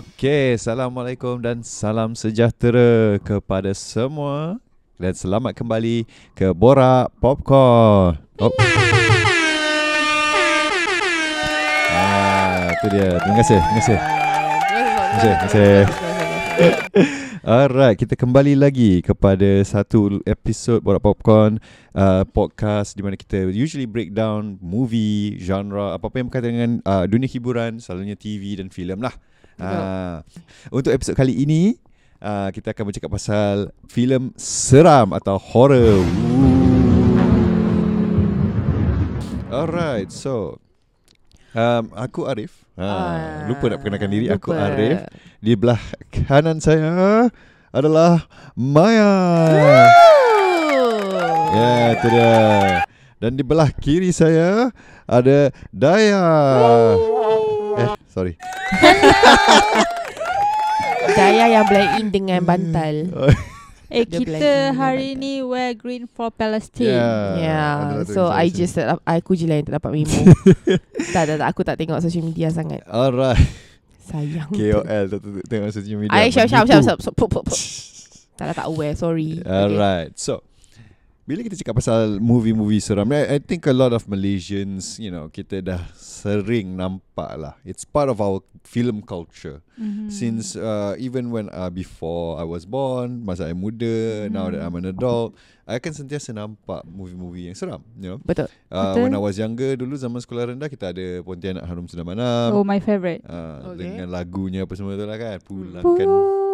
Okey, 0.00 0.56
Assalamualaikum 0.56 1.36
dan 1.44 1.60
salam 1.60 2.16
sejahtera 2.16 3.20
kepada 3.20 3.68
semua 3.76 4.56
dan 4.96 5.12
selamat 5.12 5.52
kembali 5.52 6.08
ke 6.32 6.56
Borak 6.56 7.12
Popcorn. 7.20 8.16
Oh. 8.40 8.48
Ah, 11.92 12.72
tu 12.80 12.88
dia. 12.88 13.12
Terima 13.20 13.36
kasih. 13.44 13.60
Terima 13.60 13.76
kasih. 13.76 13.98
Terima 14.00 15.04
kasih. 15.04 15.32
Terima 15.36 15.36
kasih. 15.44 15.84
Alright, 17.44 18.00
kita 18.00 18.16
kembali 18.16 18.56
lagi 18.56 19.04
kepada 19.04 19.60
satu 19.68 20.24
episod 20.24 20.80
Borak 20.80 21.04
Popcorn 21.04 21.60
uh, 21.92 22.24
podcast 22.24 22.96
di 22.96 23.04
mana 23.04 23.20
kita 23.20 23.52
usually 23.52 23.84
break 23.84 24.16
down 24.16 24.56
movie, 24.64 25.36
genre, 25.36 25.92
apa-apa 25.92 26.24
yang 26.24 26.32
berkaitan 26.32 26.52
dengan 26.56 26.72
uh, 26.88 27.04
dunia 27.04 27.28
hiburan, 27.28 27.84
selalunya 27.84 28.16
TV 28.16 28.56
dan 28.56 28.72
filem 28.72 29.04
lah. 29.04 29.12
Uh, 29.60 30.16
untuk 30.72 30.90
episod 30.90 31.12
kali 31.12 31.36
ini, 31.36 31.76
uh, 32.18 32.48
kita 32.48 32.72
akan 32.72 32.84
bercakap 32.88 33.10
pasal 33.12 33.68
filem 33.86 34.32
seram 34.34 35.12
atau 35.12 35.36
horror. 35.36 36.00
Alright, 39.50 40.08
so 40.08 40.56
um, 41.52 41.90
aku 41.92 42.24
Arif. 42.24 42.64
Ha, 42.78 42.86
Ah, 42.86 43.44
lupa 43.44 43.68
nak 43.68 43.82
perkenalkan 43.82 44.08
diri. 44.08 44.26
Aku 44.32 44.54
lupa. 44.54 44.72
Arif. 44.72 44.98
Di 45.42 45.52
belah 45.52 45.82
kanan 46.08 46.62
saya 46.62 47.28
adalah 47.68 48.24
Maya. 48.56 49.12
Ya, 51.50 51.72
itu 51.98 52.06
dia. 52.08 52.32
Dan 53.20 53.36
di 53.36 53.42
belah 53.44 53.68
kiri 53.74 54.14
saya 54.14 54.72
ada 55.04 55.52
Daya. 55.74 56.24
Eh, 57.78 57.94
sorry. 58.10 58.34
Daya 61.16 61.44
yang 61.50 61.64
blend 61.66 61.90
in 62.00 62.06
dengan 62.10 62.40
bantal. 62.42 62.94
Eh 63.90 64.06
Dia 64.06 64.22
kita 64.22 64.50
hari 64.78 65.18
ni 65.18 65.42
wear 65.42 65.74
green 65.74 66.06
for 66.06 66.30
Palestine. 66.30 66.94
Yeah. 66.94 67.34
Yeah, 67.42 67.76
so 68.06 68.30
I 68.30 68.46
just 68.46 68.78
tak, 68.78 68.86
aku 69.02 69.34
je 69.34 69.50
lah 69.50 69.58
yang 69.58 69.66
tak 69.66 69.82
dapat 69.82 69.90
memo. 69.90 70.14
tak, 71.14 71.26
tak, 71.26 71.36
tak, 71.42 71.48
aku 71.50 71.66
tak 71.66 71.74
tengok 71.74 71.98
social 71.98 72.22
media 72.22 72.54
sangat. 72.54 72.86
Alright. 72.86 73.42
Sayang. 74.06 74.46
KOL 74.54 75.10
tu- 75.10 75.42
tengok 75.42 75.74
social 75.74 76.06
media. 76.06 76.14
I 76.14 76.30
syap 76.30 76.46
syap 76.46 76.70
syap 76.70 76.86
syap. 76.86 76.98
Tak 78.38 78.44
lah, 78.46 78.54
tak 78.54 78.70
aware, 78.70 78.94
sorry. 78.94 79.42
Alright. 79.42 80.14
So 80.14 80.46
bila 81.30 81.46
kita 81.46 81.54
cakap 81.62 81.78
pasal 81.78 82.18
movie-movie 82.18 82.82
seram, 82.82 83.06
I, 83.14 83.22
I 83.28 83.38
think 83.38 83.62
a 83.70 83.74
lot 83.76 83.94
of 83.94 84.02
Malaysians, 84.10 84.98
you 84.98 85.14
know, 85.14 85.30
kita 85.30 85.62
dah 85.62 85.78
sering 85.94 86.74
nampak 86.74 87.38
lah. 87.38 87.54
It's 87.62 87.86
part 87.86 88.10
of 88.10 88.18
our 88.18 88.42
film 88.66 88.98
culture. 89.06 89.62
Mm-hmm. 89.78 90.10
Since 90.10 90.58
uh, 90.58 90.98
even 90.98 91.30
when 91.30 91.46
uh, 91.54 91.70
before 91.70 92.34
I 92.34 92.42
was 92.42 92.66
born, 92.66 93.22
masa 93.22 93.46
I 93.46 93.54
muda, 93.54 94.26
now 94.26 94.50
that 94.50 94.58
I'm 94.58 94.74
an 94.74 94.90
adult, 94.90 95.38
I 95.70 95.78
akan 95.78 95.94
sentiasa 95.94 96.34
nampak 96.34 96.82
movie-movie 96.82 97.46
yang 97.46 97.54
seram, 97.54 97.86
you 97.94 98.10
know. 98.10 98.18
Betul. 98.26 98.50
Uh, 98.66 98.90
Betul. 98.90 99.02
when 99.06 99.14
I 99.14 99.22
was 99.22 99.38
younger 99.38 99.78
dulu 99.78 99.94
zaman 99.94 100.18
sekolah 100.18 100.50
rendah 100.50 100.66
kita 100.66 100.90
ada 100.90 101.22
Pontianak 101.22 101.62
Harum 101.62 101.86
Sudah 101.86 102.02
Malam. 102.02 102.58
Oh 102.58 102.66
my 102.66 102.82
favorite. 102.82 103.22
Uh, 103.22 103.70
Okay. 103.70 103.86
dengan 103.86 104.10
lagunya 104.10 104.66
apa 104.66 104.74
semua 104.74 104.98
tu 104.98 105.06
lah 105.06 105.14
kan. 105.14 105.38
Pulangkan. 105.46 105.86
Pulangkan. 105.86 106.49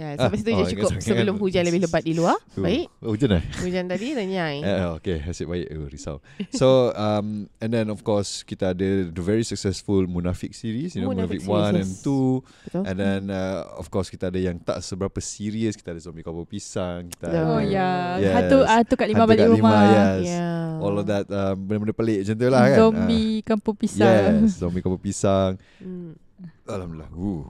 Ya, 0.00 0.16
Ah, 0.16 0.32
sampai 0.32 0.40
situ 0.40 0.48
oh, 0.48 0.58
je 0.58 0.72
cukup 0.72 0.90
sebelum 0.96 1.36
kan. 1.36 1.42
hujan 1.44 1.62
lebih 1.62 1.84
lebat 1.84 2.00
di 2.00 2.16
luar. 2.16 2.40
Tu. 2.50 2.64
Baik. 2.64 2.88
Oh, 2.98 3.12
hujan 3.12 3.36
eh? 3.36 3.44
Hujan 3.60 3.84
tadi 3.84 4.06
renyai. 4.10 4.64
Eh, 4.64 4.88
okay, 4.96 5.20
asyik 5.20 5.44
baik. 5.44 5.66
Oh, 5.70 5.84
risau. 5.86 6.16
So, 6.50 6.68
um, 6.96 7.26
and 7.60 7.68
then 7.68 7.92
of 7.92 8.00
course 8.00 8.40
kita 8.40 8.72
ada 8.72 8.88
the 9.06 9.20
very 9.20 9.44
successful 9.44 10.00
Munafik 10.02 10.56
series, 10.56 10.96
you 10.96 11.04
know, 11.04 11.12
Munafik 11.12 11.44
Munafik, 11.44 11.76
1 11.76 11.76
series, 11.76 11.84
and 11.84 11.90
yes. 11.92 12.00
2. 12.00 12.40
Betul. 12.64 12.82
And 12.88 12.96
then 12.96 13.20
uh, 13.28 13.60
of 13.76 13.86
course 13.86 14.08
kita 14.08 14.32
ada 14.32 14.40
yang 14.40 14.56
tak 14.56 14.80
seberapa 14.80 15.20
serius, 15.20 15.76
kita 15.76 15.92
ada 15.92 16.00
Zombie 16.00 16.24
Cowboy 16.24 16.48
Pisang, 16.48 17.12
kita 17.12 17.28
ada 17.28 17.38
Oh 17.44 17.60
ya, 17.60 18.16
Yes. 18.16 18.32
hantu 18.32 18.58
hantu 18.64 18.94
kat 18.96 19.06
lima 19.06 19.20
Hantu 19.20 19.30
balik 19.30 19.44
kat 19.44 19.52
rumah. 19.52 19.68
Lima, 19.76 19.92
yes. 19.92 20.24
Yeah. 20.24 20.80
All 20.80 20.96
of 20.96 21.04
that 21.04 21.28
um, 21.28 21.56
benda-benda 21.60 21.92
pelik 21.92 22.18
macam 22.24 22.34
tu 22.34 22.48
lah 22.48 22.62
kan. 22.64 22.78
Zombie 22.80 23.36
kampung 23.44 23.76
Ah. 23.76 23.82
pisang. 23.84 24.32
Yes, 24.48 24.56
Zombie 24.56 24.80
Cowboy 24.80 24.96
Pisang. 24.98 25.52
Hmm. 25.76 26.16
Alhamdulillah. 26.64 27.10
Uh. 27.12 27.44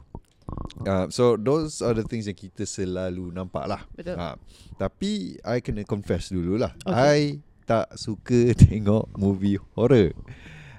Uh, 0.81 1.06
so 1.12 1.37
those 1.37 1.84
are 1.84 1.93
the 1.93 2.05
things 2.05 2.25
yang 2.25 2.37
kita 2.37 2.65
selalu 2.65 3.28
nampak 3.31 3.69
lah. 3.69 3.84
Betul. 3.93 4.16
Ha. 4.16 4.34
Tapi 4.77 5.37
I 5.44 5.61
kena 5.61 5.84
confess 5.84 6.33
dululah. 6.33 6.72
Okay. 6.83 6.97
I 6.97 7.21
tak 7.69 7.93
suka 7.94 8.50
tengok 8.65 9.12
movie 9.15 9.61
horror. 9.77 10.16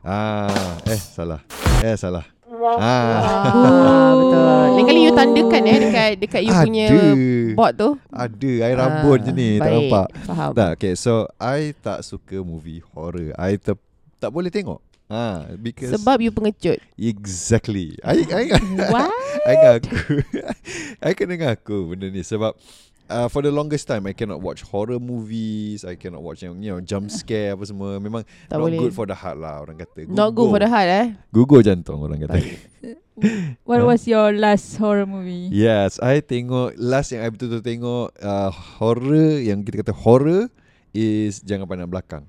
Ah, 0.01 0.81
eh 0.89 0.97
salah. 0.97 1.45
Eh 1.85 1.93
salah. 1.93 2.25
Ah. 2.51 2.81
Ah, 2.81 4.11
betul. 4.17 4.65
Lain 4.75 4.85
kali 4.85 4.99
you 5.05 5.13
tandakan 5.13 5.61
eh 5.65 5.77
dekat 5.81 6.09
dekat 6.19 6.41
you 6.43 6.53
punya 6.53 6.87
board 7.53 7.73
tu. 7.77 7.89
Ada 8.09 8.51
air 8.65 8.75
rambut 8.77 9.17
Ah, 9.21 9.23
je 9.23 9.31
ni, 9.31 9.49
tak 9.55 9.65
baik. 9.65 9.75
nampak. 9.77 10.07
Faham. 10.25 10.51
Tak, 10.53 10.69
okay. 10.77 10.93
So 10.97 11.29
I 11.37 11.73
tak 11.77 12.01
suka 12.01 12.41
movie 12.41 12.81
horror. 12.91 13.31
I 13.37 13.55
ter, 13.55 13.77
tak 14.17 14.33
boleh 14.33 14.49
tengok. 14.49 14.81
Ah, 15.11 15.43
because 15.59 15.91
Sebab 15.91 16.23
you 16.23 16.31
pengecut. 16.31 16.79
exactly. 16.95 17.99
I 17.99 18.23
I 18.31 18.43
What? 18.95 19.11
I 19.43 19.53
ngaku 19.59 20.23
I 21.03 21.11
kena 21.11 21.35
ngaku 21.35 21.91
benda 21.91 22.07
ni 22.07 22.23
Sebab 22.23 22.55
uh, 23.11 23.27
For 23.27 23.43
the 23.43 23.51
longest 23.51 23.91
time 23.91 24.07
I 24.07 24.15
cannot 24.15 24.39
watch 24.39 24.63
horror 24.63 25.03
movies 25.03 25.83
I 25.83 25.99
cannot 25.99 26.23
watch 26.23 26.47
yang 26.47 26.63
You 26.63 26.71
know 26.71 26.79
jump 26.79 27.11
scare 27.11 27.59
apa 27.59 27.67
semua 27.67 27.99
Memang 27.99 28.23
Tak 28.47 28.55
not 28.55 28.71
boleh. 28.71 28.79
good 28.87 28.95
for 28.95 29.03
the 29.03 29.17
heart 29.17 29.35
lah 29.35 29.59
Orang 29.59 29.83
kata 29.83 30.07
Not 30.07 30.31
good 30.31 30.47
for 30.47 30.63
the 30.63 30.71
heart 30.71 30.87
eh. 30.87 31.07
Gugur 31.27 31.59
jantung 31.59 31.99
orang 31.99 32.23
kata 32.23 32.39
What 33.67 33.83
was 33.83 34.07
your 34.07 34.31
last 34.31 34.79
horror 34.79 35.03
movie? 35.03 35.51
Yes 35.51 35.99
I 35.99 36.23
tengok 36.23 36.79
Last 36.79 37.11
yang 37.11 37.27
I 37.27 37.29
betul-betul 37.35 37.67
tengok 37.67 38.15
uh, 38.15 38.47
Horror 38.79 39.43
Yang 39.43 39.59
kita 39.67 39.75
kata 39.83 39.93
horror 39.93 40.47
Is 40.95 41.43
Jangan 41.43 41.67
Pandang 41.67 41.91
Belakang 41.91 42.23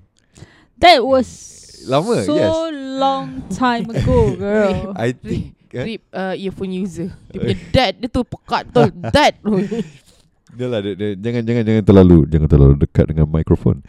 That 0.83 1.07
was 1.07 1.62
Lama, 1.87 2.23
so 2.23 2.35
yes. 2.35 2.53
long 2.99 3.43
time 3.51 3.89
ago, 3.89 4.35
girl. 4.39 4.93
I 4.95 5.11
think 5.11 5.55
eh? 5.73 5.83
Rip 5.83 6.03
uh, 6.13 6.33
earphone 6.37 6.71
user. 6.71 7.09
Dia 7.33 7.39
punya 7.41 7.57
dad 7.75 7.93
dia 7.97 8.09
tu 8.09 8.21
pekat 8.23 8.63
tu. 8.69 8.83
Dad. 9.09 9.33
Dah 10.53 10.67
lah 10.69 10.79
dia, 10.85 10.93
dia, 10.93 11.09
Jangan 11.17 11.41
jangan 11.41 11.63
jangan 11.65 11.83
terlalu 11.83 12.19
Jangan 12.29 12.49
terlalu 12.49 12.75
dekat 12.77 13.05
dengan 13.09 13.25
mikrofon 13.25 13.81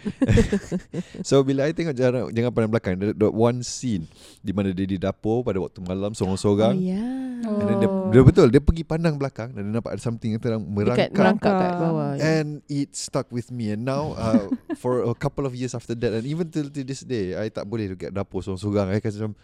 So 1.28 1.44
bila 1.44 1.68
I 1.68 1.76
tengok 1.76 1.92
Jangan, 1.92 2.32
jangan 2.32 2.50
pandang 2.50 2.72
belakang 2.72 2.92
Ada 2.96 3.12
ada 3.12 3.28
one 3.28 3.60
scene 3.60 4.08
Di 4.40 4.52
mana 4.56 4.72
dia 4.72 4.88
di 4.88 4.96
dapur 4.96 5.44
Pada 5.44 5.60
waktu 5.60 5.84
malam 5.84 6.12
oh 6.12 6.16
Sorang-sorang 6.16 6.80
ya. 6.80 7.04
Oh. 7.44 7.60
And 7.60 7.66
then 7.68 7.76
dia, 7.84 7.90
dia 8.16 8.22
betul 8.24 8.48
Dia 8.48 8.62
pergi 8.64 8.84
pandang 8.84 9.20
belakang 9.20 9.52
Dan 9.52 9.68
dia 9.68 9.72
nampak 9.76 9.96
ada 9.96 10.02
something 10.02 10.30
Yang 10.32 10.42
tengah 10.48 10.60
merangkak 10.64 11.08
Dekat 11.12 11.20
merangkak 11.20 11.52
kat 11.52 11.72
bawah. 11.76 12.12
And 12.16 12.48
it 12.72 12.96
stuck 12.96 13.28
with 13.28 13.52
me 13.52 13.76
And 13.76 13.84
now 13.84 14.16
uh, 14.16 14.48
For 14.82 15.04
a 15.04 15.16
couple 15.16 15.44
of 15.44 15.52
years 15.52 15.76
after 15.76 15.92
that 15.92 16.12
And 16.16 16.24
even 16.24 16.48
till, 16.48 16.72
till 16.72 16.86
this 16.88 17.04
day 17.04 17.36
I 17.36 17.52
tak 17.52 17.68
boleh 17.68 17.92
dekat 17.92 18.16
dapur 18.16 18.40
Sorang-sorang 18.40 18.88
I 18.88 19.04
kasi 19.04 19.20
macam 19.20 19.36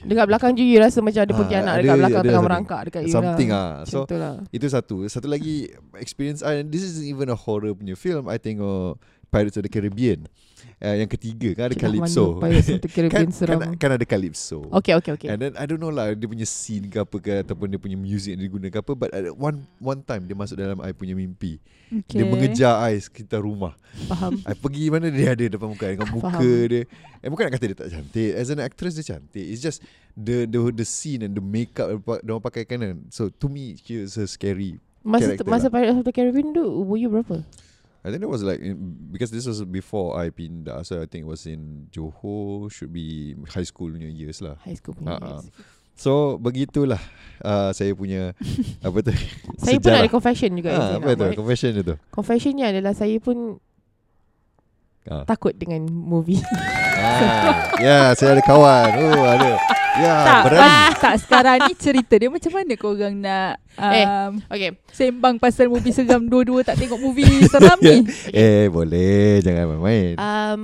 Dekat 0.00 0.24
belakang 0.24 0.50
je 0.52 0.62
you 0.62 0.78
rasa 0.78 0.98
macam 0.98 1.20
ada 1.20 1.28
Ah, 1.28 1.36
pontianak 1.36 1.72
ada- 1.72 1.82
dekat 1.82 1.96
belakang 1.98 2.16
ada 2.16 2.28
tengah 2.28 2.42
merangkak 2.42 2.80
dekat 2.86 3.00
you 3.02 3.12
Something 3.12 3.50
lah. 3.50 3.66
ah. 3.76 3.84
So 3.84 4.06
lah. 4.08 4.34
Itu 4.48 4.66
satu 4.66 4.96
Satu 5.04 5.26
lagi 5.26 5.66
Experience 5.96 6.40
I 6.40 6.62
this 6.62 6.82
isn't 6.82 7.04
even 7.04 7.26
a 7.26 7.36
horror 7.36 7.72
punya 7.72 7.94
film 7.94 8.24
I 8.24 8.36
tengok 8.36 8.96
Pirates 9.28 9.54
of 9.54 9.62
the 9.62 9.70
Caribbean 9.70 10.26
uh, 10.80 10.96
Yang 10.96 11.10
ketiga 11.16 11.48
Kan 11.54 11.64
ada 11.70 11.76
Calypso 11.76 12.24
kan, 12.40 13.06
kan, 13.08 13.70
kan 13.76 13.90
ada 13.94 14.04
Calypso 14.08 14.64
Okay 14.72 14.96
okay 14.96 15.12
okay. 15.14 15.28
And 15.28 15.38
then 15.38 15.52
I 15.60 15.64
don't 15.68 15.78
know 15.80 15.92
lah 15.92 16.12
Dia 16.16 16.26
punya 16.26 16.48
scene 16.48 16.88
ke 16.88 16.98
apa 17.00 17.16
ke 17.20 17.30
Ataupun 17.44 17.68
dia 17.68 17.78
punya 17.80 17.96
music 18.00 18.34
yang 18.36 18.42
digunakan 18.42 18.80
apa 18.80 18.92
But 18.96 19.10
at 19.12 19.30
one 19.36 19.64
one 19.78 20.00
time 20.00 20.24
Dia 20.26 20.34
masuk 20.36 20.56
dalam 20.56 20.80
I 20.80 20.92
punya 20.96 21.14
mimpi 21.14 21.60
Okay. 21.90 22.22
Dia 22.22 22.26
mengejar 22.30 22.86
I 22.86 23.02
sekitar 23.02 23.42
rumah 23.42 23.74
Faham. 24.06 24.38
I 24.46 24.54
pergi 24.54 24.94
mana 24.94 25.10
dia 25.10 25.34
ada 25.34 25.42
depan 25.42 25.74
muka 25.74 25.90
I 25.90 25.98
Dengan 25.98 26.06
muka 26.14 26.38
Faham. 26.38 26.70
dia 26.70 26.86
Eh 27.18 27.26
bukan 27.26 27.50
nak 27.50 27.52
kata 27.58 27.64
dia 27.66 27.78
tak 27.82 27.90
cantik 27.90 28.30
As 28.38 28.46
an 28.54 28.62
actress 28.62 28.94
dia 28.94 29.18
cantik 29.18 29.42
It's 29.42 29.58
just 29.58 29.82
The 30.14 30.46
the 30.46 30.70
the 30.70 30.86
scene 30.86 31.26
and 31.26 31.34
the 31.34 31.42
makeup 31.42 31.90
Dia 32.22 32.30
orang 32.30 32.46
pakai 32.46 32.62
kan 32.62 33.10
So 33.10 33.26
to 33.26 33.50
me 33.50 33.74
She 33.74 33.98
was 34.06 34.14
a 34.22 34.30
scary 34.30 34.78
Masa 35.02 35.32
masa 35.48 35.66
lah. 35.66 35.80
Pirates 35.80 35.98
of 35.98 36.04
the 36.04 36.12
Caribbean 36.14 36.52
tu 36.52 36.60
umur 36.60 37.00
you 37.00 37.08
berapa? 37.08 37.40
I 38.00 38.08
think 38.08 38.24
it 38.24 38.32
was 38.32 38.40
like 38.40 38.64
in, 38.64 38.96
because 39.12 39.28
this 39.28 39.44
was 39.44 39.60
before 39.64 40.16
I 40.16 40.32
pindah, 40.32 40.88
so 40.88 41.00
I 41.00 41.06
think 41.06 41.28
it 41.28 41.30
was 41.30 41.44
in 41.44 41.92
Johor, 41.92 42.72
should 42.72 42.92
be 42.96 43.36
high 43.52 43.68
school 43.68 43.92
punya 43.92 44.08
years 44.08 44.40
lah. 44.40 44.56
High 44.64 44.80
school 44.80 44.96
punya. 44.96 45.20
Ah. 45.20 45.36
years. 45.36 45.52
So 46.00 46.40
begitulah 46.40 46.96
uh, 47.44 47.76
saya 47.76 47.92
punya 47.92 48.32
apa 48.88 48.98
tu? 49.04 49.12
Saya 49.60 49.76
pun 49.76 49.92
ada 49.92 50.08
confession 50.08 50.50
juga 50.56 50.70
saya 50.72 50.96
apa 50.96 51.10
tu? 51.12 51.26
Confession 51.36 51.70
dia 51.76 51.84
tu. 51.84 51.96
Confessionnya 52.08 52.66
adalah 52.72 52.96
saya 52.96 53.20
pun 53.20 53.60
Ah. 55.08 55.24
takut 55.24 55.56
dengan 55.56 55.88
movie. 55.88 56.38
ah, 57.00 57.52
ya, 57.78 57.98
saya 58.12 58.36
ada 58.36 58.42
kawan. 58.42 58.88
Oh, 58.94 59.24
ada. 59.24 59.50
Ya, 59.90 60.14
tak, 60.22 60.40
berani. 60.46 60.62
ah, 60.62 60.90
tak 60.94 61.14
sekarang 61.18 61.56
ni 61.66 61.74
cerita 61.74 62.14
dia 62.14 62.30
macam 62.30 62.52
mana 62.54 62.72
korang 62.74 63.14
nak 63.16 63.58
Eh. 63.74 64.06
um, 64.06 64.32
Okay. 64.46 64.70
sembang 64.88 65.36
pasal 65.36 65.66
movie 65.66 65.90
seram 65.90 66.24
dua-dua 66.24 66.62
tak 66.62 66.78
tengok 66.78 66.96
movie 66.96 67.26
seram 67.44 67.76
ni. 67.80 68.06
Eh, 68.32 68.68
boleh. 68.68 69.40
Jangan 69.40 69.66
main-main. 69.66 70.14
Um, 70.14 70.62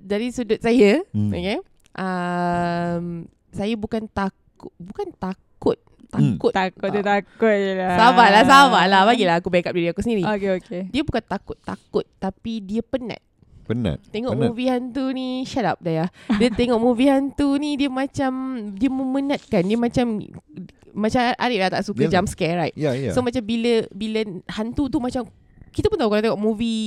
dari 0.00 0.30
sudut 0.30 0.58
saya, 0.58 1.04
Hmm. 1.12 1.28
okay. 1.28 1.60
Um, 1.92 3.04
saya 3.50 3.74
bukan 3.74 4.08
takut 4.08 4.40
takut 4.52 4.72
bukan 4.78 5.08
takut 5.12 5.78
Hmm. 6.12 6.36
takut 6.36 6.52
Takut 6.52 6.88
dia 6.92 7.02
takut 7.02 7.50
je 7.50 7.72
lah. 7.72 7.96
Sabarlah 7.96 8.44
sabarlah 8.44 9.00
bagilah 9.02 9.34
aku 9.40 9.48
backup 9.48 9.72
diri 9.72 9.88
aku 9.88 10.04
sendiri. 10.04 10.22
Okay, 10.22 10.50
okay. 10.54 10.82
Dia 10.86 11.02
bukan 11.02 11.24
takut-takut 11.24 12.04
tapi 12.20 12.60
dia 12.60 12.84
penat. 12.84 13.18
Penat. 13.62 13.98
Tengok 14.08 14.32
Penat. 14.32 14.44
movie 14.48 14.68
hantu 14.68 15.04
ni 15.10 15.42
Shut 15.42 15.62
up 15.62 15.78
dah 15.78 15.94
ya 15.94 16.06
Dia 16.36 16.48
tengok 16.58 16.78
movie 16.78 17.06
hantu 17.06 17.56
ni 17.56 17.74
Dia 17.74 17.86
macam 17.86 18.32
Dia 18.72 18.88
memenatkan 18.88 19.62
Dia 19.62 19.78
macam 19.78 20.06
Macam 20.90 21.20
Arif 21.36 21.58
lah 21.58 21.70
tak 21.70 21.82
suka 21.82 22.02
Dia- 22.02 22.12
jump 22.12 22.26
scare 22.26 22.58
right 22.58 22.74
Ya, 22.74 22.92
ya. 22.92 23.10
So 23.10 23.22
macam 23.22 23.40
bila 23.40 23.86
Bila 23.88 24.20
hantu 24.50 24.86
tu 24.86 24.98
macam 24.98 25.24
kita 25.72 25.88
pun 25.88 25.96
tahu 25.96 26.06
kalau 26.06 26.22
tengok 26.22 26.38
movie 26.38 26.84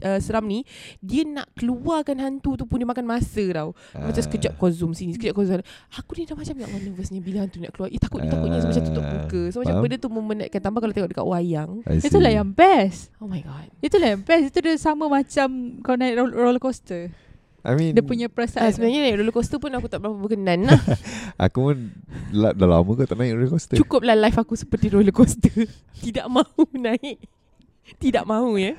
uh, 0.00 0.16
seram 0.16 0.42
ni 0.42 0.62
dia 0.98 1.22
nak 1.22 1.50
keluarkan 1.52 2.16
hantu 2.16 2.54
tu 2.54 2.64
pun 2.64 2.76
dia 2.76 2.86
makan 2.86 3.04
masa 3.04 3.42
tau. 3.52 3.74
Macam 3.92 4.14
Ah. 4.14 4.24
sekejap 4.24 4.54
kau 4.54 4.68
zoom 4.68 4.92
sini, 4.92 5.12
sekejap 5.12 5.34
kau 5.34 5.42
zoom. 5.42 5.58
Aku 5.92 6.14
ni 6.14 6.22
dah 6.22 6.32
macam 6.32 6.54
ya 6.54 6.64
Allah 6.64 6.80
nervous 6.80 7.08
ni 7.08 7.18
bila 7.18 7.42
hantu 7.42 7.58
nak 7.58 7.70
keluar. 7.70 7.88
Eh 7.88 7.98
takut 7.98 8.18
ni 8.18 8.28
takut 8.28 8.46
ni 8.46 8.56
so, 8.56 8.68
macam 8.68 8.84
tutup 8.84 9.02
Ah, 9.02 9.10
muka. 9.12 9.42
So 9.48 9.56
macam 9.58 9.74
benda 9.80 9.96
tu 9.96 10.08
memenatkan 10.08 10.60
tambah 10.60 10.78
kalau 10.78 10.92
tengok 10.92 11.10
dekat 11.10 11.26
wayang. 11.26 11.70
Itulah 11.84 12.30
yang 12.32 12.48
best. 12.48 13.10
Oh 13.16 13.26
my 13.26 13.40
god. 13.40 13.68
Itulah 13.78 14.08
yang 14.10 14.22
best. 14.22 14.44
Itu 14.48 14.58
dia 14.60 14.74
sama 14.76 15.06
macam 15.06 15.48
kau 15.80 15.92
naik 15.92 16.14
roll- 16.14 16.32
roller 16.32 16.58
coaster. 16.58 17.10
I 17.60 17.74
mean, 17.74 17.90
Dia 17.90 18.00
punya 18.00 18.26
Ah, 18.26 18.32
perasaan. 18.32 18.70
sebenarnya 18.70 19.02
naik 19.02 19.16
roller 19.18 19.34
coaster 19.34 19.58
pun 19.58 19.68
aku 19.70 19.86
tak 19.86 19.98
berapa 19.98 20.14
berkenan 20.14 20.64
lah. 20.64 20.78
Aku 21.44 21.58
pun 21.66 21.76
la- 22.30 22.52
dah 22.52 22.64
lama 22.66 22.86
kau 22.88 23.02
tak 23.02 23.14
naik 23.14 23.34
roller 23.34 23.50
coaster. 23.50 23.76
Cukuplah 23.76 24.14
life 24.14 24.36
aku 24.36 24.54
seperti 24.54 24.88
roller 24.88 25.10
coaster. 25.10 25.52
Tidak 25.98 26.24
mahu 26.26 26.64
naik. 26.72 27.18
Tidak 27.96 28.22
mahu 28.22 28.60
ya. 28.60 28.76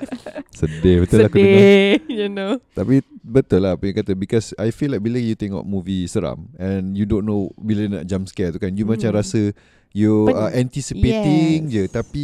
Sedih 0.54 1.02
betul 1.02 1.26
aku 1.26 1.36
dengar. 1.36 1.58
Sedih. 1.58 1.98
You 2.08 2.28
know. 2.30 2.62
Tapi 2.72 3.02
betul 3.20 3.60
lah 3.62 3.74
apa 3.74 3.84
yang 3.84 3.98
kata 3.98 4.14
because 4.14 4.54
I 4.56 4.70
feel 4.70 4.94
like 4.94 5.02
bila 5.02 5.18
you 5.18 5.34
tengok 5.34 5.64
movie 5.64 6.06
seram 6.06 6.46
and 6.56 6.94
you 6.94 7.04
don't 7.04 7.26
know 7.26 7.50
bila 7.56 7.90
nak 7.90 8.04
jump 8.06 8.26
scare 8.26 8.50
tu 8.50 8.58
kan 8.58 8.70
you 8.72 8.86
Hmm. 8.86 8.94
macam 8.94 9.10
rasa 9.12 9.52
you 9.90 10.30
Pen- 10.30 10.38
are 10.38 10.54
anticipating 10.54 11.68
Yes. 11.68 11.72
je 11.72 11.84
tapi 11.88 12.22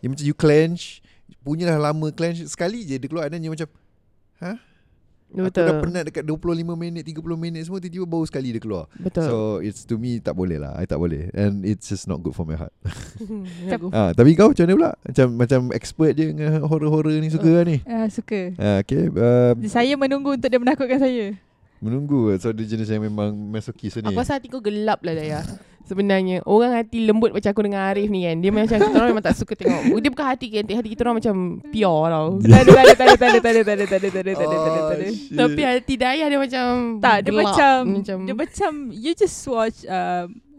you 0.00 0.08
macam 0.08 0.24
you 0.24 0.32
clench 0.32 1.04
punyalah 1.40 1.90
lama 1.90 2.08
clench 2.10 2.40
sekali 2.44 2.82
je 2.82 2.96
dia 2.96 3.08
keluar 3.08 3.28
dan 3.28 3.38
you 3.38 3.48
macam 3.48 3.68
Betul. 5.32 5.64
aku 5.64 5.68
dah 5.68 5.76
penat 5.80 6.02
dekat 6.08 6.24
25 6.28 6.76
minit 6.76 7.02
30 7.08 7.24
minit 7.40 7.62
semua 7.64 7.80
tiba-tiba 7.80 8.04
baru 8.04 8.24
sekali 8.28 8.48
dia 8.52 8.62
keluar. 8.62 8.84
Betul. 9.00 9.24
So 9.24 9.36
it's 9.64 9.82
to 9.88 9.96
me 9.96 10.20
tak 10.20 10.36
boleh 10.36 10.60
lah 10.60 10.76
I 10.76 10.84
tak 10.84 11.00
boleh 11.00 11.32
and 11.32 11.64
it's 11.64 11.88
just 11.88 12.04
not 12.04 12.20
good 12.20 12.36
for 12.36 12.44
my 12.44 12.56
heart. 12.56 12.74
Ah, 13.92 14.12
tapi 14.16 14.32
kau 14.32 14.52
macam 14.52 14.64
mana 14.64 14.74
pula? 14.76 14.90
Macam 15.04 15.26
macam 15.36 15.60
expert 15.76 16.12
je 16.16 16.32
dengan 16.32 16.64
horror-horror 16.64 17.12
ni 17.20 17.28
suka 17.28 17.50
lah 17.60 17.64
ni. 17.64 17.76
Ah, 17.84 18.08
suka. 18.08 18.52
Ah, 18.56 18.78
okay, 18.80 19.08
uh, 19.12 19.52
Saya 19.68 19.96
menunggu 19.96 20.36
untuk 20.36 20.48
dia 20.48 20.60
menakutkan 20.60 21.00
saya. 21.00 21.36
Menunggu 21.82 22.30
so 22.38 22.54
dia 22.54 22.64
jenis 22.64 22.88
yang 22.88 23.02
memang 23.02 23.34
masokis 23.34 23.98
ni. 23.98 24.06
Aku 24.06 24.22
rasa 24.22 24.38
hati 24.38 24.46
kau 24.46 24.62
gelap 24.62 25.02
lah 25.02 25.18
Daya 25.18 25.42
Sebenarnya 25.82 26.46
Orang 26.46 26.78
hati 26.78 27.02
lembut 27.02 27.34
macam 27.34 27.50
aku 27.50 27.62
dengan 27.66 27.82
Arif 27.90 28.06
ni 28.06 28.22
kan 28.22 28.38
Dia 28.38 28.54
macam 28.54 28.78
kita 28.78 28.94
orang 28.94 29.10
memang 29.10 29.26
tak 29.26 29.34
suka 29.34 29.58
tengok 29.58 29.90
Dia 29.98 30.10
bukan 30.14 30.26
hati 30.30 30.46
hati, 30.54 30.72
hati 30.78 30.88
kita 30.94 31.02
orang 31.02 31.18
macam 31.18 31.34
pure 31.58 32.06
tau 32.06 32.26
Tak 32.38 32.60
ada, 32.62 32.70
tak 32.70 32.84
ada, 32.86 32.94
tak 32.94 33.06
ada, 33.06 33.16
tak 33.18 33.28
ada, 33.28 33.38
tak 33.42 33.50
ada, 33.50 33.62
tak 33.66 33.74
ada, 33.74 33.84
tak 33.84 33.98
ada, 33.98 34.08
tak 34.08 34.22
ada, 34.22 34.22
tak 34.22 34.46
ada, 34.46 34.54
ada, 34.62 34.94
ada. 34.94 35.06
Oh. 35.10 35.38
Tapi 35.42 35.60
hati 35.66 35.94
Daya 35.98 36.24
dia 36.30 36.38
macam 36.38 36.66
Tak, 37.02 37.16
dia 37.26 37.32
macam, 37.34 37.76
macam 37.98 38.18
dia 38.22 38.34
macam 38.38 38.72
you 38.94 39.12
just 39.18 39.42
watch 39.50 39.82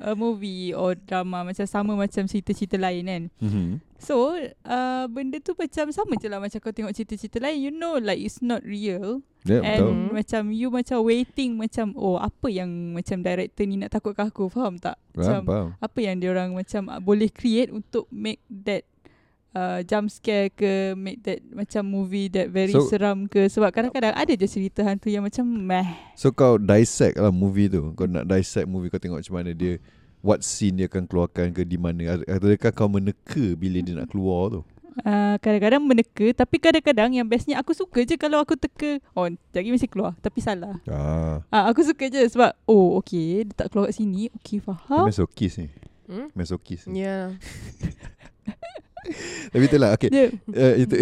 uh, 0.03 0.11
a 0.11 0.13
movie 0.13 0.75
or 0.75 0.94
drama 0.94 1.41
macam 1.44 1.63
sama 1.63 1.95
macam 1.95 2.27
cerita-cerita 2.27 2.75
lain 2.75 3.03
kan. 3.07 3.23
Mhm. 3.39 3.79
So, 3.97 4.35
uh, 4.67 5.07
benda 5.07 5.39
tu 5.39 5.55
macam 5.55 5.88
sama 5.89 6.19
je 6.19 6.27
lah 6.27 6.35
macam 6.38 6.59
kau 6.59 6.69
tengok 6.69 6.91
cerita-cerita 6.91 7.39
lain. 7.39 7.63
You 7.63 7.71
know 7.71 7.95
like 7.95 8.19
it's 8.19 8.44
not 8.44 8.59
real. 8.61 9.23
Ya, 9.44 9.59
And 9.59 9.79
betul. 9.79 9.91
Hmm. 9.91 10.09
macam 10.13 10.41
you 10.51 10.67
macam 10.67 10.97
waiting 11.01 11.55
macam 11.55 11.91
oh 11.95 12.15
apa 12.15 12.47
yang 12.47 12.67
macam 12.91 13.19
director 13.19 13.63
ni 13.63 13.75
nak 13.75 13.91
takutkan 13.91 14.27
aku 14.27 14.47
faham 14.47 14.75
tak? 14.75 14.95
Faham, 15.11 15.19
Macam 15.19 15.41
faham. 15.44 15.67
apa 15.79 16.00
yang 16.00 16.15
dia 16.15 16.31
orang 16.31 16.51
macam 16.51 16.88
uh, 16.88 17.00
boleh 17.00 17.27
create 17.27 17.67
untuk 17.67 18.07
make 18.07 18.39
that 18.47 18.83
uh, 19.53 19.79
jump 19.81 20.07
scare 20.07 20.50
ke 20.50 20.94
make 20.94 21.21
that 21.21 21.41
macam 21.47 21.81
movie 21.83 22.27
that 22.27 22.50
very 22.50 22.71
So- 22.71 22.85
seram 22.85 23.25
ke 23.25 23.45
sebab 23.45 23.69
kadang-kadang 23.69 24.11
ada 24.11 24.29
je 24.29 24.45
cerita 24.45 24.81
hantu 24.81 25.07
yang 25.07 25.21
macam 25.21 25.45
meh. 25.45 25.89
So 26.13 26.29
kau 26.29 26.57
dissect 26.57 27.15
lah 27.15 27.29
movie 27.29 27.67
tu 27.67 27.94
Kau 27.94 28.05
nak 28.05 28.25
dissect 28.25 28.65
movie 28.65 28.88
Kau 28.88 28.97
tengok 28.97 29.19
macam 29.19 29.35
mana 29.35 29.51
dia 29.51 29.81
What 30.19 30.39
scene 30.39 30.75
dia 30.75 30.85
akan 30.85 31.03
keluarkan 31.03 31.51
ke 31.51 31.61
Di 31.61 31.75
mana 31.75 32.21
Adakah 32.23 32.71
kau 32.71 32.88
meneka 32.88 33.53
Bila 33.53 33.79
dia 33.79 33.94
nak 33.94 34.07
keluar 34.07 34.51
tu 34.51 34.61
Uh, 34.94 35.41
kadang-kadang 35.41 35.81
meneka 35.81 36.29
tapi 36.38 36.61
kadang-kadang 36.61 37.17
yang 37.17 37.25
bestnya 37.25 37.57
aku 37.57 37.73
suka 37.73 38.05
je 38.05 38.13
kalau 38.13 38.38
aku 38.38 38.53
teka 38.53 39.01
oh 39.17 39.25
lagi 39.25 39.73
mesti 39.73 39.89
keluar 39.89 40.13
tapi 40.21 40.38
salah. 40.38 40.77
Ah, 40.85 41.41
Uh, 41.50 41.73
aku 41.73 41.81
suka 41.81 42.05
je 42.05 42.21
sebab 42.29 42.53
oh 42.69 43.01
okay 43.01 43.41
dia 43.41 43.57
tak 43.57 43.73
keluar 43.73 43.89
kat 43.89 43.97
sini 43.97 44.29
okay 44.29 44.61
Dia 44.61 44.69
faham. 44.69 45.09
masokis 45.09 45.57
ni 45.57 45.73
hmm? 46.05 46.27
Masokis 46.38 46.85
ni 46.85 47.01
Ya 47.01 47.33
Tapi 49.50 49.63
itulah 49.63 49.89
Okay 49.94 50.07
Dia, 50.07 50.25
uh, 50.31 50.73
itu 50.75 50.95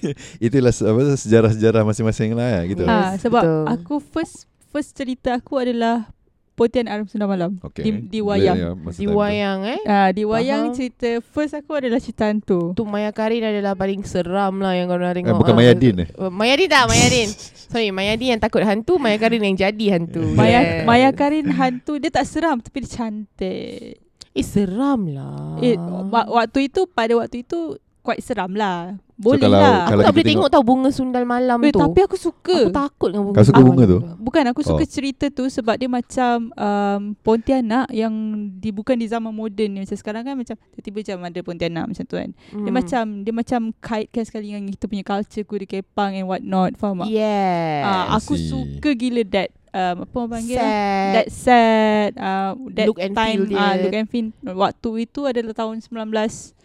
itulah 0.46 0.70
apa 0.70 1.00
sejarah-sejarah 1.14 1.82
masing-masing 1.82 2.32
lah 2.32 2.48
ya, 2.48 2.60
gitu. 2.66 2.82
Ah, 2.82 3.14
sebab 3.14 3.42
betul. 3.42 3.64
aku 3.68 3.94
first 4.00 4.36
first 4.68 4.92
cerita 4.92 5.34
aku 5.34 5.58
adalah 5.58 6.08
Pontian 6.52 6.86
Arum 6.86 7.06
Sunda 7.06 7.22
Malam 7.24 7.62
Okay. 7.62 7.86
di, 7.86 7.90
di 8.08 8.20
wayang. 8.20 8.56
Ya, 8.56 8.68
masa 8.74 8.98
Di 8.98 9.06
time 9.06 9.14
tu. 9.14 9.16
wayang 9.16 9.58
eh 9.64 9.80
Ah, 9.84 10.10
di 10.10 10.22
wayang 10.22 10.62
Faham. 10.64 10.74
cerita 10.74 11.08
first 11.24 11.54
aku 11.54 11.70
adalah 11.72 11.98
cerita 11.98 12.26
hantu. 12.26 12.74
Tu 12.74 12.82
Maya 12.82 13.14
Karin 13.14 13.46
adalah 13.46 13.72
paling 13.72 14.02
seram 14.02 14.58
lah 14.58 14.74
yang 14.74 14.86
kau 14.86 14.98
pernah 14.98 15.14
Eh, 15.14 15.16
tengok. 15.16 15.38
bukan 15.38 15.54
Ah, 15.54 15.56
Mayadin 15.56 15.94
eh? 16.00 16.08
Uh, 16.12 16.26
Mayadin 16.28 16.66
tak, 16.66 16.84
Mayadin. 16.84 17.28
Sorry, 17.68 17.88
Mayadin 17.88 18.28
yang 18.32 18.42
takut 18.42 18.58
hantu, 18.60 18.98
Maya 18.98 19.14
Karin 19.16 19.38
yang 19.40 19.54
jadi 19.56 19.86
hantu. 19.92 20.34
Maya 20.34 20.58
Yeah. 20.58 20.82
Maya 20.82 21.10
Karin 21.12 21.46
hantu 21.48 21.94
dia 21.96 22.10
tak 22.10 22.26
seram 22.26 22.58
tapi 22.58 22.82
dia 22.82 22.90
cantik. 22.90 24.02
Eh, 24.32 24.42
seram 24.42 25.06
lah. 25.06 25.56
Eh, 25.58 25.76
wa- 26.08 26.28
waktu 26.34 26.68
itu 26.68 26.84
pada 26.86 27.12
waktu 27.14 27.42
itu 27.42 27.76
quite 28.00 28.20
seram 28.20 28.52
lah. 28.52 28.96
Boleh 29.18 29.42
kalau- 29.42 29.58
lah. 29.58 29.82
Aku 29.82 29.90
kalau 29.90 30.00
tak 30.00 30.06
kita 30.06 30.14
boleh 30.14 30.28
tengok 30.30 30.48
tau 30.48 30.62
bunga 30.62 30.88
sundal 30.88 31.24
malam 31.26 31.58
Eh, 31.60 31.74
tu. 31.74 31.82
tapi 31.82 32.00
aku 32.00 32.14
suka. 32.14 32.54
Aku 32.54 32.70
takut 32.70 33.10
dengan 33.10 33.26
bunga 33.26 33.36
Kau 33.36 33.44
suka 33.44 33.60
bunga 33.60 33.84
tu? 33.84 33.98
Bukan 34.16 34.44
aku 34.46 34.60
suka 34.62 34.84
Oh. 34.86 34.88
cerita 34.88 35.26
tu 35.26 35.44
sebab 35.44 35.74
dia 35.74 35.90
macam 35.90 36.54
um, 36.54 37.00
Pontianak 37.18 37.90
yang 37.90 38.14
di 38.54 38.70
bukan 38.70 38.94
di 38.94 39.04
zaman 39.04 39.28
moden 39.28 39.74
ni 39.74 39.78
macam 39.82 39.98
sekarang 39.98 40.22
kan 40.22 40.38
macam 40.38 40.54
tiba-tiba 40.72 41.18
macam 41.18 41.26
ada 41.26 41.40
Pontianak 41.42 41.84
macam 41.84 42.04
tu 42.06 42.14
kan. 42.14 42.30
Hmm. 42.30 42.62
Dia 42.62 42.72
macam 42.72 43.04
dia 43.18 43.34
macam 43.34 43.60
kaitkan 43.76 44.22
sekali 44.22 44.44
dengan 44.48 44.70
kita 44.70 44.86
punya 44.86 45.02
culture 45.02 45.42
kuda 45.42 45.66
kepang 45.66 46.14
and 46.14 46.24
what 46.24 46.40
not 46.40 46.78
faham 46.78 47.02
tak? 47.02 47.10
Yes. 47.10 47.82
Ah, 47.82 48.16
aku 48.16 48.38
see. 48.38 48.46
suka 48.46 48.94
gila 48.94 49.26
that 49.26 49.50
um, 49.78 49.96
apa 50.02 50.14
orang 50.16 50.32
panggil 50.34 50.58
Sad. 50.58 51.12
that 51.14 51.26
sad 51.30 52.10
uh, 52.16 52.52
that 52.72 52.86
Look 52.86 52.98
and 52.98 53.14
time 53.14 53.46
feel 53.46 53.54
ah 53.56 53.72
dia. 53.72 53.82
look 53.82 53.94
and 53.94 54.08
feel 54.08 54.26
waktu 54.44 54.90
itu 55.00 55.20
adalah 55.24 55.54
tahun 55.54 55.78
19 55.78 56.58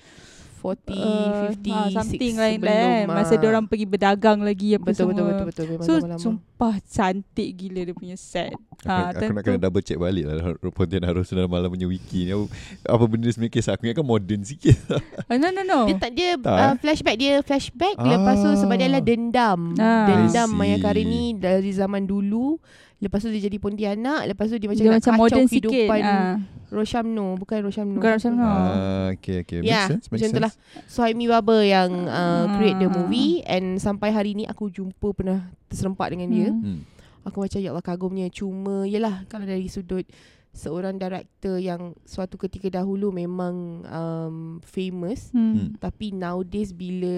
40, 0.63 0.95
uh, 0.95 1.51
50, 1.51 1.75
ah, 1.75 1.87
something 1.91 2.33
60 2.33 2.39
lain 2.39 2.59
lah 2.63 2.71
eh. 2.71 3.03
masa 3.03 3.35
ah. 3.35 3.37
dia 3.37 3.51
orang 3.51 3.67
pergi 3.67 3.83
berdagang 3.83 4.39
lagi 4.39 4.79
apa 4.79 4.87
Betul, 4.87 5.11
betul, 5.11 5.19
semua. 5.19 5.31
betul, 5.35 5.45
betul. 5.45 5.65
Memang 5.67 5.83
So 5.83 5.91
zaman 5.93 6.07
lama. 6.07 6.23
sumpah 6.23 6.75
cantik 6.87 7.49
gila 7.51 7.81
dia 7.83 7.91
punya 7.91 8.15
set. 8.15 8.55
Aku, 8.55 8.87
Ah, 8.87 9.11
aku 9.11 9.27
nak 9.27 9.35
tentu- 9.35 9.43
kena 9.45 9.59
double 9.59 9.79
check 9.79 9.95
balik 9.97 10.23
lah 10.23 10.35
Pontian 10.71 11.03
Harus 11.03 11.27
dalam 11.29 11.47
malam 11.47 11.67
punya 11.67 11.83
wiki 11.83 12.19
ni 12.21 12.31
Apa, 12.31 12.47
apa 12.89 13.03
benda 13.05 13.27
sebenarnya 13.27 13.53
kisah 13.53 13.71
Aku 13.73 13.81
ingatkan 13.81 14.03
modern 14.03 14.43
sikit 14.43 14.75
Ah, 15.27 15.35
no 15.35 15.47
no 15.49 15.63
no. 15.63 15.79
Dia 15.83 15.95
tak 15.97 16.11
dia 16.11 16.35
Tak, 16.37 16.51
uh, 16.53 16.75
flashback 16.77 17.15
dia 17.17 17.39
flashback 17.39 17.95
lepas 17.97 18.35
tu 18.37 18.51
sebab 18.57 18.75
dia 18.77 18.87
adalah 18.87 18.99
dendam. 19.01 19.59
Ah. 19.75 20.03
Dendam 20.05 20.47
I 20.49 20.55
Maya 20.57 20.75
see. 20.75 20.81
Karin 20.81 21.05
ni 21.05 21.23
dari 21.33 21.71
zaman 21.71 22.03
dulu. 22.03 22.55
Lepas 23.03 23.19
tu 23.19 23.27
dia 23.27 23.43
jadi 23.43 23.57
Pontianak, 23.57 24.23
lepas 24.25 24.47
tu 24.47 24.55
dia 24.55 24.65
macam 24.65 24.79
dia 24.79 24.87
nak 24.87 24.97
macam 24.97 25.11
kacau 25.11 25.19
modern 25.19 25.45
sikit. 25.45 25.67
kehidupan 25.67 25.99
Ah. 26.01 26.35
Roshamno, 26.69 27.27
bukan 27.35 27.57
Roshamno. 27.61 27.97
Bukan 27.99 28.11
Roshamno. 28.13 28.41
Ah, 28.41 29.07
Okay 29.11 29.43
okay 29.43 29.59
Make 29.59 29.69
Ya, 29.69 29.85
sense 29.85 30.07
macam 30.07 30.25
tu 30.25 30.31
sense. 30.31 30.41
lah. 30.41 30.53
Suhaimi 30.87 31.27
Baba 31.27 31.57
yang 31.61 31.91
uh, 32.05 32.55
create 32.55 32.79
the 32.79 32.87
movie 32.87 33.43
and 33.43 33.77
sampai 33.77 34.09
hari 34.09 34.33
ni 34.33 34.43
aku 34.43 34.71
jumpa 34.71 35.11
pernah 35.11 35.39
terserempak 35.67 36.09
dengan 36.09 36.31
dia. 36.31 36.49
Hmm. 36.49 36.63
hmm. 36.63 36.79
Aku 37.23 37.39
macam 37.39 37.55
ya 37.57 37.69
Allah 37.69 37.85
kagumnya 37.85 38.27
cuma 38.27 38.83
yalah 38.83 39.23
kalau 39.25 39.43
dari 39.43 39.67
sudut 39.67 40.03
seorang 40.49 40.95
director 40.95 41.55
yang 41.55 41.95
suatu 42.03 42.37
ketika 42.37 42.69
dahulu 42.69 43.09
memang 43.09 43.55
um, 43.83 44.35
famous 44.61 45.27
Hmm. 45.29 45.55
Hmm. 45.55 45.69
tapi 45.77 46.11
nowadays 46.11 46.69
bila 46.69 47.15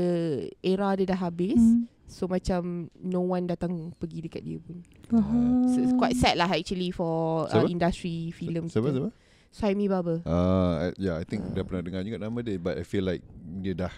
era 0.62 0.94
dia 0.94 1.04
dah 1.06 1.20
habis 1.20 1.58
Hmm. 1.58 1.84
So 2.06 2.26
macam 2.26 2.62
no 2.96 3.22
one 3.22 3.46
datang 3.46 3.94
pergi 3.96 4.20
dekat 4.22 4.42
dia 4.42 4.58
pun. 4.58 4.82
Faham. 5.06 5.66
So, 5.68 5.78
it's 5.80 5.94
quite 5.94 6.14
sad 6.14 6.36
lah 6.36 6.48
actually 6.48 6.90
for 6.90 7.46
uh, 7.46 7.52
Siapa? 7.52 7.68
industry 7.68 8.30
film 8.30 8.70
Siapa 8.70 8.90
kita. 8.90 9.02
siapa 9.02 9.24
Suhaimi 9.50 9.88
Baba. 9.88 10.20
Ah, 10.24 10.32
uh, 10.32 10.92
yeah, 10.96 11.16
I 11.16 11.24
think 11.24 11.48
dah 11.52 11.64
pernah 11.64 11.80
dengar 11.80 12.04
juga 12.04 12.20
nama 12.20 12.44
dia, 12.44 12.60
but 12.60 12.76
I 12.76 12.84
feel 12.84 13.02
like 13.02 13.24
dia 13.64 13.72
dah, 13.72 13.94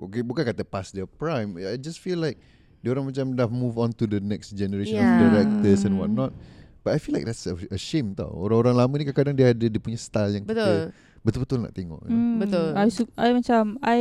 okay, 0.00 0.24
bukan 0.24 0.40
kata 0.42 0.64
past 0.64 0.96
their 0.96 1.04
prime. 1.04 1.60
I 1.60 1.76
just 1.76 2.00
feel 2.00 2.16
like 2.16 2.40
dia 2.80 2.96
orang 2.96 3.04
macam 3.04 3.36
dah 3.36 3.44
move 3.44 3.76
on 3.76 3.92
to 3.92 4.08
the 4.08 4.18
next 4.18 4.56
generation 4.56 4.96
of 4.96 5.04
Yeah. 5.04 5.20
directors 5.20 5.84
and 5.84 6.00
whatnot. 6.00 6.32
But 6.80 6.96
I 6.96 6.98
feel 6.98 7.12
like 7.12 7.28
that's 7.28 7.44
a, 7.44 7.58
a 7.68 7.76
shame 7.76 8.14
tau. 8.14 8.30
Orang-orang 8.30 8.72
lama 8.72 8.92
ni 8.96 9.04
kadang-kadang 9.04 9.36
dia 9.36 9.46
ada 9.52 9.66
dia 9.68 9.80
punya 9.82 9.98
style 9.98 10.32
yang 10.32 10.44
kita 10.48 10.54
Betul. 10.56 10.80
betul-betul 11.20 11.58
nak 11.60 11.74
tengok. 11.74 12.00
you 12.00 12.08
know. 12.08 12.16
Hmm. 12.16 12.38
Betul. 12.40 12.68
I, 12.72 12.86
su- 12.88 13.14
I 13.18 13.28
macam 13.34 13.62
I 13.84 14.00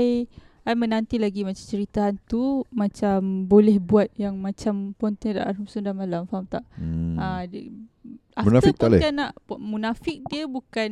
I 0.66 0.74
menanti 0.74 1.22
lagi 1.22 1.46
macam 1.46 1.62
cerita 1.62 2.10
hantu 2.10 2.66
macam 2.74 3.46
boleh 3.46 3.78
buat 3.78 4.10
yang 4.18 4.42
macam 4.42 4.98
Pontianak 4.98 5.46
Arum 5.46 5.70
Sunda 5.70 5.94
Malam 5.94 6.26
faham 6.26 6.50
tak? 6.50 6.66
Hmm. 6.74 7.22
Ah, 7.22 7.46
dia, 7.46 7.70
after 8.34 8.50
Munafik 8.50 8.74
tak 8.74 8.90
boleh? 8.90 9.02
Po- 9.46 9.62
Munafik 9.62 10.26
dia 10.26 10.50
bukan 10.50 10.92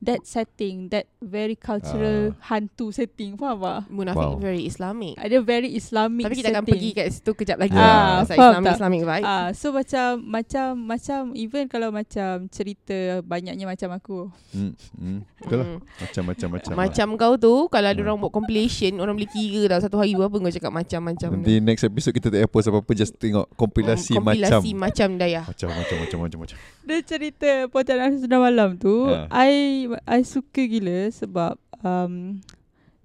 That 0.00 0.24
setting 0.24 0.88
That 0.88 1.12
very 1.18 1.52
cultural 1.54 2.32
Hantu 2.42 2.88
setting 2.88 3.36
Faham 3.36 3.60
tak? 3.60 3.80
Munafik 3.86 4.16
Wow. 4.16 4.40
very 4.40 4.64
Islamic. 4.64 5.14
Ada 5.14 5.38
very 5.40 5.70
Islamic 5.70 6.24
Tapi 6.24 6.34
kita 6.34 6.48
akan 6.50 6.56
setting. 6.58 6.72
pergi 6.72 6.90
kat 6.90 7.06
situ 7.10 7.30
kejap 7.32 7.56
lagi. 7.58 7.76
Ah, 7.76 7.84
lah. 7.84 8.08
Pasal 8.22 8.34
faham 8.34 8.48
Islamic, 8.50 8.64
tak? 8.64 8.74
Islamic 8.74 9.00
vibe. 9.02 9.24
Ah, 9.26 9.48
so 9.50 9.66
macam 9.70 10.06
macam 10.22 10.66
macam 10.80 11.00
macam 11.00 11.34
even 11.34 11.64
kalau 11.66 11.88
macam 11.90 12.32
cerita 12.46 12.98
banyaknya 13.22 13.64
macam 13.64 13.88
aku. 13.90 14.18
Hmm, 14.50 14.72
hmm. 14.94 15.18
Betul 15.38 15.56
lah. 15.56 15.66
Hmm. 15.66 15.80
Macam-macam 15.98 16.48
macam. 16.50 16.72
Macam 16.74 17.06
kau 17.16 17.34
tu 17.36 17.54
Kalau 17.66 17.86
ada 17.86 17.94
Hmm. 17.94 18.06
orang 18.06 18.18
buat 18.18 18.28
compilation 18.30 18.92
Orang 18.96 19.14
boleh 19.14 19.26
kira 19.26 19.68
tau 19.70 19.80
Satu 19.80 19.96
hari 19.96 20.12
berapa 20.12 20.32
kau 20.32 20.48
cakap 20.50 20.68
macam-macam 20.70 21.28
Nanti 21.34 21.56
next 21.58 21.80
episode 21.82 22.12
kita 22.12 22.28
tak 22.28 22.44
post 22.46 22.66
apa-apa 22.66 22.92
just 22.92 23.16
tengok 23.16 23.48
kompilasi, 23.54 24.14
Hmm, 24.14 24.22
Kompilasi 24.22 24.70
macam. 24.70 24.78
macam 24.78 25.08
daya 25.16 25.40
Macam 25.42 25.68
macam 25.70 25.96
macam 25.98 26.18
macam 26.20 26.38
macam. 26.40 26.56
Dia 26.82 26.98
cerita 27.00 27.50
Pontianak 27.66 28.18
Sudah 28.18 28.38
Malam 28.38 28.70
tu, 28.76 28.94
Ah. 29.06 29.26
I 29.32 29.86
I 30.04 30.22
suka 30.22 30.62
gila 30.62 31.08
sebab 31.08 31.54
um, 31.80 32.38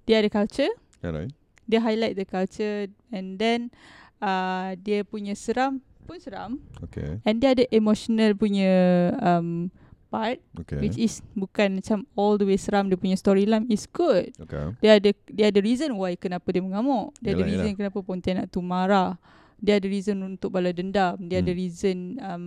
dia 0.04 0.20
ada 0.20 0.28
culture, 0.28 0.70
Alright. 1.00 1.32
dia 1.64 1.78
highlight 1.78 2.14
the 2.14 2.22
culture 2.22 2.86
and 3.10 3.36
then 3.36 3.74
uh, 4.18 4.76
dia 4.76 5.02
punya 5.02 5.34
seram 5.34 5.78
pun 6.02 6.16
seram 6.16 6.62
Okay. 6.80 7.18
and 7.26 7.42
dia 7.42 7.50
ada 7.52 7.64
emotional 7.68 8.30
punya 8.32 8.70
um, 9.18 9.66
part 10.06 10.38
Okay. 10.54 10.78
which 10.78 10.94
is 10.94 11.18
bukan 11.34 11.82
macam 11.82 12.06
all 12.14 12.38
the 12.38 12.46
way 12.46 12.54
seram 12.54 12.86
dia 12.86 12.94
punya 12.94 13.18
storyline 13.18 13.66
is 13.66 13.90
good. 13.90 14.30
Okay. 14.38 14.70
Dia 14.78 15.02
ada 15.02 15.10
dia 15.26 15.50
ada 15.50 15.58
reason 15.58 15.90
why 15.98 16.14
kenapa 16.14 16.46
dia 16.48 16.62
mengamuk. 16.62 17.10
Dia 17.18 17.34
ada 17.34 17.42
Yalah, 17.42 17.50
reason 17.50 17.66
yalah. 17.66 17.78
kenapa 17.82 17.98
Pontianak 18.00 18.46
tu 18.46 18.62
marah. 18.62 19.18
Dia 19.58 19.82
ada 19.82 19.88
reason 19.88 20.20
untuk 20.22 20.54
balas 20.54 20.76
dendam. 20.76 21.18
Dia 21.18 21.42
ada 21.42 21.50
Hmm. 21.50 21.58
reason 21.58 21.96
um, 22.22 22.44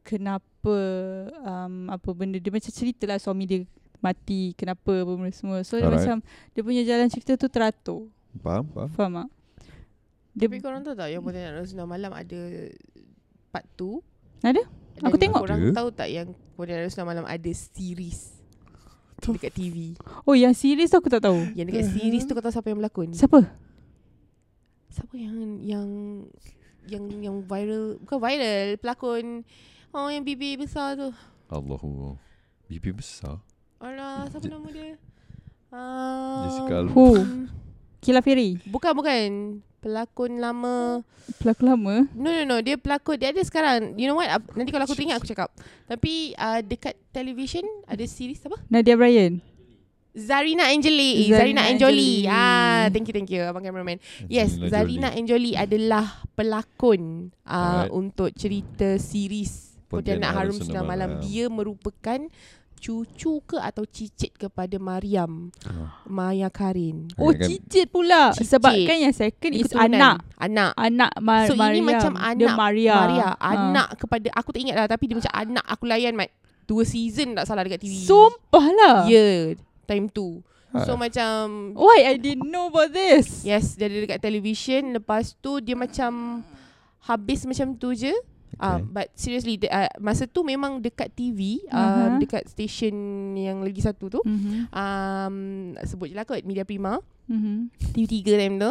kenapa 0.00 0.76
um, 1.40 1.88
apa 1.88 2.08
benda 2.12 2.36
dia 2.36 2.50
macam 2.50 2.70
cerita 2.70 3.04
lah 3.06 3.20
suami 3.20 3.44
dia 3.44 3.58
mati 4.00 4.56
kenapa 4.56 5.04
apa 5.04 5.12
benda 5.12 5.32
semua. 5.32 5.60
So 5.62 5.76
dia 5.76 5.86
Alright. 5.86 6.00
macam 6.02 6.16
dia 6.52 6.62
punya 6.64 6.82
jalan 6.84 7.08
cerita 7.08 7.36
tu 7.36 7.48
teratur. 7.48 8.08
Faham? 8.40 8.64
Faham? 8.70 8.90
Faham 8.94 9.12
tak? 9.12 9.28
Dia 10.30 10.46
Tapi 10.46 10.62
korang 10.62 10.82
tahu 10.86 10.94
tak 10.94 11.10
Yang 11.10 11.22
Pontianak 11.26 11.54
Rasulullah 11.58 11.90
Malam 11.90 12.12
Ada 12.14 12.38
Part 13.50 13.66
2 13.74 14.46
Ada? 14.46 14.62
Aku 15.02 15.16
tengok. 15.18 15.42
Korang 15.42 15.60
Ada. 15.66 15.74
tahu 15.74 15.88
tak 15.90 16.08
Yang 16.08 16.28
Pontianak 16.54 16.86
Rasulullah 16.86 17.10
Malam 17.10 17.26
Ada 17.26 17.50
series 17.50 18.38
Dekat 19.20 19.52
TV 19.52 19.98
Oh 20.24 20.38
yang 20.38 20.54
series 20.54 20.88
tu 20.88 20.96
aku 20.96 21.10
tak 21.10 21.26
tahu. 21.26 21.50
Yang 21.52 21.66
dekat 21.74 21.86
series 21.92 22.24
tu 22.24 22.32
Kau 22.32 22.40
tahu 22.40 22.54
siapa 22.54 22.70
yang 22.70 22.78
berlakon 22.78 23.10
Siapa? 23.10 23.40
Siapa 24.88 25.14
yang 25.18 25.36
Yang 25.60 25.86
Yang 26.86 27.04
yang 27.20 27.36
viral 27.42 27.98
Bukan 28.00 28.18
viral 28.22 28.68
Pelakon 28.78 29.24
Oh 29.90 30.06
yang 30.06 30.22
bibir 30.22 30.54
besar 30.56 30.94
tu 30.94 31.10
Allahu. 31.46 32.14
Bibi 32.64 32.94
besar. 32.94 33.42
Alah 33.82 34.30
Siapa 34.30 34.46
nama 34.46 34.68
dia 34.70 34.94
Ah, 35.70 36.46
Jessica 36.46 36.78
Alba. 36.78 36.90
Who? 36.92 37.06
Kila 37.98 38.20
Ferry. 38.20 38.58
Bukan 38.64 38.90
bukan 38.92 39.26
Pelakon 39.80 40.38
lama 40.38 41.00
Pelakon 41.38 41.66
lama. 41.66 41.94
No 42.12 42.28
no 42.28 42.42
no 42.44 42.56
Dia 42.58 42.76
pelakon 42.76 43.16
Dia 43.16 43.30
ada 43.30 43.40
sekarang 43.40 43.94
You 43.94 44.06
know 44.06 44.14
what 44.14 44.28
Ap- 44.28 44.52
Nanti 44.52 44.68
kalau 44.68 44.84
aku 44.84 44.92
teringat 44.92 45.18
aku 45.18 45.26
cakap 45.26 45.48
Tapi 45.84 46.34
uh, 46.34 46.60
Dekat 46.60 46.94
television 47.10 47.62
Ada 47.84 48.02
series 48.04 48.42
apa 48.42 48.58
Nadia 48.66 48.94
Bryan. 48.94 49.38
Zarina 50.10 50.66
Angeli 50.66 51.30
Zarina 51.30 51.62
Zarina 51.62 51.62
Anjoli 51.64 52.26
Anjoli. 52.26 52.26
Ah, 52.26 52.86
Thank 52.90 53.06
you 53.06 53.14
thank 53.14 53.30
you 53.30 53.40
Abang 53.40 53.62
cameraman 53.62 54.02
Yes 54.26 54.54
Angelina 54.54 54.68
Zarina. 54.68 55.08
Anjoli 55.14 55.52
adalah 55.54 56.06
Pelakon 56.34 57.30
uh, 57.40 57.54
Alright. 57.86 57.90
Untuk 57.90 58.34
cerita 58.34 58.98
series 58.98 59.69
Pontianak 59.90 60.30
Harum 60.30 60.56
Sunnah 60.56 60.80
Malam 60.80 61.10
Malam. 61.12 61.22
Dia 61.22 61.44
merupakan 61.46 62.20
Cucu 62.74 63.44
ke 63.44 63.60
atau 63.60 63.84
cicit 63.84 64.32
kepada 64.32 64.80
Mariam 64.80 65.52
Ah. 65.62 66.00
Maya 66.06 66.48
Karin 66.48 67.12
Oh 67.14 67.28
Kan- 67.28 67.44
cicit 67.44 67.92
pula. 67.92 68.32
Cicit. 68.32 68.56
Sebab 68.56 68.72
kan 68.72 68.96
yang 68.98 69.12
second 69.12 69.52
Dia 69.52 69.60
is 69.60 69.68
keturunan. 69.68 70.00
anak. 70.00 70.16
Anak 70.38 70.70
Anak 70.78 71.12
Ma- 71.20 71.44
So, 71.44 71.52
ini 71.52 71.60
Mariam. 71.60 71.84
macam 71.84 72.12
Dia 72.14 72.24
anak 72.24 72.54
Maria. 72.56 72.94
Maria 72.96 73.28
Ha. 73.28 73.48
Anak 73.52 73.88
kepada 73.98 74.28
Aku 74.32 74.48
tak 74.48 74.60
ingat 74.64 74.76
lah 74.76 74.86
Tapi 74.88 75.04
dia 75.04 75.16
macam 75.18 75.28
anak 75.30 75.64
Aku 75.68 75.84
layan 75.84 76.16
Mat 76.16 76.32
Dua 76.64 76.80
season 76.82 77.36
tak 77.36 77.44
salah 77.44 77.68
dekat 77.68 77.84
TV 77.84 78.00
Sumpah 78.00 78.66
lah. 78.70 78.96
Ya 79.04 79.12
yeah, 79.12 79.60
Time 79.84 80.08
tu 80.08 80.40
Ah. 80.70 80.80
So 80.80 80.94
macam 80.94 81.74
Why 81.74 82.06
I 82.06 82.16
didn't 82.16 82.46
know 82.46 82.70
about 82.70 82.94
this? 82.94 83.42
Yes 83.42 83.74
Dia 83.74 83.90
ada 83.90 83.98
dekat 84.00 84.22
television 84.22 84.94
Lepas 84.94 85.36
tu 85.36 85.58
Dia 85.58 85.74
macam 85.74 86.40
Habis 87.02 87.44
macam 87.44 87.74
tu 87.74 87.92
je 87.92 88.14
Okay. 88.62 88.84
but 88.86 89.06
seriously 89.14 89.56
the, 89.56 89.66
uh, 89.66 89.88
masa 89.96 90.24
tu 90.24 90.40
memang 90.40 90.78
dekat 90.78 91.08
TV 91.10 91.64
um, 91.66 91.76
Aha. 91.76 92.16
dekat 92.16 92.44
station 92.44 92.92
yang 93.32 93.60
lagi 93.60 93.80
satu 93.80 94.08
tu 94.08 94.20
Mm-hmm. 94.20 94.68
um, 94.68 95.34
sebut 95.80 96.06
je 96.06 96.14
lah 96.14 96.24
kot 96.24 96.42
Media 96.42 96.62
Prima 96.62 97.00
Mm-hmm. 97.24 97.56
TV3 97.94 98.16
time 98.36 98.56
tu 98.58 98.70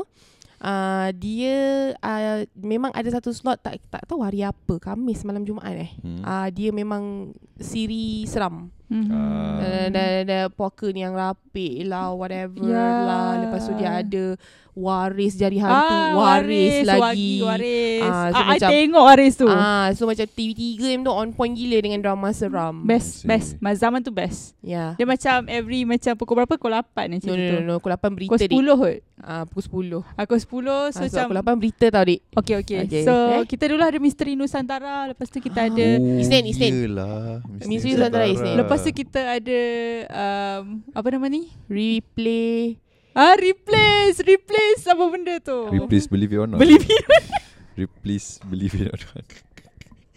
uh, 0.59 1.09
dia 1.13 1.55
uh, 1.95 2.39
memang 2.55 2.91
ada 2.91 3.07
satu 3.09 3.31
slot 3.31 3.57
tak 3.57 3.79
tak 3.87 4.03
tahu 4.03 4.19
hari 4.19 4.41
apa 4.41 4.75
Khamis 4.77 5.23
malam 5.23 5.41
Jumaat 5.41 5.73
eh 5.73 5.91
Hmm. 5.97 6.21
uh, 6.21 6.47
dia 6.49 6.69
memang 6.69 7.31
siri 7.55 8.23
seram 8.25 8.69
Mm-hmm. 8.89 9.21
Uh, 9.55 9.85
ada, 9.87 10.01
ada 10.19 10.39
poker 10.49 10.89
ni 10.89 11.01
yang 11.01 11.13
rapik 11.13 11.85
lah 11.85 12.09
Whatever 12.09 12.57
Ya. 12.59 13.05
lah 13.05 13.37
Lepas 13.39 13.61
tu 13.63 13.73
dia 13.75 14.01
ada 14.01 14.33
Waris 14.79 15.35
jari 15.35 15.59
hantu 15.59 15.75
Ah, 15.91 16.09
Waris, 16.15 16.81
lagi 16.81 17.39
Waris. 17.39 17.99
Ah, 18.01 18.25
so 18.25 18.33
Ah, 18.33 18.41
I 18.41 18.47
macam- 18.55 18.71
tengok 18.71 19.03
Waris 19.03 19.33
tu. 19.35 19.47
Ah, 19.47 19.87
So 19.91 20.03
macam 20.05 20.25
TV3 20.25 20.63
yang 20.89 21.03
tu 21.03 21.11
On 21.11 21.29
point 21.29 21.51
gila 21.51 21.77
Dengan 21.77 21.99
drama 21.99 22.31
seram 22.31 22.81
Best, 22.81 23.07
I 23.09 23.19
see. 23.19 23.27
best. 23.27 23.49
Mas 23.57 23.75
zaman 23.77 23.99
tu 23.99 24.09
best. 24.09 24.55
Ya 24.61 24.95
Dia 24.95 25.03
macam 25.03 25.43
every 25.47 25.83
macam 25.83 26.15
pukul 26.15 26.35
berapa? 26.37 26.47
Pukul 26.51 26.71
8 26.71 27.11
macam 27.11 27.27
No 27.27 27.35
no 27.35 27.43
tu. 27.43 27.53
no, 27.53 27.59
no. 27.61 27.73
Pukul 27.77 27.91
8 27.93 28.07
berita 28.09 28.31
Pukul 28.31 28.39
10 28.39 28.49
dik 28.49 28.77
kot. 28.77 28.97
ah, 29.21 29.43
Pukul 29.45 29.63
10 29.83 30.15
Aku 30.15 30.33
10 30.33 30.39
so 30.39 30.71
ah, 30.71 30.87
so 30.87 30.99
macam 31.05 31.23
Pukul 31.25 31.39
8 31.45 31.59
berita 31.59 31.85
tau 31.89 32.03
dik 32.03 32.21
Okay, 32.33 32.55
okay. 32.57 32.77
Okay. 32.81 33.03
So 33.03 33.13
Eh? 33.35 33.43
kita 33.45 33.67
dulu 33.67 33.81
ada 33.81 33.97
Misteri 33.97 34.33
Nusantara, 34.33 35.05
lepas 35.05 35.27
tu 35.27 35.37
kita 35.37 35.67
ada 35.67 35.87
Oh, 35.91 36.17
Isnin, 36.17 36.45
Isnin. 36.45 36.71
Yelah. 36.87 37.43
Misteri 37.61 37.91
Nusantara 37.93 38.25
Isnin. 38.25 38.55
lepas 38.55 38.79
tu 38.79 38.91
kita 38.91 39.19
ada 39.33 39.59
um, 40.09 40.63
apa 40.89 41.07
nama 41.09 41.27
ni? 41.27 41.51
Replay 41.67 42.79
Ah, 43.19 43.35
replace, 43.35 44.23
replace 44.23 44.87
apa 44.87 45.03
benda 45.11 45.43
tu? 45.43 45.67
Replace 45.75 46.07
believe 46.07 46.31
it 46.31 46.39
or 46.39 46.47
not. 46.47 46.55
Believe 46.55 46.87
it. 46.87 47.03
Replace 47.75 48.39
believe 48.47 48.71
it 48.79 48.95
or 48.95 48.99
not. 49.11 49.27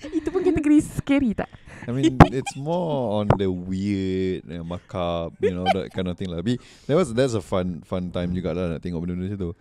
Itu 0.06 0.30
pun 0.30 0.46
kategori 0.46 0.78
scary 0.86 1.34
tak? 1.34 1.50
I 1.82 1.90
mean, 1.90 2.14
it's 2.30 2.54
more 2.54 3.18
on 3.18 3.26
the 3.34 3.50
weird, 3.50 4.46
uh, 4.46 4.62
macabre, 4.62 5.34
you 5.42 5.50
know, 5.50 5.66
that 5.74 5.90
kind 5.90 6.06
of 6.06 6.14
thing 6.14 6.30
lah. 6.30 6.46
Tapi 6.46 6.62
that 6.86 6.94
was 6.94 7.10
that's 7.10 7.34
a 7.34 7.42
fun 7.42 7.82
fun 7.82 8.14
time 8.14 8.30
juga 8.38 8.54
lah 8.54 8.78
nak 8.78 8.80
tengok 8.86 9.02
benda-benda 9.02 9.34
macam 9.34 9.50
tu. 9.50 9.52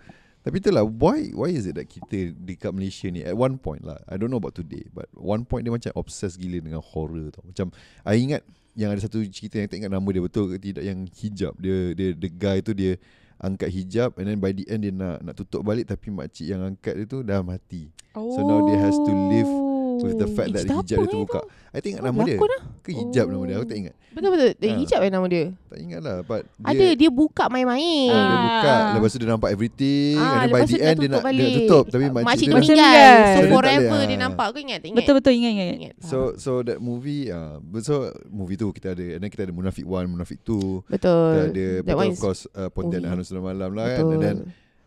Tapi 0.45 0.55
itulah 0.61 0.85
why 0.85 1.33
why 1.33 1.49
is 1.49 1.65
it 1.65 1.73
that 1.73 1.89
kita 1.89 2.37
dekat 2.37 2.69
Malaysia 2.69 3.09
ni 3.09 3.25
at 3.25 3.33
one 3.33 3.57
point 3.57 3.81
lah 3.81 3.97
I 4.05 4.21
don't 4.21 4.29
know 4.29 4.41
about 4.41 4.53
today 4.53 4.85
but 4.93 5.09
one 5.17 5.49
point 5.49 5.65
dia 5.65 5.73
macam 5.73 5.93
obsessed 5.97 6.37
gila 6.37 6.61
dengan 6.61 6.81
horror 6.81 7.29
tau 7.29 7.45
macam 7.45 7.69
I 8.05 8.21
ingat 8.21 8.41
yang 8.73 8.89
ada 8.89 9.05
satu 9.05 9.21
cerita 9.29 9.61
yang 9.61 9.69
tak 9.69 9.77
ingat 9.85 9.93
nama 9.93 10.09
dia 10.09 10.17
betul 10.25 10.49
ke 10.49 10.57
tidak 10.57 10.81
yang 10.81 11.05
hijab 11.05 11.53
dia 11.61 11.93
dia 11.93 12.17
the 12.17 12.29
guy 12.29 12.57
tu 12.57 12.73
dia 12.73 12.97
angkat 13.41 13.73
hijab 13.73 14.13
and 14.21 14.29
then 14.29 14.37
by 14.37 14.53
the 14.53 14.63
end 14.69 14.85
dia 14.85 14.93
nak 14.93 15.19
nak 15.25 15.33
tutup 15.33 15.65
balik 15.65 15.89
tapi 15.89 16.13
makcik 16.13 16.53
yang 16.53 16.61
angkat 16.61 16.93
dia 16.93 17.05
tu 17.09 17.25
dah 17.25 17.41
mati. 17.41 17.89
So 18.13 18.39
now 18.45 18.61
dia 18.69 18.77
has 18.77 18.95
to 18.95 19.11
live 19.33 19.70
with 20.03 20.17
the 20.17 20.29
fact 20.29 20.49
that 20.51 20.63
hijab 20.63 20.83
dia 20.83 21.07
terbuka 21.07 21.41
I 21.71 21.79
tak 21.79 21.87
ingat 21.87 22.01
Oh, 22.01 22.07
nama 22.09 22.19
dia 22.21 22.35
lah. 22.35 22.61
ke 22.81 22.89
hijab 22.91 23.25
nama 23.27 23.43
dia 23.45 23.55
aku 23.55 23.63
Oh. 23.63 23.69
tak 23.69 23.77
ingat 23.79 23.95
Betul-betul 24.11 24.47
eh, 24.51 24.67
Ah. 24.67 24.75
Hijab 24.75 24.99
eh 24.99 25.09
nama 25.09 25.25
dia 25.25 25.43
tak 25.65 25.79
ingat 25.79 25.99
lah 26.01 26.15
but 26.21 26.43
Ada 26.59 26.85
dia 26.93 27.07
buka 27.07 27.43
main-main 27.47 28.11
Ah, 28.11 28.19
dia 28.19 28.27
Ah. 28.27 28.43
buka 28.43 28.73
Lepas 28.91 29.09
tu 29.09 29.17
dia 29.17 29.29
nampak 29.29 29.49
everything 29.49 30.15
Ah, 30.15 30.19
And 30.19 30.27
then 30.27 30.51
by 30.51 30.51
lepas 30.51 30.59
the 30.59 30.67
tu 30.67 30.75
dia 30.75 30.83
end 30.83 30.97
Dia 30.97 31.07
tutup 31.07 31.23
nak 31.23 31.31
dia 31.31 31.47
tutup 31.55 31.83
Tapi 31.87 32.03
Ah, 32.03 32.11
makcik, 32.11 32.25
Makcik 32.27 32.43
dia 32.43 32.51
tu 32.51 32.51
Macam 32.51 32.67
meninggal 32.67 32.91
meninggal. 32.91 33.07
So 33.07 33.31
Dia 33.31 33.39
tak 33.39 33.51
forever 33.53 33.99
dia 34.01 34.11
ah. 34.11 34.19
nampak 34.19 34.45
Kau 34.45 34.59
ingat 34.59 34.77
tak 34.77 34.87
ingat? 34.87 34.97
Betul-betul 34.99 35.31
ingat 35.33 35.51
ingat. 35.53 35.67
Ingat. 35.71 35.93
So 36.01 36.17
so 36.35 36.51
that 36.59 36.77
movie 36.77 37.23
uh, 37.29 37.55
So 37.79 37.93
movie 38.27 38.57
tu 38.57 38.67
kita 38.69 38.87
ada 38.91 39.05
And 39.07 39.21
then 39.23 39.31
kita 39.31 39.47
ada 39.47 39.53
Munafik 39.53 39.87
1 39.87 40.11
Munafik 40.11 40.39
2 40.43 40.43
Kita 40.43 40.91
Betul 40.91 41.31
ada 41.47 41.65
That 41.79 41.85
Betul 41.87 42.09
of 42.09 42.19
course 42.19 42.41
uh, 42.51 42.67
Pontianak 42.67 43.07
movie. 43.07 43.23
Hanus 43.23 43.31
Malam 43.31 43.71
lah 43.71 43.87
kan 43.89 44.03
And 44.05 44.19
then 44.19 44.37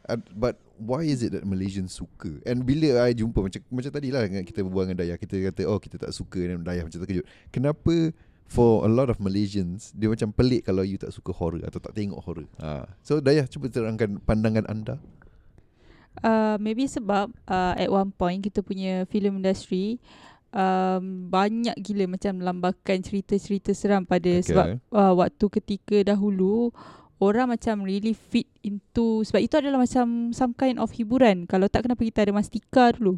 uh, 0.08 0.20
But 0.34 0.60
why 0.80 1.06
is 1.06 1.24
it 1.24 1.32
that 1.32 1.44
Malaysians 1.44 1.96
suka? 1.96 2.40
And 2.44 2.64
bila 2.64 3.04
I 3.04 3.16
jumpa 3.16 3.40
Macam 3.40 3.60
macam 3.72 3.90
tadi 3.92 4.08
lah 4.12 4.24
dengan 4.24 4.42
Kita 4.42 4.60
berbual 4.64 4.90
dengan 4.90 4.98
Dayah 5.04 5.16
Kita 5.20 5.36
kata 5.50 5.62
Oh 5.68 5.78
kita 5.78 5.96
tak 6.00 6.12
suka. 6.12 6.40
Dan 6.40 6.64
Dayah 6.64 6.84
macam 6.86 6.98
terkejut. 7.00 7.26
Kenapa 7.50 8.12
For 8.44 8.84
a 8.84 8.90
lot 8.90 9.08
of 9.08 9.18
Malaysians 9.18 9.90
Dia 9.96 10.12
macam 10.12 10.30
pelik 10.30 10.68
Kalau 10.68 10.84
you 10.84 11.00
tak 11.00 11.12
suka 11.12 11.32
horror 11.32 11.64
Atau 11.64 11.80
tak 11.80 11.96
tengok 11.96 12.20
horror? 12.22 12.48
Ha. 12.60 12.88
So 13.00 13.20
Dayah 13.20 13.48
cuba 13.48 13.72
terangkan 13.72 14.20
Pandangan 14.22 14.68
anda. 14.68 14.96
Uh, 16.22 16.54
maybe 16.62 16.86
sebab 16.86 17.26
uh, 17.50 17.74
at 17.74 17.90
one 17.90 18.14
point 18.14 18.38
kita 18.38 18.62
punya 18.62 19.02
film 19.10 19.42
industry 19.42 19.98
um, 20.54 21.26
banyak 21.28 21.74
gila 21.82 22.14
macam 22.14 22.38
lambakan 22.38 23.02
cerita-cerita 23.02 23.74
seram 23.74 24.06
pada 24.06 24.30
okay. 24.30 24.46
sebab 24.46 24.66
uh, 24.94 25.12
waktu 25.18 25.46
ketika 25.60 26.14
dahulu 26.14 26.70
orang 27.24 27.48
macam 27.48 27.80
really 27.82 28.12
fit 28.12 28.44
into 28.60 29.24
sebab 29.24 29.40
itu 29.40 29.56
adalah 29.56 29.80
macam 29.80 30.30
some 30.30 30.52
kind 30.52 30.76
of 30.76 30.92
hiburan. 30.92 31.48
Kalau 31.48 31.64
tak 31.66 31.88
kenapa 31.88 32.04
kita 32.04 32.28
ada 32.28 32.32
Mastika 32.36 32.92
dulu. 32.92 33.16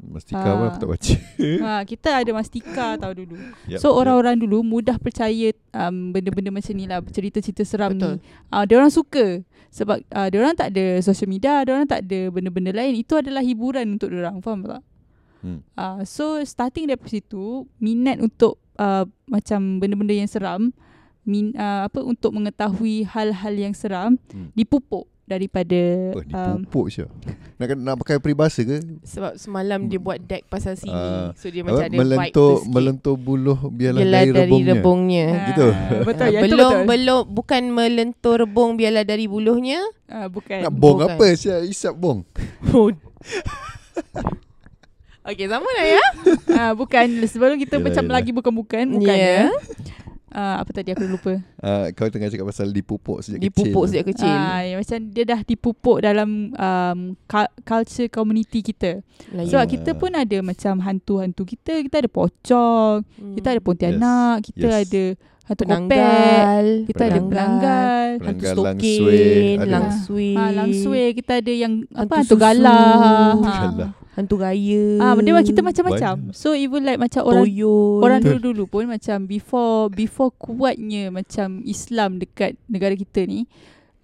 Mastika 0.00 0.40
Ah. 0.40 0.56
pun 0.56 0.64
aku 0.64 0.78
tak 0.80 0.90
baca. 0.96 1.14
ha, 1.60 1.72
kita 1.90 2.08
ada 2.24 2.30
mastika 2.32 2.96
tau 2.96 3.12
dulu. 3.12 3.36
Yup, 3.68 3.80
So 3.84 3.92
orang-orang 3.92 4.40
dulu 4.40 4.64
mudah 4.64 4.96
percaya 4.96 5.52
um, 5.76 6.16
benda-benda 6.16 6.48
macam 6.48 6.72
ni 6.72 6.88
lah, 6.88 7.04
cerita-cerita 7.04 7.68
seram 7.68 7.92
Betul. 7.92 8.16
ni. 8.16 8.24
Uh, 8.48 8.64
dia 8.64 8.80
orang 8.80 8.88
suka 8.88 9.44
sebab 9.68 10.00
uh, 10.00 10.26
dia 10.32 10.38
orang 10.40 10.56
tak 10.56 10.72
ada 10.72 11.04
social 11.04 11.28
media, 11.28 11.60
dia 11.68 11.76
orang 11.76 11.84
tak 11.84 12.08
ada 12.08 12.20
benda-benda 12.32 12.72
lain. 12.72 12.96
Itu 12.96 13.20
adalah 13.20 13.44
hiburan 13.44 14.00
untuk 14.00 14.08
dia 14.08 14.24
orang, 14.24 14.40
faham 14.40 14.64
tak? 14.64 14.82
Hmm. 15.44 15.60
Uh, 15.76 16.00
so 16.04 16.40
starting 16.44 16.88
daripada 16.88 17.12
situ, 17.12 17.68
minat 17.76 18.24
untuk 18.24 18.56
uh, 18.80 19.04
macam 19.28 19.84
benda-benda 19.84 20.16
yang 20.16 20.28
seram, 20.32 20.72
min, 21.30 21.54
uh, 21.54 21.86
apa 21.86 22.02
untuk 22.02 22.32
mengetahui 22.32 23.06
hal-hal 23.06 23.54
yang 23.54 23.70
seram 23.72 24.18
Hmm. 24.28 24.50
dipupuk 24.50 25.06
daripada 25.22 25.78
Oh, 26.10 26.26
um, 26.26 26.58
dipupuk 26.58 26.86
je. 26.90 27.06
Nak 27.54 27.78
nak 27.78 27.94
pakai 27.96 28.18
peribahasa 28.18 28.60
ke? 28.60 28.82
Sebab 29.00 29.38
semalam 29.38 29.86
dia 29.86 29.96
buat 29.96 30.18
deck 30.18 30.42
pasal 30.44 30.74
sini. 30.74 30.90
Ah. 30.90 31.30
so 31.32 31.46
dia 31.46 31.62
macam 31.62 31.78
Apa, 31.78 31.86
ada 31.86 31.96
melentur 31.96 32.52
melentur 32.66 33.14
buluh 33.14 33.54
biarlah, 33.64 34.02
Biarlah 34.02 34.20
dari, 34.20 34.32
dari 34.32 34.42
rebungnya. 34.42 34.74
rebungnya. 34.74 35.26
ah, 35.28 35.46
gitu. 35.46 35.66
Betul, 36.08 36.24
Ah, 36.24 36.28
ya, 36.28 36.40
belum 36.42 36.58
betul. 36.58 36.82
belum 36.84 37.22
bukan 37.30 37.62
melentur 37.70 38.36
rebung 38.40 38.70
biarlah 38.74 39.04
dari 39.04 39.24
buluhnya. 39.24 39.78
Ah, 40.04 40.26
bukan. 40.26 40.58
Nak 40.60 40.74
bong 40.74 40.98
Bukan. 40.98 41.14
apa? 41.14 41.26
Siap 41.30 41.62
isap 41.64 41.94
bong. 41.94 42.26
Okey, 45.22 45.46
sama 45.46 45.68
lah 45.70 45.86
ya. 45.86 46.02
Ah, 46.50 46.72
bukan 46.72 47.06
sebelum 47.22 47.54
kita 47.54 47.76
Yelah, 47.76 47.86
macam 47.86 48.02
yelah. 48.02 48.16
lagi 48.16 48.30
bukan 48.32 48.50
bukan 48.56 48.84
bukan 48.96 49.14
Ya. 49.14 49.46
Ya. 50.30 50.36
Ah, 50.36 50.56
apa 50.58 50.70
tadi 50.70 50.90
aku 50.90 51.02
lupa. 51.04 51.42
Uh, 51.58 51.90
kau 51.92 52.06
tengah 52.06 52.26
cakap 52.26 52.46
pasal 52.46 52.70
dipupuk 52.70 53.18
sejak 53.20 53.42
Dipupuk 53.42 53.66
kecil. 53.82 53.90
sejak 53.90 54.04
kecil. 54.08 54.30
Ah, 54.30 54.62
yang 54.62 54.78
macam 54.78 54.98
dia 55.10 55.24
dah 55.26 55.40
dipupuk 55.42 55.98
dalam 55.98 56.28
um, 56.52 56.98
cu- 57.24 57.54
culture 57.60 58.06
community 58.06 58.62
kita. 58.62 59.02
Melayu. 59.28 59.50
Sebab 59.50 59.64
kita 59.68 59.90
pun 59.92 60.12
ada 60.12 60.38
macam 60.40 60.78
hantu-hantu 60.80 61.42
kita, 61.44 61.82
kita 61.82 61.96
ada 61.98 62.08
pocong, 62.08 63.02
Hmm. 63.02 63.34
kita 63.34 63.48
ada 63.50 63.60
pontianak, 63.60 64.36
kita 64.44 64.68
Yes. 64.70 64.82
ada 64.84 65.04
hantu 65.50 65.66
kopek, 65.66 65.66
penanggal, 65.66 66.64
kita 66.86 67.02
ada 67.10 67.20
pelanggal, 67.26 68.08
hantu 68.22 68.44
stokin, 68.46 68.70
langsui, 68.70 69.26
ada. 69.58 69.66
langsui, 69.66 70.30
ah, 70.38 70.50
langsui, 70.54 71.02
kita 71.18 71.32
ada 71.42 71.52
yang 71.52 71.72
Hantu 71.90 72.06
apa 72.06 72.14
hantu 72.22 72.36
galah. 72.38 73.34
Ha. 73.34 73.54
Hantu 74.14 74.34
raya. 74.42 74.84
Ah, 75.02 75.12
benda 75.18 75.34
macam 75.34 75.50
kita 75.50 75.62
macam-macam. 75.62 76.14
So 76.30 76.54
even 76.54 76.86
like 76.86 77.02
macam 77.02 77.26
orang 77.26 77.46
toyol. 77.50 77.98
Orang 78.02 78.20
dulu-dulu 78.22 78.62
pun 78.70 78.86
macam 78.86 79.26
before 79.26 79.90
before 79.90 80.30
kuatnya 80.34 81.10
macam 81.10 81.62
Islam 81.66 82.22
dekat 82.22 82.54
negara 82.70 82.94
kita 82.94 83.26
ni 83.26 83.46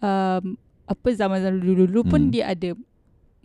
um, 0.02 0.58
apa 0.86 1.08
zaman-zaman 1.10 1.58
dulu-dulu 1.58 2.06
pun 2.06 2.26
Hmm. 2.26 2.32
dia 2.32 2.50
ada 2.50 2.74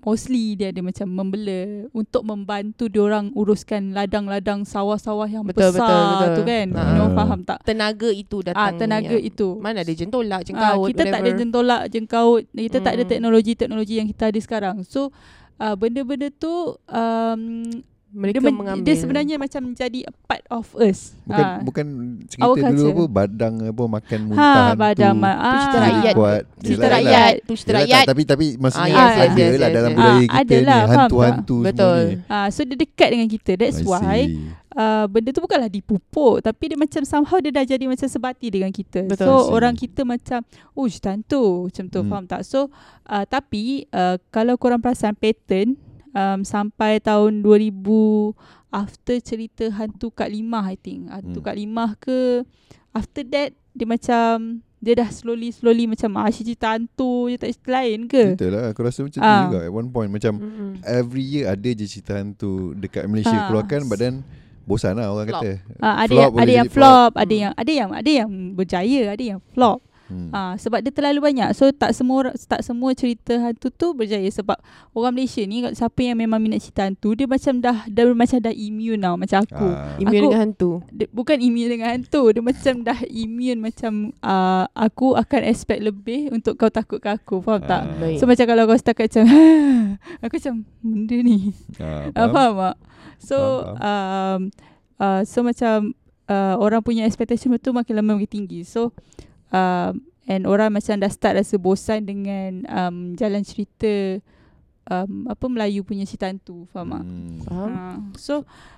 mostly 0.02 0.54
dia 0.54 0.70
ada 0.70 0.82
macam 0.82 1.08
membela 1.08 1.62
untuk 1.92 2.22
membantu 2.22 2.86
diorang 2.86 3.30
uruskan 3.32 3.94
ladang-ladang 3.94 4.62
sawah-sawah 4.64 5.26
yang 5.26 5.46
Betul, 5.46 5.70
besar 5.70 5.86
betul, 5.86 6.04
betul. 6.20 6.36
tu 6.36 6.42
kan. 6.46 6.68
Ah. 6.74 6.82
You 6.82 6.94
know, 6.96 7.10
faham 7.12 7.40
tak? 7.42 7.60
tenaga 7.64 8.10
itu 8.10 8.38
Ah 8.42 8.46
datang. 8.48 8.78
tenaga 8.78 9.18
itu. 9.18 9.48
Mana 9.58 9.82
ada 9.82 9.94
jentolak, 9.94 10.42
Ah, 10.42 10.46
jengkaut, 10.46 10.88
kita 10.90 11.04
tak 11.04 11.12
ada 11.12 11.22
whatever. 11.24 11.40
jentolak, 11.40 11.82
jengkaut, 11.88 12.44
kita 12.52 12.78
tak 12.80 12.94
ada 12.94 13.04
Mm. 13.04 13.10
teknologi-teknologi 13.10 13.94
yang 13.96 14.08
kita 14.08 14.24
ada 14.28 14.40
sekarang. 14.40 14.76
So 14.84 15.14
uh, 15.58 15.76
benda-benda 15.76 16.28
tu 16.32 16.52
um, 16.88 17.42
Mereka 18.14 18.34
dia, 18.34 18.44
men- 18.44 18.58
mengambil. 18.58 18.84
dia 18.84 18.96
sebenarnya 18.96 19.36
macam 19.36 19.62
jadi 19.72 20.00
a 20.04 20.14
part 20.22 20.44
of 20.50 20.68
us. 20.76 21.16
Bukan 21.24 21.46
Ah. 21.46 21.60
bukan 21.60 21.86
Our 21.88 22.28
cerita 22.28 22.44
dulu 22.44 22.60
culture. 22.62 22.92
apa 22.92 23.04
badang 23.10 23.56
apa 23.64 23.84
makan 23.90 24.20
Ha, 24.20 24.28
muntah 24.28 24.52
hantu. 24.68 24.78
badang 24.78 25.16
ma- 25.16 25.32
Tu 25.32 25.56
cerita 25.56 25.72
ah. 25.72 25.82
rakyat. 25.82 26.14
Kuat. 26.14 26.42
cerita 26.58 26.68
Yelah, 26.82 26.92
rakyat, 26.94 27.32
tu 27.42 27.54
cerita 27.56 27.74
rakyat. 27.74 28.04
tapi 28.06 28.22
tapi 28.24 28.46
maksudnya 28.56 28.92
Ah, 28.92 29.08
yes, 29.08 29.16
ada 29.22 29.40
yes, 29.42 29.52
lah 29.54 29.64
yes, 29.64 29.74
dalam 29.74 29.90
yes. 29.90 29.98
budaya 29.98 30.12
Ah, 30.12 30.22
kita 30.22 30.36
ada 30.36 30.56
lah, 30.58 30.60
ni 30.62 30.68
faham 30.68 30.84
tak? 30.84 31.00
hantu-hantu 31.00 31.58
Betul. 31.62 32.00
ni. 32.04 32.16
Ah, 32.28 32.48
so 32.48 32.60
dia 32.62 32.78
dekat 32.78 33.10
dengan 33.10 33.28
kita. 33.28 33.52
That's 33.56 33.80
I 33.80 33.86
why 33.86 34.20
see. 34.22 34.48
uh, 34.74 35.06
benda 35.06 35.30
tu 35.30 35.40
bukanlah 35.40 35.68
dipupuk 35.68 36.36
tapi 36.42 36.64
dia 36.66 36.78
macam 36.78 37.02
somehow 37.04 37.38
dia 37.38 37.52
dah 37.54 37.66
jadi 37.66 37.86
macam 37.86 38.06
sebati 38.06 38.48
dengan 38.50 38.70
kita. 38.70 39.04
Betul. 39.06 39.24
So 39.24 39.34
see. 39.42 39.52
orang 39.54 39.74
kita 39.74 40.02
macam 40.04 40.40
ush 40.74 41.00
tantu 41.00 41.44
macam 41.66 41.86
tu 41.88 42.00
Hmm. 42.02 42.10
faham 42.10 42.26
tak? 42.26 42.42
So 42.44 42.68
uh, 43.06 43.24
tapi 43.26 43.88
uh, 43.90 44.20
kalau 44.28 44.56
korang 44.56 44.78
perasan 44.78 45.12
pattern 45.14 45.80
um, 46.12 46.40
sampai 46.42 46.98
tahun 46.98 47.42
2000 47.42 47.72
after 48.72 49.16
cerita 49.18 49.68
hantu 49.70 50.10
Kak 50.10 50.28
Limah 50.28 50.66
I 50.66 50.76
think. 50.76 51.08
Hantu 51.08 51.40
Hmm. 51.40 51.46
Kak 51.46 51.56
Limah 51.56 51.92
ke 51.98 52.48
after 52.92 53.24
that 53.26 53.52
dia 53.72 53.86
macam 53.86 54.60
dia 54.78 54.98
dah 54.98 55.08
slowly 55.08 55.50
slowly 55.50 55.86
macam 55.86 56.18
ah 56.18 56.28
cerita 56.28 56.72
hantu 56.72 57.28
je 57.28 57.38
tak 57.38 57.52
cerita 57.52 57.70
lain 57.74 58.00
ke? 58.06 58.24
Betul 58.34 58.52
lah 58.52 58.64
Aku 58.70 58.82
rasa 58.82 59.00
macam 59.02 59.16
tu 59.16 59.28
Ah. 59.28 59.42
juga 59.46 59.60
At 59.62 59.72
one 59.72 59.88
point 59.88 60.10
Macam 60.10 60.34
Mm-mm. 60.36 60.72
Every 60.82 61.22
year 61.22 61.46
ada 61.48 61.70
je 61.70 61.86
cerita 61.86 62.16
hantu 62.16 62.74
Dekat 62.74 63.06
Malaysia 63.06 63.32
Ah. 63.32 63.46
keluarkan 63.46 63.86
But 63.86 64.00
then 64.00 64.26
Bosan 64.62 64.98
lah 64.98 65.10
orang 65.10 65.28
Flop. 65.28 65.42
kata 65.42 65.52
Ah, 65.80 65.96
ada 66.00 66.10
Flop 66.10 66.22
yang 66.28 66.34
ada 66.40 66.52
yang 66.52 66.66
jadi 66.66 66.74
flop, 66.74 67.12
ada 67.14 67.26
Hmm. 67.28 67.42
yang 67.42 67.54
ada 67.54 67.72
yang 67.72 67.90
ada 67.92 68.12
yang 68.12 68.30
berjaya, 68.54 69.02
ada 69.10 69.24
yang 69.28 69.40
flop. 69.48 69.80
Hmm. 70.12 70.30
Ah 70.30 70.54
sebab 70.56 70.84
dia 70.84 70.92
terlalu 70.92 71.24
banyak. 71.24 71.56
So 71.56 71.72
tak 71.72 71.96
semua 71.96 72.36
tak 72.36 72.60
semua 72.62 72.92
cerita 72.92 73.40
hantu 73.40 73.72
tu 73.72 73.96
berjaya 73.96 74.28
sebab 74.28 74.60
orang 74.92 75.16
Malaysia 75.16 75.40
ni 75.42 75.64
siapa 75.72 76.00
yang 76.04 76.20
memang 76.20 76.38
minat 76.38 76.60
cerita 76.60 76.84
hantu 76.84 77.16
dia 77.16 77.24
macam 77.26 77.58
dah 77.58 77.88
dah 77.88 78.04
macam 78.12 78.38
dah 78.38 78.52
immune 78.52 79.00
tau 79.00 79.16
macam 79.16 79.40
aku. 79.42 79.68
Ah. 79.68 79.96
Immune 79.96 80.20
Aku- 80.20 80.26
dengan 80.28 80.42
hantu. 80.44 80.72
Dia, 80.92 81.08
bukan 81.08 81.38
immune 81.40 81.70
dengan 81.72 81.88
hantu, 81.90 82.22
dia 82.30 82.42
macam 82.42 82.74
dah 82.82 83.00
immune 83.08 83.60
macam 83.62 83.92
uh, 84.20 84.68
aku 84.74 85.16
akan 85.16 85.42
expect 85.48 85.80
lebih 85.80 86.28
untuk 86.30 86.60
kau 86.60 86.68
takut 86.68 87.00
ke 87.00 87.08
aku, 87.08 87.40
faham 87.40 87.64
tak? 87.64 87.82
Ah. 87.82 87.96
Baik. 87.96 88.20
So 88.20 88.28
macam 88.28 88.46
kalau 88.46 88.64
kau 88.66 88.76
setakat 88.76 89.08
macam 89.08 89.26
aku 90.24 90.34
macam 90.36 90.56
benda 90.82 91.18
ni. 91.18 91.38
Ah, 91.78 92.12
Ah, 92.12 92.28
faham? 92.28 92.34
faham 92.34 92.54
tak? 92.60 92.76
So 93.22 93.38
Faham, 93.38 93.78
um, 93.80 94.40
uh, 94.98 95.22
so 95.24 95.40
macam 95.42 95.94
uh, 96.26 96.56
orang 96.58 96.82
punya 96.82 97.06
expectation 97.06 97.54
tu 97.58 97.72
makin 97.72 97.94
lama 97.96 98.18
makin 98.18 98.44
tinggi. 98.44 98.66
So 98.66 98.92
um, 99.52 99.94
and 100.26 100.44
orang 100.44 100.72
macam 100.72 100.96
dah 100.96 101.08
start 101.08 101.38
rasa 101.38 101.56
bosan 101.56 102.04
dengan 102.04 102.64
um, 102.66 102.96
jalan 103.14 103.42
cerita 103.42 104.20
um, 104.86 105.28
apa 105.28 105.46
Melayu 105.46 105.82
punya 105.82 106.04
cerita 106.04 106.26
hantu, 106.26 106.66
faham 106.68 106.88
tak? 106.90 107.04
Hmm. 107.04 107.38
Faham? 107.42 107.70
Uh, 107.70 107.98
so 108.16 108.34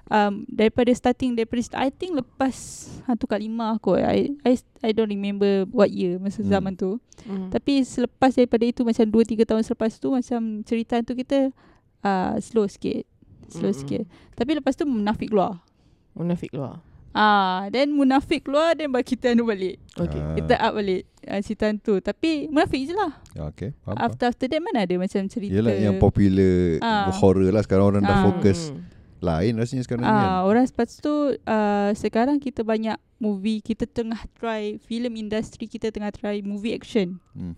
um, 0.07 0.45
daripada 0.47 0.89
starting 0.91 1.33
daripada 1.33 1.62
st- 1.62 1.79
I 1.79 1.89
think 1.89 2.15
lepas 2.15 2.55
hantu 3.03 3.25
Kak 3.25 3.38
Lima 3.38 3.75
kot 3.77 3.97
I, 3.97 4.33
I 4.41 4.53
I 4.81 4.91
don't 4.91 5.07
remember 5.07 5.67
what 5.69 5.89
year 5.89 6.17
masa 6.17 6.41
Hmm. 6.41 6.51
zaman 6.51 6.73
tu 6.73 6.97
Mm. 7.23 7.55
tapi 7.55 7.79
selepas 7.81 8.36
daripada 8.36 8.67
itu 8.67 8.83
macam 8.83 9.07
2 9.07 9.15
3 9.39 9.47
tahun 9.47 9.63
selepas 9.63 9.95
tu 9.95 10.12
macam 10.12 10.59
cerita 10.62 10.99
hantu 10.99 11.15
kita 11.15 11.55
uh, 12.03 12.36
slow 12.38 12.67
sikit 12.67 13.07
slow 13.47 13.71
Mm-mm. 13.71 13.79
sikit 13.79 14.03
tapi 14.36 14.59
lepas 14.59 14.75
tu 14.75 14.83
munafik 14.83 15.31
keluar 15.31 15.63
Munafik 16.12 16.51
keluar. 16.51 16.83
Ah, 17.13 17.69
then 17.69 17.93
munafik 17.93 18.43
keluar 18.43 18.73
then 18.73 18.89
bagi 18.89 19.13
kita 19.13 19.32
anu 19.32 19.45
balik. 19.45 19.78
Okay. 19.93 20.17
Ah. 20.17 20.34
Kita 20.34 20.54
up 20.58 20.73
balik 20.73 21.06
uh, 21.23 21.39
cerita 21.39 21.69
hantu. 21.69 22.02
Tapi 22.02 22.49
munafik 22.49 22.89
je 22.89 22.93
lah. 22.93 23.13
Okay 23.54 23.78
faham, 23.86 23.95
faham. 23.95 24.06
After 24.10 24.26
after 24.28 24.45
that 24.49 24.62
mana 24.62 24.82
ada 24.82 24.95
macam 24.97 25.21
cerita. 25.30 25.54
Yelah 25.54 25.78
yang 25.78 26.02
popular 26.02 26.82
Ah. 26.82 27.13
horror 27.13 27.47
lah 27.47 27.62
Sekarang 27.62 27.93
orang 27.93 28.04
dah 28.04 28.17
Ah. 28.17 28.26
fokus 28.26 28.73
Mm. 28.73 28.82
Lain 29.23 29.54
rasanya 29.56 29.84
sekarang 29.88 30.04
ni 30.04 30.12
kan 30.12 30.28
Ah, 30.28 30.41
orang 30.43 30.67
lepas 30.67 30.99
tu 30.99 31.13
uh, 31.39 31.89
sekarang 31.95 32.43
kita 32.43 32.65
banyak 32.65 32.99
movie, 33.23 33.63
kita 33.63 33.88
tengah 33.88 34.19
try 34.36 34.76
film 34.84 35.15
industry 35.15 35.63
kita 35.63 35.95
tengah 35.95 36.12
try 36.12 36.43
movie 36.43 36.76
action 36.76 37.23
hmm. 37.32 37.56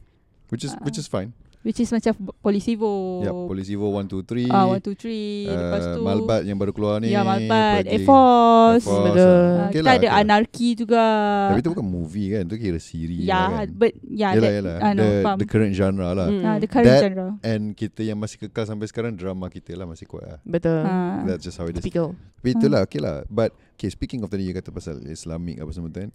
Which 0.54 0.62
is 0.62 0.78
Ah. 0.78 0.84
which 0.86 1.02
is 1.02 1.10
fine 1.10 1.34
which 1.65 1.82
is 1.82 1.89
macam 1.89 2.13
Polisivo. 2.39 3.19
Yep, 3.19 3.34
Police 3.49 3.69
Evo 3.69 3.89
1, 3.89 4.06
2, 4.06 4.21
3 4.21 4.54
Ah, 4.54 4.69
1 4.69 4.86
2 4.86 4.93
3 4.93 5.49
lepas 5.49 5.82
uh, 5.82 5.91
tu 5.91 5.99
Malbat 5.99 6.41
yang 6.45 6.56
baru 6.56 6.69
keluar 6.69 7.01
ni 7.01 7.10
Ya, 7.10 7.25
Malbat? 7.25 7.89
Air 7.89 8.06
Force. 8.06 8.86
Air 8.86 8.93
Force. 8.93 9.06
Betul. 9.10 9.25
Ah, 9.25 9.65
Okay 9.65 9.73
kita 9.73 9.82
lah, 9.82 9.91
ada 9.91 9.97
okay 9.97 10.08
lah. 10.08 10.21
Anarchy 10.21 10.67
juga. 10.78 11.06
Tapi 11.49 11.60
itu 11.60 11.69
bukan 11.73 11.88
movie 11.88 12.28
kan 12.30 12.43
Itu 12.45 12.56
kira 12.56 12.78
series 12.78 13.25
Ya, 13.25 13.34
lah 13.36 13.49
kan 13.49 13.67
but 13.73 13.91
ya 13.99 14.30
Yelah 14.32 14.41
that, 14.43 14.54
yelah 14.56 14.75
ah, 14.78 14.91
no, 14.91 15.01
the, 15.01 15.10
faham. 15.19 15.38
the 15.41 15.47
current 15.47 15.73
genre 15.73 16.10
lah 16.13 16.28
Mm. 16.28 16.43
Ah, 16.43 16.58
the 16.58 16.69
current 16.69 16.86
That- 16.88 17.01
genre. 17.04 17.28
And 17.41 17.63
kita 17.73 18.01
yang 18.01 18.17
masih 18.17 18.38
kekal 18.39 18.65
sampai 18.65 18.86
sekarang 18.86 19.13
Drama 19.13 19.49
kita 19.49 19.73
lah 19.73 19.84
masih 19.84 20.06
kuat 20.06 20.23
lah 20.23 20.39
Betul. 20.45 20.86
Ah. 20.86 21.25
That's 21.25 21.41
just 21.41 21.58
how 21.58 21.65
it 21.65 21.73
is 21.73 21.82
Typical. 21.82 22.13
Tapi 22.13 22.49
itulah 22.54 22.86
okay 22.86 23.01
lah 23.01 23.25
But 23.25 23.58
okay, 23.73 23.89
speaking 23.89 24.21
of 24.21 24.30
tadi 24.30 24.45
you 24.45 24.54
kata 24.54 24.69
pasal 24.69 25.01
Islamic 25.04 25.58
apa 25.58 25.71
semua 25.71 25.89
tu 25.89 25.97
kan 25.97 26.13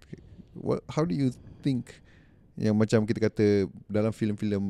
what, 0.55 0.79
How 0.87 1.03
do 1.03 1.11
you 1.11 1.35
think 1.59 1.99
Yang 2.61 2.75
macam 2.77 2.99
kita 3.03 3.19
kata 3.19 3.45
Dalam 3.89 4.13
filem-filem 4.13 4.61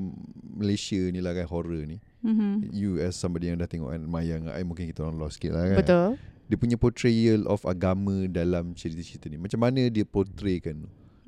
Malaysia 0.55 0.95
ni 1.11 1.19
lah 1.19 1.35
kan 1.35 1.43
Horror 1.45 1.83
ni 1.83 1.99
Mhm. 2.21 2.69
You 2.69 3.01
as 3.01 3.17
somebody 3.17 3.49
yang 3.49 3.57
dah 3.57 3.65
tengok 3.65 3.89
kan 3.89 4.01
Mayang 4.01 4.47
I 4.47 4.61
mungkin 4.61 4.85
kita 4.85 5.01
orang 5.01 5.17
lost 5.17 5.35
sikit 5.35 5.51
lah 5.51 5.67
kan 5.67 5.77
Betul. 5.81 6.07
Dia 6.47 6.55
punya 6.55 6.77
portrayal 6.77 7.43
of 7.45 7.65
agama 7.65 8.25
Dalam 8.25 8.71
cerita-cerita 8.71 9.25
ni 9.25 9.35
Macam 9.35 9.59
mana 9.59 9.85
dia 9.87 10.05
portraykan 10.05 10.87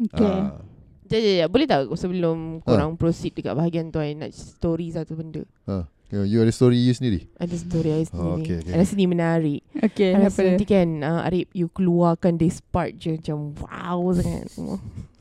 Okay. 0.10 0.26
Ah, 0.26 0.58
Jap, 1.06 1.20
jap, 1.20 1.34
jap. 1.38 1.50
Boleh 1.50 1.68
tak 1.68 1.82
sebelum 1.94 2.38
korang 2.62 2.96
proceed 2.96 3.36
dekat 3.36 3.54
bahagian 3.54 3.92
tu 3.92 4.02
I 4.02 4.16
nak 4.16 4.34
story 4.34 4.90
satu 4.90 5.14
benda. 5.14 5.46
ah. 5.66 5.86
You 6.10 6.42
ada 6.42 6.50
story 6.50 6.78
you 6.78 6.94
sendiri 6.94 7.26
Ada 7.38 7.58
story 7.58 7.90
I 7.90 8.06
sendiri. 8.06 8.22
Oh, 8.22 8.38
okay, 8.38 8.56
okay. 8.62 8.74
I 8.74 8.78
rasa 8.78 8.94
ni 8.94 9.06
menarik. 9.06 9.62
Okay, 9.74 10.14
I 10.14 10.22
rasa 10.22 10.46
nanti 10.46 10.66
kan 10.66 11.02
uh, 11.02 11.26
Arif 11.26 11.50
you 11.52 11.70
keluarkan 11.70 12.38
this 12.38 12.62
part 12.62 12.94
je 12.96 13.18
macam 13.18 13.54
wow 13.62 14.14
sangat. 14.14 14.46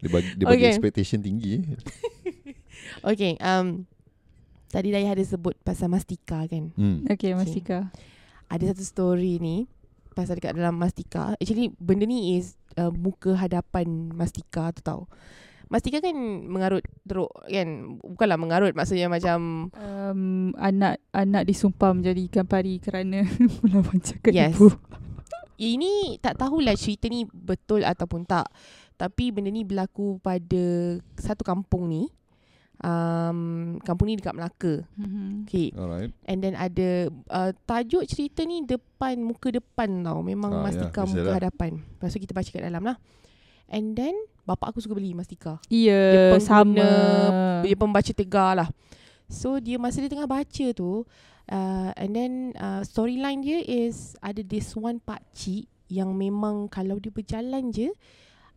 Dia 0.00 0.08
bagi, 0.08 0.30
dia 0.34 0.44
bagi 0.44 0.64
Okay. 0.64 0.70
expectation 0.70 1.20
tinggi. 1.20 1.60
Okay, 3.02 3.36
um, 3.38 3.84
Tadi 4.66 4.88
Daya 4.88 5.10
ada 5.10 5.20
sebut 5.20 5.58
pasal 5.60 5.90
Mastika 5.90 6.46
kan. 6.46 6.70
Hmm. 6.78 7.02
Okay, 7.10 7.34
Mastika. 7.34 7.90
Ada 8.46 8.70
satu 8.70 8.82
story 8.82 9.36
ni 9.36 9.66
pasal 10.12 10.38
dekat 10.38 10.54
dalam 10.54 10.78
Mastika. 10.78 11.34
Actually 11.36 11.74
benda 11.74 12.06
ni 12.06 12.38
is 12.38 12.54
uh, 12.76 12.88
muka 12.88 13.34
hadapan 13.34 14.14
Mastika 14.14 14.70
tu 14.70 14.80
tau. 14.80 15.00
Mastika 15.66 15.98
kan 15.98 16.14
mengarut 16.46 16.86
teruk 17.02 17.30
kan. 17.46 17.98
Bukanlah 17.98 18.38
mengarut 18.38 18.72
maksudnya 18.72 19.06
macam 19.06 19.70
Um, 19.74 20.50
anak 20.54 20.98
anak 21.10 21.46
disumpah 21.46 21.90
menjadi 21.90 22.26
ikan 22.26 22.46
pari 22.46 22.78
kerana 22.78 23.26
melawan 23.62 23.98
cakap 23.98 24.30
Yes. 24.30 24.54
ibu. 24.54 24.70
ini 25.58 26.16
tak 26.18 26.38
tahulah 26.38 26.74
cerita 26.74 27.06
ni 27.06 27.26
betul 27.26 27.82
ataupun 27.82 28.22
tak. 28.22 28.46
Tapi 29.00 29.32
benda 29.32 29.48
ni 29.48 29.64
berlaku 29.64 30.20
pada 30.20 30.64
satu 31.16 31.40
kampung 31.40 31.88
ni. 31.88 32.04
Um, 32.80 33.76
kampung 33.80 34.08
ni 34.08 34.16
dekat 34.16 34.32
Melaka. 34.32 34.84
Mhm. 34.96 35.44
Okay. 35.44 35.68
Alright. 35.72 36.12
And 36.24 36.40
then 36.40 36.52
ada 36.52 37.08
uh, 37.28 37.52
tajuk 37.64 38.04
cerita 38.04 38.40
ni 38.42 38.64
depan 38.64 39.20
muka 39.20 39.48
depan 39.48 40.00
tau. 40.00 40.20
Memang 40.20 40.52
Ah, 40.52 40.56
ya, 40.56 40.64
mastika 40.64 41.00
biasalah. 41.04 41.16
muka 41.16 41.30
hadapan. 41.34 41.70
Lepas 41.80 42.12
tu 42.12 42.20
kita 42.20 42.32
baca 42.32 42.48
kat 42.48 42.60
dalam 42.60 42.84
lah. 42.84 42.96
And 43.68 43.92
then 43.92 44.16
bapak 44.44 44.72
aku 44.72 44.80
suka 44.80 44.92
beli 44.92 45.12
mastika. 45.12 45.60
Ya, 45.68 46.32
Dia 46.32 46.40
sama. 46.40 46.88
Dia 47.62 47.76
pembaca 47.76 48.10
tegar 48.10 48.52
lah. 48.56 48.68
So 49.28 49.60
dia 49.60 49.76
masa 49.76 50.00
dia 50.00 50.10
tengah 50.10 50.26
baca 50.26 50.66
tu 50.74 51.04
uh, 51.46 51.90
and 51.94 52.10
then 52.10 52.32
uh, 52.58 52.82
storyline 52.82 53.38
dia 53.40 53.62
is 53.62 54.18
ada 54.18 54.42
this 54.42 54.74
one 54.74 54.98
pakcik 54.98 55.68
yang 55.86 56.10
memang 56.10 56.66
kalau 56.66 56.96
dia 56.96 57.14
berjalan 57.14 57.70
je 57.70 57.94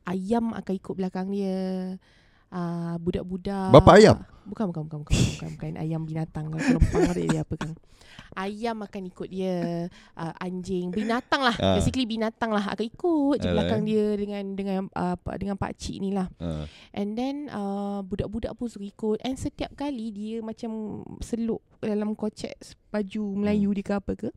ayam 0.07 0.51
akan 0.53 0.73
ikut 0.73 0.93
belakang 0.95 1.27
dia. 1.31 1.57
Uh, 2.53 3.01
budak-budak 3.01 3.73
Bapa 3.73 3.97
ayam? 3.97 4.21
Bukan 4.45 4.69
bukan 4.69 4.85
bukan 4.85 4.99
bukan 5.01 5.15
bukan, 5.17 5.49
bukan 5.57 5.73
ayam 5.81 6.05
binatang 6.05 6.53
kalau 6.53 6.61
kelempang 6.61 7.01
dia, 7.17 7.25
dia 7.25 7.41
apa 7.41 7.53
kan. 7.57 7.71
Ayam 8.37 8.77
akan 8.85 9.01
ikut 9.09 9.29
dia, 9.33 9.89
uh, 10.13 10.33
anjing, 10.37 10.93
binatang 10.93 11.41
lah. 11.41 11.57
Ah. 11.57 11.81
Basically 11.81 12.05
binatang 12.05 12.53
lah 12.53 12.61
akan 12.69 12.85
ikut 12.85 13.41
je 13.41 13.49
belakang 13.49 13.81
dia 13.89 14.05
dengan 14.13 14.43
dengan 14.53 14.85
uh, 14.93 15.17
dengan 15.33 15.57
pak 15.57 15.73
cik 15.81 15.97
ni 15.97 16.13
lah. 16.13 16.29
Uh. 16.37 16.69
And 16.93 17.17
then 17.17 17.49
uh, 17.49 18.05
budak-budak 18.05 18.53
pun 18.53 18.69
suka 18.69 18.85
ikut 18.85 19.17
And 19.25 19.33
setiap 19.33 19.73
kali 19.73 20.13
dia 20.13 20.45
macam 20.45 21.01
seluk 21.25 21.65
dalam 21.81 22.13
kocek 22.13 22.53
baju 22.93 23.23
Melayu 23.33 23.73
dia 23.73 23.81
ke 23.81 23.93
apa 23.97 24.11
ke 24.13 24.29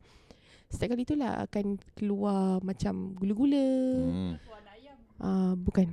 Setiap 0.73 0.97
kali 0.97 1.05
tu 1.05 1.15
lah 1.15 1.45
akan 1.47 1.79
keluar 1.93 2.59
macam 2.65 3.13
gula-gula 3.13 3.69
Hmm. 4.09 4.33
Uh, 5.21 5.53
Bukan 5.57 5.91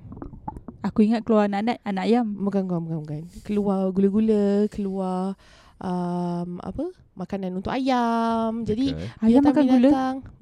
Aku 0.84 1.00
ingat 1.00 1.24
keluar 1.24 1.48
anak-anak 1.48 1.80
anak 1.80 2.04
ayam. 2.04 2.26
Bukan, 2.28 2.68
bukan, 2.68 2.80
bukan, 2.84 2.98
bukan 3.04 3.22
Keluar 3.40 3.88
gula-gula 3.88 4.68
Keluar 4.68 5.32
um, 5.80 6.60
Apa 6.60 6.84
Makanan 7.14 7.56
untuk 7.56 7.72
ayam 7.72 8.66
Jadi 8.66 8.92
Okay. 8.92 9.08
Ayam 9.24 9.42
makan 9.46 9.64
gula. 9.64 9.90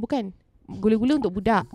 Bukan 0.01 0.25
Gula-gula 0.83 1.12
untuk 1.21 1.35
budak 1.38 1.68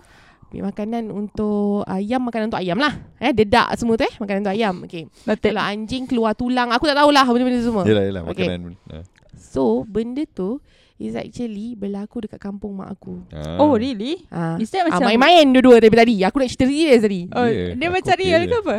Makanan 0.48 1.12
untuk 1.12 1.84
ayam 1.84 2.24
Makanan 2.24 2.48
untuk 2.48 2.60
ayam 2.60 2.80
lah 2.80 2.92
eh, 3.20 3.32
Dedak 3.36 3.72
semua 3.76 3.96
tu 4.00 4.04
eh 4.08 4.14
Makanan 4.16 4.40
untuk 4.44 4.56
ayam 4.56 4.74
Okay 4.84 5.04
Betul. 5.28 5.52
Kalau 5.52 5.62
anjing 5.64 6.04
keluar 6.08 6.32
tulang 6.32 6.72
Aku 6.72 6.88
tak 6.88 6.96
tahulah 6.96 7.24
Benda-benda 7.24 7.60
semua 7.60 7.84
Yelah, 7.84 8.04
yelah. 8.04 8.22
Okay. 8.32 8.48
Makanan. 8.48 8.76
Uh. 8.88 9.04
So 9.38 9.86
benda 9.86 10.26
tu 10.26 10.58
Is 10.98 11.14
actually 11.14 11.72
Berlaku 11.72 12.20
dekat 12.20 12.38
kampung 12.38 12.74
mak 12.74 12.90
aku 12.90 13.22
Ah. 13.30 13.56
Oh, 13.56 13.74
really? 13.74 14.26
ha. 14.28 14.58
Is 14.58 14.66
that 14.68 14.82
Ah, 14.82 14.90
macam 14.90 15.06
main-main 15.08 15.46
dua-dua 15.48 15.78
dari 15.78 15.94
tadi 15.94 16.16
Aku 16.20 16.36
nak 16.36 16.48
cerita 16.48 16.66
serius 16.66 17.00
tadi 17.00 17.30
Oh, 17.30 17.46
Yeah, 17.46 17.72
dia 17.72 17.86
aku 17.86 17.94
macam 17.94 18.14
real 18.16 18.42
ke 18.42 18.56
apa? 18.58 18.76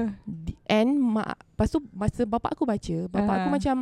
And 0.68 0.90
mak 0.96 1.40
Lepas 1.50 1.68
tu 1.70 1.80
Masa 1.90 2.22
bapak 2.24 2.54
aku 2.54 2.64
baca 2.64 2.96
Bapak 3.08 3.34
aku 3.34 3.48
Ah. 3.48 3.54
macam 3.56 3.76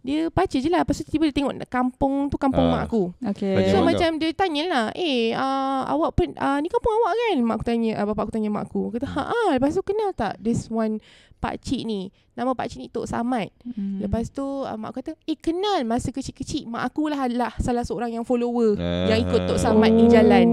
Dia 0.00 0.30
baca 0.30 0.54
je 0.54 0.66
lah 0.66 0.80
Lepas 0.80 0.96
tu 0.96 1.04
tiba 1.04 1.26
dia 1.26 1.34
tengok 1.34 1.66
Kampung 1.66 2.30
tu 2.30 2.38
kampung 2.38 2.62
Ah. 2.64 2.72
mak 2.72 2.82
aku 2.86 3.10
Okay. 3.26 3.68
So 3.68 3.82
macam 3.82 4.16
dia 4.16 4.30
tanya 4.32 4.62
lah 4.64 4.86
Eh 4.94 5.34
uh, 5.34 5.82
awak 5.84 6.14
pen, 6.14 6.30
uh, 6.34 6.56
Ni 6.56 6.70
kampung 6.70 6.94
awak 6.94 7.12
kan 7.12 7.36
Mak 7.42 7.54
aku 7.58 7.66
tanya 7.66 7.90
uh, 7.96 8.06
Bapak 8.06 8.22
aku 8.24 8.32
tanya 8.32 8.48
mak 8.48 8.64
aku 8.64 8.94
Kata 8.94 9.06
ha 9.10 9.22
ah. 9.26 9.50
Lepas 9.52 9.74
tu 9.74 9.82
kenal 9.82 10.14
tak 10.14 10.38
This 10.38 10.70
one 10.70 11.02
Pakcik 11.40 11.82
ni 11.82 12.12
Nama 12.32 12.52
pakcik 12.52 12.78
ni 12.78 12.86
Tok 12.86 13.04
Samad 13.04 13.48
Hmm. 13.66 13.96
Lepas 13.98 14.28
tu 14.28 14.40
uh, 14.42 14.76
mak 14.76 14.92
aku 14.92 15.00
kata 15.00 15.12
Eh 15.24 15.34
kenal 15.34 15.80
masa 15.82 16.08
kecil-kecil 16.08 16.64
Mak 16.64 16.82
aku 16.86 17.08
lah, 17.08 17.24
lah 17.26 17.52
Salah 17.56 17.80
seorang 17.80 18.12
yang 18.12 18.22
follower 18.22 18.76
Ah. 18.76 19.08
Yang 19.08 19.20
ikut 19.24 19.40
Tok 19.46 19.56
Samad 19.56 19.90
ni 19.90 20.04
jalan 20.06 20.48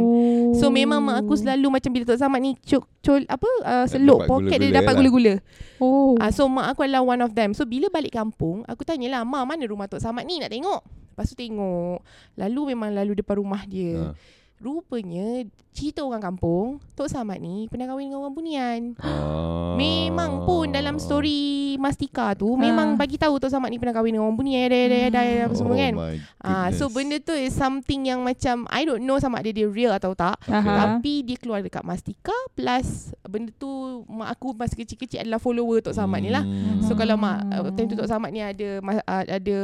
So 0.53 0.67
Oh. 0.67 0.71
memang 0.71 0.99
mak 1.01 1.21
aku 1.21 1.35
selalu 1.35 1.67
Macam 1.69 1.89
bila 1.89 2.03
Tok 2.05 2.17
Samad 2.17 2.39
ni 2.39 2.55
Cuk, 2.57 2.87
cul, 2.97 3.23
apa 3.25 3.47
uh, 3.61 3.85
Seluk 3.85 4.23
dapat 4.23 4.29
poket 4.29 4.57
dia 4.57 4.63
gula-gula 4.63 4.77
dapat 4.77 4.87
lah. 4.87 4.97
gula-gula 4.97 5.33
Oh. 5.77 6.15
uh, 6.15 6.31
So 6.31 6.47
mak 6.47 6.71
aku 6.71 6.81
adalah 6.81 7.03
one 7.03 7.21
of 7.21 7.31
them 7.31 7.51
So 7.51 7.63
bila 7.63 7.87
balik 7.87 8.13
kampung 8.13 8.63
Aku 8.63 8.81
tanyalah 8.81 9.21
Ma 9.21 9.43
mana 9.43 9.63
rumah 9.63 9.85
Tok 9.85 9.99
Samad 9.99 10.23
ni 10.23 10.39
Nak 10.39 10.49
tengok 10.49 10.81
Lepas 11.11 11.27
tu 11.27 11.35
tengok 11.35 11.99
Lalu 12.35 12.61
memang 12.71 12.89
lalu 12.91 13.17
depan 13.17 13.37
rumah 13.37 13.63
dia 13.63 14.07
Ah. 14.07 14.15
Rupanya 14.57 15.45
Cerita 15.69 16.01
orang 16.01 16.17
kampung 16.19 16.81
Tok 16.97 17.05
Samad 17.05 17.37
ni 17.37 17.69
Pernah 17.69 17.85
kahwin 17.85 18.09
dengan 18.09 18.25
orang 18.25 18.33
bunian 18.33 18.79
Ah. 18.97 19.77
Memang 19.77 20.41
pun 20.41 20.65
dalam 20.67 20.97
story 20.97 21.77
Mastika 21.77 22.33
tu 22.33 22.57
Memang 22.57 22.93
Ah. 22.93 22.97
bagi 22.97 23.15
tahu 23.15 23.37
Tok 23.37 23.53
Samad 23.53 23.69
ni 23.69 23.77
pernah 23.77 23.93
kahwin 23.93 24.17
dengan 24.17 24.25
orang 24.25 24.35
bunian 24.35 24.65
Ada 24.65 24.77
ada 24.81 24.97
ada 25.13 25.21
apa 25.45 25.53
semua 25.53 25.73
oh 25.73 25.77
kan 25.77 25.93
my 25.93 26.15
Ah, 26.41 26.71
so 26.71 26.87
benda 26.87 27.19
tu 27.19 27.35
is 27.35 27.51
something 27.51 28.07
yang 28.07 28.23
macam 28.23 28.65
I 28.71 28.81
don't 28.81 29.03
know 29.03 29.19
sama 29.19 29.43
ada 29.43 29.51
dia 29.51 29.67
real 29.67 29.91
atau 29.91 30.15
tak. 30.15 30.39
Aha. 30.47 30.95
Tapi 30.95 31.21
dia 31.21 31.35
keluar 31.35 31.59
dekat 31.59 31.83
Mastika 31.83 32.31
plus 32.55 33.11
benda 33.21 33.51
tu 33.53 33.67
mak 34.07 34.31
aku 34.31 34.55
masa 34.55 34.73
kecil-kecil 34.73 35.21
adalah 35.21 35.37
follower 35.37 35.83
Tok 35.83 35.93
Samad 35.93 36.23
ni 36.23 36.31
lah. 36.31 36.41
Hmm. 36.41 36.81
So 36.81 36.95
kalau 36.95 37.19
mak 37.19 37.51
uh, 37.51 37.67
time 37.75 37.85
tu 37.85 37.99
Tok 37.99 38.07
Samad 38.07 38.31
ni 38.31 38.39
ada 38.39 38.79
uh, 38.79 39.23
ada 39.27 39.57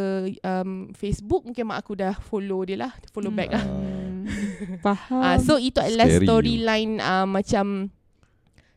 um, 0.44 0.92
Facebook 0.92 1.48
mungkin 1.48 1.66
mak 1.66 1.82
aku 1.82 1.96
dah 1.96 2.14
follow 2.20 2.62
dia 2.62 2.78
lah, 2.78 2.92
follow 3.10 3.32
back 3.32 3.50
lah. 3.50 3.64
Hmm. 3.64 4.13
Faham. 4.80 5.22
Ah, 5.22 5.38
so 5.38 5.56
itu 5.56 5.80
adalah 5.80 6.08
Scary 6.08 6.26
storyline 6.26 6.92
uh, 7.00 7.26
macam 7.26 7.90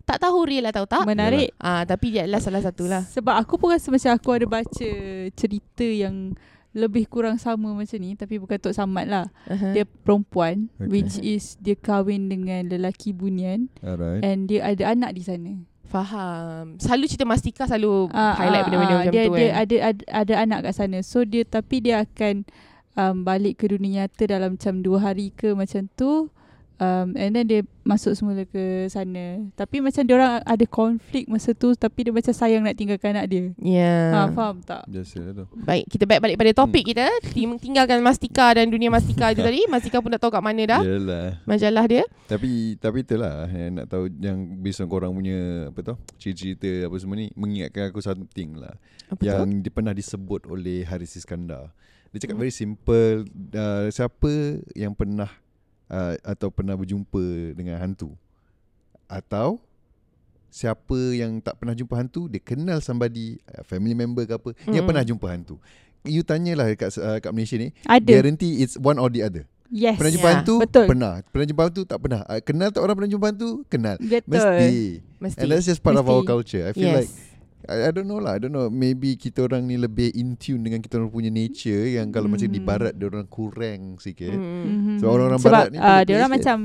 tak 0.07 0.23
tahu 0.23 0.47
real 0.47 0.71
atau 0.71 0.87
tak. 0.87 1.03
Menarik. 1.03 1.51
Ah, 1.59 1.83
tapi 1.83 2.15
dia 2.15 2.23
adalah 2.25 2.39
salah 2.39 2.63
satu 2.63 2.87
lah. 2.87 3.03
Sebab 3.11 3.35
aku 3.35 3.59
pun 3.59 3.75
rasa 3.75 3.91
macam 3.91 4.15
aku 4.15 4.29
ada 4.39 4.47
baca 4.47 4.91
cerita 5.35 5.83
yang 5.83 6.39
lebih 6.77 7.09
kurang 7.09 7.41
sama 7.41 7.73
macam 7.73 7.97
ni 7.97 8.13
tapi 8.13 8.37
bukan 8.37 8.61
Tok 8.61 8.77
Samad 8.77 9.09
lah. 9.09 9.27
Uh-huh. 9.49 9.73
Dia 9.73 9.89
perempuan 9.89 10.69
Okay. 10.77 10.93
which 10.93 11.17
is 11.25 11.57
dia 11.59 11.73
kahwin 11.73 12.29
dengan 12.29 12.69
lelaki 12.69 13.17
bunian 13.17 13.73
Alright. 13.81 14.21
and 14.21 14.47
dia 14.47 14.63
ada 14.63 14.93
anak 14.93 15.17
di 15.17 15.25
sana. 15.25 15.53
Faham. 15.87 16.77
Selalu 16.77 17.05
cerita 17.09 17.25
Mastika 17.25 17.65
selalu 17.65 18.13
Ah, 18.13 18.37
highlight 18.37 18.63
ah, 18.63 18.65
benda-benda 18.69 18.93
ah, 18.95 19.01
macam 19.01 19.15
dia, 19.15 19.25
tu 19.25 19.33
dia 19.35 19.49
kan. 19.49 19.57
ada, 19.57 19.77
ada 19.81 20.03
ada 20.13 20.35
anak 20.37 20.59
kat 20.69 20.73
sana. 20.77 20.99
So 21.01 21.25
dia 21.25 21.43
tapi 21.43 21.77
dia 21.81 22.05
akan 22.05 22.45
um, 22.97 23.23
balik 23.23 23.61
ke 23.61 23.71
dunia 23.71 24.09
nyata 24.09 24.25
dalam 24.27 24.57
macam 24.57 24.81
dua 24.81 24.99
hari 24.99 25.31
ke 25.31 25.53
macam 25.53 25.87
tu. 25.95 26.33
Um, 26.77 27.17
and 27.17 27.33
then 27.33 27.49
dia 27.49 27.65
masuk 27.89 28.13
semula 28.13 28.45
ke 28.45 28.85
sana. 28.93 29.41
Tapi 29.57 29.81
macam 29.81 30.05
dia 30.05 30.13
orang 30.13 30.45
ada 30.45 30.65
konflik 30.69 31.25
masa 31.25 31.57
tu 31.57 31.73
tapi 31.73 32.05
dia 32.05 32.13
macam 32.13 32.29
sayang 32.37 32.61
nak 32.61 32.77
tinggalkan 32.77 33.17
anak 33.17 33.33
dia. 33.33 33.45
Ya. 33.57 33.97
Ha, 34.13 34.21
faham 34.37 34.61
tak? 34.61 34.85
Biasa 34.85 35.25
lah 35.25 35.33
tu. 35.33 35.45
Baik, 35.57 35.89
kita 35.89 36.05
back 36.05 36.21
balik 36.21 36.37
pada 36.37 36.53
topik 36.53 36.85
hmm. 36.85 36.91
kita. 36.93 37.07
Ting- 37.33 37.57
Tinggalkan 37.57 38.05
Mastika 38.05 38.53
dan 38.53 38.69
dunia 38.69 38.93
Mastika 38.93 39.33
tu 39.33 39.41
tadi. 39.49 39.65
Mastika 39.73 40.05
pun 40.05 40.13
tak 40.13 40.21
tahu 40.21 40.37
kat 40.37 40.45
mana 40.45 40.63
dah 40.69 40.81
Yelah. 40.85 41.41
majalah 41.49 41.85
dia. 41.89 42.05
Tapi 42.29 42.77
tapi 42.77 42.99
itulah 43.01 43.49
yang 43.49 43.81
nak 43.81 43.87
tahu 43.89 44.13
yang 44.21 44.37
based 44.61 44.85
on 44.85 44.89
korang 44.93 45.17
punya 45.17 45.73
apa 45.73 45.81
tu 45.81 45.97
cerita-cerita 46.21 46.93
apa 46.93 46.97
semua 47.01 47.17
ni 47.17 47.33
mengingatkan 47.33 47.89
aku 47.89 48.05
something 48.05 48.53
lah 48.61 48.77
Apa 49.09 49.25
yang 49.25 49.49
tu? 49.49 49.65
dia 49.65 49.73
pernah 49.73 49.97
disebut 49.97 50.45
oleh 50.45 50.85
Haris 50.85 51.17
Iskandar. 51.17 51.73
Dia 52.17 52.25
cakap 52.25 52.33
Hmm. 52.33 52.43
very 52.43 52.55
simple 52.55 53.29
uh, 53.53 53.87
siapa 53.93 54.33
yang 54.73 54.97
pernah 54.97 55.29
uh, 55.87 56.17
atau 56.25 56.49
pernah 56.49 56.73
berjumpa 56.73 57.21
dengan 57.53 57.77
hantu 57.77 58.17
atau 59.05 59.61
siapa 60.49 60.97
yang 61.13 61.37
tak 61.39 61.61
pernah 61.61 61.77
jumpa 61.77 61.93
hantu 61.93 62.25
dia 62.27 62.41
kenal 62.41 62.81
somebody 62.81 63.37
uh, 63.53 63.61
family 63.63 63.93
member 63.93 64.25
ke 64.25 64.33
apa 64.33 64.51
yang 64.67 64.83
Mm. 64.83 64.89
pernah 64.89 65.05
jumpa 65.05 65.27
hantu. 65.29 65.61
You 66.01 66.25
tanyalah 66.25 66.73
kat 66.73 66.97
uh, 66.97 67.19
kat 67.19 67.31
Malaysia 67.31 67.59
ni 67.59 67.75
Ada. 67.85 68.07
guarantee 68.07 68.65
it's 68.65 68.79
one 68.79 68.97
or 68.97 69.11
the 69.11 69.21
other. 69.21 69.45
Yes. 69.67 69.99
Pernah 69.99 70.13
jumpa 70.15 70.29
Ya, 70.31 70.35
hantu? 70.39 70.55
betul. 70.63 70.87
Pernah. 70.87 71.13
Pernah 71.29 71.47
jumpa 71.51 71.63
hantu? 71.67 71.83
Tak 71.83 71.99
pernah. 71.99 72.21
Uh, 72.25 72.39
kenal 72.39 72.71
tak 72.71 72.81
orang 72.81 72.95
pernah 72.95 73.11
jumpa 73.11 73.27
hantu? 73.29 73.51
Kenal. 73.67 73.97
Betul. 73.99 74.31
Mesti. 74.31 74.79
Mesti. 75.19 75.41
And 75.43 75.49
that's 75.51 75.67
just 75.67 75.83
part 75.83 75.99
of 75.99 76.07
Mesti. 76.07 76.15
our 76.15 76.23
culture. 76.25 76.63
I 76.65 76.73
feel 76.73 76.87
yes. 76.89 76.97
like 77.05 77.11
I, 77.67 77.87
I 77.87 77.91
don't 77.91 78.07
know 78.07 78.19
lah. 78.19 78.35
I 78.35 78.41
don't 78.41 78.51
know. 78.51 78.67
Maybe 78.67 79.15
kita 79.15 79.45
orang 79.45 79.67
ni 79.67 79.75
lebih 79.75 80.15
in 80.15 80.35
tune 80.35 80.63
dengan 80.63 80.79
kita 80.79 80.97
orang 80.97 81.11
punya 81.11 81.29
nature 81.29 81.87
yang 81.91 82.09
kalau 82.09 82.27
macam 82.27 82.47
di 82.47 82.59
Mhm. 82.59 82.67
barat 82.67 82.93
dia 82.95 83.07
orang 83.07 83.27
kurang 83.27 83.81
sikit. 83.99 84.33
Mm. 84.33 84.41
Mm-hmm. 84.41 84.97
So, 84.99 85.05
orang-orang 85.11 85.41
Sebab 85.43 85.53
barat 85.53 85.69
ni 85.69 85.77
uh, 85.77 85.83
boleh 85.83 86.03
dia 86.03 86.15
orang 86.17 86.33
macam 86.33 86.57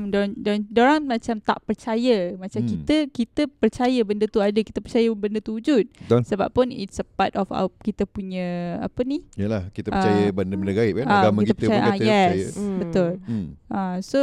dia 0.72 0.80
orang 0.80 1.00
macam 1.04 1.34
tak 1.38 1.58
percaya. 1.62 2.18
Macam 2.34 2.60
Hmm. 2.62 2.70
kita 2.70 2.96
kita 3.10 3.42
percaya 3.50 4.00
benda 4.02 4.24
tu 4.26 4.38
ada, 4.38 4.60
kita 4.62 4.78
percaya 4.78 5.08
benda 5.12 5.38
tu 5.38 5.58
wujud. 5.58 5.84
Betul. 5.86 6.20
Sebab 6.22 6.48
pun 6.50 6.70
it's 6.70 6.96
a 6.96 7.06
part 7.06 7.34
of 7.34 7.50
our, 7.50 7.68
kita 7.82 8.06
punya 8.06 8.78
apa 8.78 9.02
ni? 9.02 9.26
Yalah, 9.34 9.68
kita 9.70 9.90
percaya 9.90 10.30
Ah. 10.30 10.32
benda-benda 10.32 10.72
gaib 10.72 10.94
kan. 11.02 11.06
Ah, 11.10 11.20
Agama 11.26 11.42
kita 11.42 11.52
kita, 11.52 11.60
pun 11.60 11.68
percaya, 11.68 11.82
kata 11.82 11.92
ah, 11.92 12.06
yes. 12.06 12.30
percaya. 12.30 12.48
Mm. 12.54 12.78
Betul. 12.78 13.10
Hmm. 13.26 13.46
Uh, 13.66 13.96
so 14.00 14.20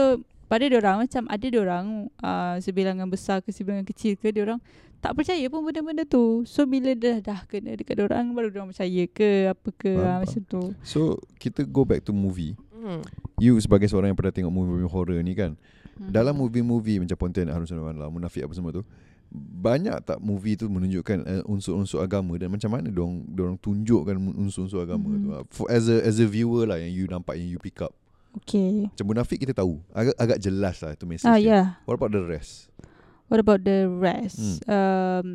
pada 0.49 0.65
dia 0.65 0.81
orang 0.81 1.05
macam 1.05 1.23
ada 1.29 1.45
dia 1.45 1.61
orang 1.61 1.85
uh, 2.25 2.55
sebilangan 2.57 3.05
besar 3.05 3.37
ke 3.45 3.53
sebilangan 3.53 3.85
kecil 3.85 4.17
ke 4.17 4.33
dia 4.33 4.49
orang 4.49 4.57
tak 4.99 5.13
percaya 5.13 5.45
pun 5.45 5.61
benda-benda 5.61 6.03
tu. 6.03 6.43
So 6.43 6.63
bila 6.63 6.91
dah 6.91 7.19
dah 7.19 7.39
kena 7.43 7.73
dekat 7.73 7.93
dia 7.93 8.05
orang 8.05 8.31
baru 8.31 8.47
dia 8.47 8.59
orang 8.59 8.69
percaya 8.69 9.03
ke 9.05 9.29
apa 9.47 9.69
ke 9.71 9.91
faham. 9.93 10.19
macam 10.21 10.41
tu. 10.45 10.61
So 10.81 10.99
kita 11.35 11.63
go 11.63 11.83
back 11.83 12.03
to 12.03 12.11
movie 12.11 12.55
Hmm. 12.71 13.03
You 13.35 13.59
sebagai 13.59 13.85
seorang 13.85 14.07
yang 14.07 14.15
pernah 14.15 14.31
tengok 14.31 14.47
movie-movie 14.49 14.87
horror 14.87 15.19
ni 15.19 15.33
kan 15.33 15.59
Hmm. 15.95 16.15
Dalam 16.15 16.31
movie-movie 16.33 16.95
macam 16.97 17.11
Pontianak 17.13 17.51
Harun 17.51 17.67
Sunnah 17.67 17.83
Malam 17.83 18.07
Munafik 18.09 18.39
apa 18.39 18.55
semua 18.55 18.71
tu 18.71 18.87
Banyak 19.35 19.99
tak 20.01 20.17
movie 20.17 20.55
tu 20.55 20.65
menunjukkan 20.65 21.17
uh, 21.21 21.43
unsur-unsur 21.45 21.99
agama 21.99 22.33
Dan 22.33 22.47
macam 22.49 22.71
mana 22.71 22.87
diorang, 22.87 23.27
diorang 23.27 23.57
tunjukkan 23.57 24.15
unsur-unsur 24.33 24.79
agama 24.79 25.11
Mhm. 25.11 25.19
tu 25.19 25.29
For, 25.51 25.67
as, 25.67 25.85
a, 25.85 25.99
as 25.99 26.17
a 26.17 26.25
viewer 26.25 26.63
lah 26.63 26.79
yang 26.79 26.87
you 26.89 27.03
nampak 27.05 27.35
Yang 27.35 27.49
you 27.51 27.59
pick 27.59 27.79
up 27.79 27.91
Okay. 28.31 28.87
Macam 28.87 29.05
Munafik 29.05 29.37
kita 29.37 29.51
tahu 29.51 29.83
Agak, 29.91 30.15
agak 30.15 30.39
jelas 30.39 30.79
lah 30.79 30.95
tu 30.95 31.03
message 31.03 31.27
Ah 31.27 31.35
dia 31.35 31.51
yeah. 31.51 31.65
What 31.83 31.99
about 31.99 32.09
the 32.09 32.23
rest? 32.23 32.68
What 33.29 33.39
about 33.45 33.61
the 33.61 33.85
rest? 33.85 34.65
Hmm. 34.65 34.73
Um, 34.73 35.27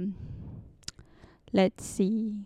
let's 1.55 1.87
see. 1.87 2.43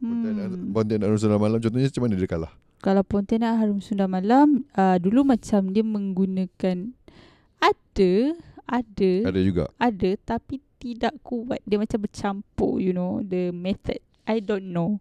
Hmm. 0.00 0.72
Pontianak 0.72 1.08
Harun 1.08 1.20
Sunnah 1.20 1.40
Malam 1.40 1.60
Contohnya 1.60 1.88
macam 1.88 2.02
mana 2.04 2.14
dia 2.16 2.28
kalah? 2.28 2.52
Kalau 2.80 3.02
Pontianak 3.04 3.60
Harum 3.60 3.80
Sunda 3.80 4.08
Malam 4.08 4.64
uh, 4.76 4.96
dulu 5.00 5.24
macam 5.24 5.72
dia 5.72 5.84
menggunakan 5.84 6.92
ada 7.60 8.12
ada 8.68 9.12
Ada 9.26 9.40
juga 9.40 9.64
ada 9.80 10.10
tapi 10.22 10.60
tidak 10.76 11.16
kuat. 11.24 11.60
Dia 11.64 11.80
macam 11.80 11.98
bercampur 12.04 12.80
you 12.80 12.92
know 12.92 13.24
the 13.24 13.52
method. 13.52 14.00
I 14.28 14.40
don't 14.44 14.72
know. 14.72 15.00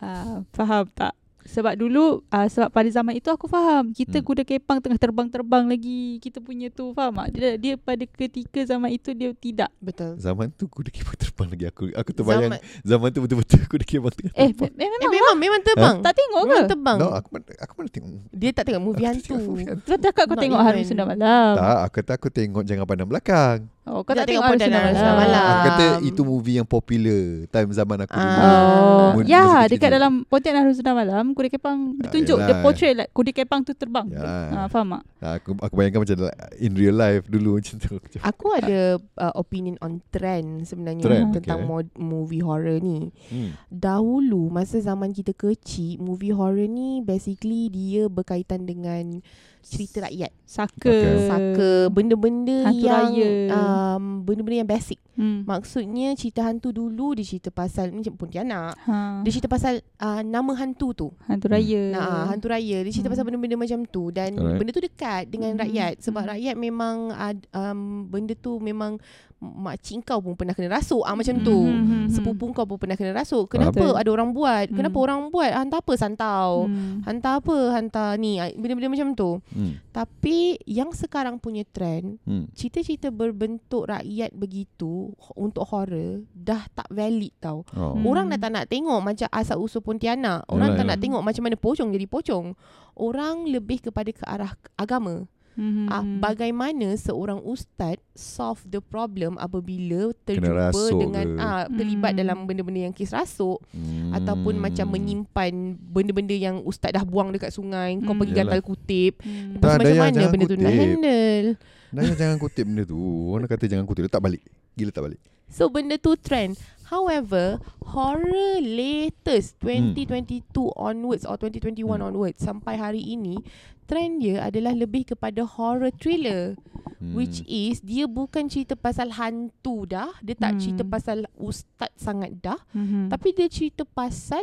Uh, 0.00 0.44
faham 0.52 0.88
tak? 0.92 1.16
Sebab 1.46 1.74
dulu 1.74 2.04
uh, 2.24 2.46
sebab 2.46 2.68
pada 2.68 2.88
zaman 2.88 3.14
itu 3.14 3.28
aku 3.28 3.44
faham 3.44 3.90
kita 3.90 4.16
Hmm. 4.16 4.24
kuda 4.24 4.42
kepang 4.42 4.78
tengah 4.78 4.96
terbang-terbang 4.96 5.64
lagi 5.66 6.16
kita 6.18 6.38
punya 6.38 6.68
tu 6.68 6.90
faham 6.90 7.14
tak? 7.18 7.28
Dia, 7.30 7.48
dia 7.54 7.74
pada 7.74 8.00
ketika 8.02 8.64
zaman 8.64 8.88
itu 8.90 9.12
dia 9.12 9.30
tidak. 9.30 9.68
Betul. 9.76 10.16
Zaman 10.16 10.48
tu 10.50 10.64
kuda 10.64 10.88
kepang 10.88 11.12
terbang 11.22 11.48
lagi 11.48 11.64
Aku 11.66 11.82
aku 11.90 12.10
terbayang 12.10 12.48
Zaman, 12.48 12.58
Zaman, 12.82 13.08
tu 13.10 13.20
betul-betul 13.20 13.60
kuda 13.70 13.84
kepang 13.84 14.12
tengah 14.12 14.32
Eh, 14.32 14.48
terbang 14.48 14.72
me- 14.72 14.76
memang 14.78 14.98
eh 14.98 15.10
memang 15.10 15.36
memang 15.36 15.60
terbang. 15.62 15.96
tak 16.00 16.14
tengok 16.14 16.42
ke? 16.42 16.48
Memang 16.50 16.66
terbang. 16.66 16.96
No, 16.96 17.08
aku 17.10 17.28
mana, 17.30 17.44
aku 17.58 17.72
mana 17.76 17.88
tengok 17.88 18.10
Dia 18.30 18.50
tak 18.50 18.64
tengok 18.64 18.82
movie 18.82 19.04
Aku 19.04 19.12
hantu. 19.12 19.36
tengok. 19.36 20.12
Kau 20.14 20.24
Not 20.26 20.38
tengok 20.40 20.60
Harum 20.60 20.78
even. 20.78 20.88
Sunda 20.88 21.04
Malam. 21.04 21.52
Tak, 21.54 21.78
aku 21.82 21.94
kata 21.94 22.10
aku 22.14 22.28
tengok 22.28 22.62
Jangan 22.64 22.84
Pandang 22.84 23.06
Belakang 23.06 23.58
Oh, 23.84 24.00
kau 24.00 24.16
tak 24.16 24.24
tengok 24.24 24.48
tengok 24.48 24.64
Sunda 24.64 24.80
Pontianak 24.80 25.12
Malam. 25.20 25.44
Aku 25.44 25.60
kata 25.68 25.84
Um, 25.84 26.08
itu 26.08 26.20
movie 26.24 26.56
yang 26.56 26.64
popular 26.64 27.22
Time 27.52 27.68
zaman 27.68 27.98
aku 28.00 28.16
dulu 28.16 28.32
Ah. 28.32 29.12
Oh, 29.12 29.20
ya 29.28 29.44
kecil 29.44 29.70
dekat 29.76 29.88
dulu. 29.92 29.96
dalam 30.00 30.12
Pontianak 30.24 30.60
Harum 30.64 30.74
Sunda 30.74 30.92
Malam 30.96 31.24
kuda 31.36 31.48
kepang 31.52 31.78
ditunjuk 32.00 32.38
yelah. 32.40 32.48
dia 32.48 32.64
portray 32.64 32.92
like 32.96 33.12
kuda 33.12 33.30
kepang 33.36 33.60
tu 33.60 33.76
terbang. 33.76 34.08
Ya. 34.08 34.24
Ah, 34.24 34.66
faham 34.72 34.96
tak? 34.96 35.02
Ah, 35.20 35.34
aku, 35.36 35.52
aku 35.60 35.74
bayangkan 35.76 36.00
macam 36.00 36.16
In 36.56 36.72
real 36.76 36.96
life 36.96 37.24
dulu 37.28 37.54
Macam 37.60 37.76
tu 37.76 37.96
Aku 38.24 38.46
ada 38.56 38.96
uh, 39.20 39.34
opinion 39.36 39.76
on 39.84 40.00
trend 40.08 40.64
sebenarnya 40.64 41.04
Trend, 41.04 41.28
tentang 41.36 41.64
okay. 41.64 41.68
mod, 41.68 41.86
movie 42.00 42.40
horror 42.40 42.80
ni. 42.80 43.12
hmm. 43.28 43.52
Dahulu 43.68 44.48
masa 44.48 44.80
zaman 44.80 45.12
kita 45.12 45.36
kecil, 45.36 46.00
movie 46.00 46.32
horror 46.32 46.64
ni 46.64 47.04
basically 47.04 47.68
dia 47.68 48.08
berkaitan 48.08 48.64
dengan 48.64 49.20
cerita 49.64 50.04
rakyat. 50.04 50.30
Saka. 50.44 50.76
Okay. 50.86 51.24
Saka 51.24 51.68
benda-benda 51.88 52.68
Hantu 52.68 52.84
yang 52.84 53.08
raya. 53.10 53.30
um, 53.50 54.04
benda-benda 54.22 54.58
yang 54.60 54.68
basic. 54.68 55.00
Hmm. 55.14 55.42
Maksudnya 55.42 56.12
cerita 56.12 56.42
hantu 56.42 56.70
dulu 56.70 57.14
dia 57.14 57.24
cerita 57.24 57.48
pasal 57.48 57.90
macam 57.90 58.14
Pontianak. 58.14 58.74
Ha. 58.80 59.22
Dia 59.22 59.30
cerita 59.30 59.46
pasal 59.46 59.80
uh, 59.98 60.20
nama 60.20 60.52
hantu 60.54 60.92
tu. 60.92 61.08
Hantu 61.24 61.48
raya. 61.48 61.82
Nah, 61.90 62.02
ah, 62.02 62.24
hantu 62.28 62.46
raya 62.48 62.82
dia 62.82 62.90
cerita 62.90 63.06
Hmm. 63.06 63.14
pasal 63.14 63.24
benda-benda 63.24 63.56
macam 63.56 63.80
tu 63.84 64.10
dan 64.10 64.30
Alright. 64.32 64.58
benda 64.58 64.70
tu 64.70 64.82
dekat 64.82 65.22
dengan 65.26 65.54
Hmm. 65.54 65.62
rakyat 65.62 65.92
sebab 65.98 66.20
Hmm. 66.20 66.30
rakyat 66.30 66.54
memang 66.54 66.96
ad, 67.10 67.38
um, 67.50 67.78
benda 68.04 68.34
tu 68.34 68.58
memang 68.58 68.98
makcik 69.38 70.00
kau 70.02 70.18
pun 70.18 70.32
pernah 70.32 70.50
kena 70.50 70.72
rasuk 70.72 71.04
ah 71.04 71.12
macam 71.12 71.36
tu. 71.38 71.52
Hmm, 71.52 71.68
hmm, 71.76 71.98
hmm. 72.00 72.06
Sepupu 72.08 72.48
kau 72.50 72.64
pun 72.64 72.80
pernah 72.80 72.96
kena 72.96 73.12
rasuk. 73.12 73.52
Kenapa 73.52 73.76
Betul. 73.76 73.92
ada 73.94 74.08
orang 74.08 74.30
buat? 74.32 74.66
Kenapa 74.68 74.96
Hmm. 74.96 75.04
orang 75.04 75.20
buat? 75.28 75.52
Hantar 75.52 75.78
apa 75.78 75.92
santau? 75.94 76.64
Hmm. 76.64 77.04
Hantar 77.04 77.38
apa? 77.38 77.56
Hantar 77.70 78.16
ni 78.16 78.40
ah, 78.40 78.48
benda-benda 78.50 78.88
macam 78.88 79.12
tu. 79.12 79.30
Hmm. 79.54 79.78
Tapi 79.88 80.58
yang 80.66 80.90
sekarang 80.90 81.38
punya 81.38 81.62
trend 81.64 82.18
Hmm. 82.26 82.50
cerita-cerita 82.52 83.08
berbentuk 83.08 83.86
rakyat 83.86 84.34
begitu 84.34 85.14
untuk 85.32 85.62
horror 85.70 86.26
dah 86.34 86.66
tak 86.74 86.90
valid 86.90 87.30
tau. 87.38 87.62
Oh. 87.72 87.94
Hmm. 87.94 88.04
Orang 88.04 88.26
dah 88.28 88.36
tak 88.36 88.50
nak 88.50 88.66
tengok 88.66 88.98
macam 88.98 89.28
asal 89.30 89.62
usul 89.62 89.80
Pontianak. 89.80 90.42
Orang 90.50 90.74
Yalah, 90.74 90.76
tak 90.76 90.84
yalah. 90.84 90.90
nak 90.90 91.00
tengok 91.00 91.22
macam 91.22 91.42
mana 91.46 91.56
pocong 91.56 91.88
jadi 91.94 92.06
pocong. 92.10 92.46
Orang 92.94 93.46
lebih 93.46 93.78
kepada 93.80 94.10
ke 94.10 94.22
arah 94.26 94.52
agama. 94.74 95.24
Hmm, 95.54 95.86
Ah, 95.86 96.02
hmm. 96.02 96.18
bagaimana 96.18 96.92
seorang 96.94 97.38
ustaz 97.40 97.96
solve 98.10 98.58
the 98.66 98.78
problem 98.78 99.38
apabila 99.38 100.10
terjumpa 100.24 100.74
dengan 100.92 101.26
ke? 101.30 101.40
ah 101.40 101.64
terlibat 101.68 102.10
Hmm. 102.10 102.20
dalam 102.20 102.38
benda-benda 102.42 102.80
yang 102.82 102.92
kes 102.92 103.10
rasuk 103.10 103.62
Hmm. 103.70 104.10
ataupun 104.12 104.58
macam 104.58 104.86
menyimpan 104.88 105.52
benda-benda 105.80 106.34
yang 106.34 106.58
ustaz 106.60 106.90
dah 106.90 107.02
buang 107.02 107.30
dekat 107.30 107.50
sungai, 107.50 107.94
kau 107.98 108.10
Hmm. 108.10 108.20
pergi 108.20 108.32
Yalah. 108.32 108.50
gantal 108.50 108.62
kutip. 108.62 109.12
Hmm. 109.18 109.54
Lepas 109.54 109.68
Tak, 109.68 109.78
macam 109.80 109.94
mana 109.96 110.10
jangan 110.12 110.30
benda 110.30 110.44
tu 110.44 110.54
nak 110.54 110.64
kutip. 110.66 110.82
handle? 110.82 111.46
Naya 111.94 112.12
jangan 112.12 112.36
kutip 112.36 112.64
benda 112.66 112.82
tu 112.82 112.98
Orang 113.30 113.46
kata 113.46 113.70
jangan 113.70 113.86
kutip 113.86 114.02
Letak 114.02 114.18
balik 114.18 114.42
Gila 114.74 114.90
letak 114.90 115.04
balik 115.06 115.20
So 115.46 115.70
benda 115.70 115.94
tu 115.94 116.18
trend. 116.18 116.58
However, 116.84 117.58
horror 117.82 118.60
latest 118.60 119.56
2022 119.60 120.44
onwards 120.76 121.24
or 121.24 121.36
2021 121.36 122.00
Hmm. 122.00 122.08
onwards 122.12 122.40
sampai 122.40 122.76
hari 122.76 123.00
ini, 123.00 123.40
trend 123.84 124.20
dia 124.20 124.44
adalah 124.44 124.72
lebih 124.72 125.08
kepada 125.08 125.44
horror 125.44 125.92
thriller. 125.92 126.56
hmm. 127.00 127.12
Which 127.12 127.44
is 127.44 127.84
dia 127.84 128.08
bukan 128.08 128.48
cerita 128.48 128.76
pasal 128.76 129.12
hantu 129.12 129.84
dah, 129.84 130.12
dia 130.20 130.32
tak 130.32 130.56
Hmm. 130.56 130.60
cerita 130.60 130.82
pasal 130.84 131.28
ustaz 131.36 131.92
sangat 131.96 132.40
dah, 132.40 132.56
Hmm. 132.72 133.12
tapi 133.12 133.32
dia 133.32 133.48
cerita 133.48 133.84
pasal 133.84 134.40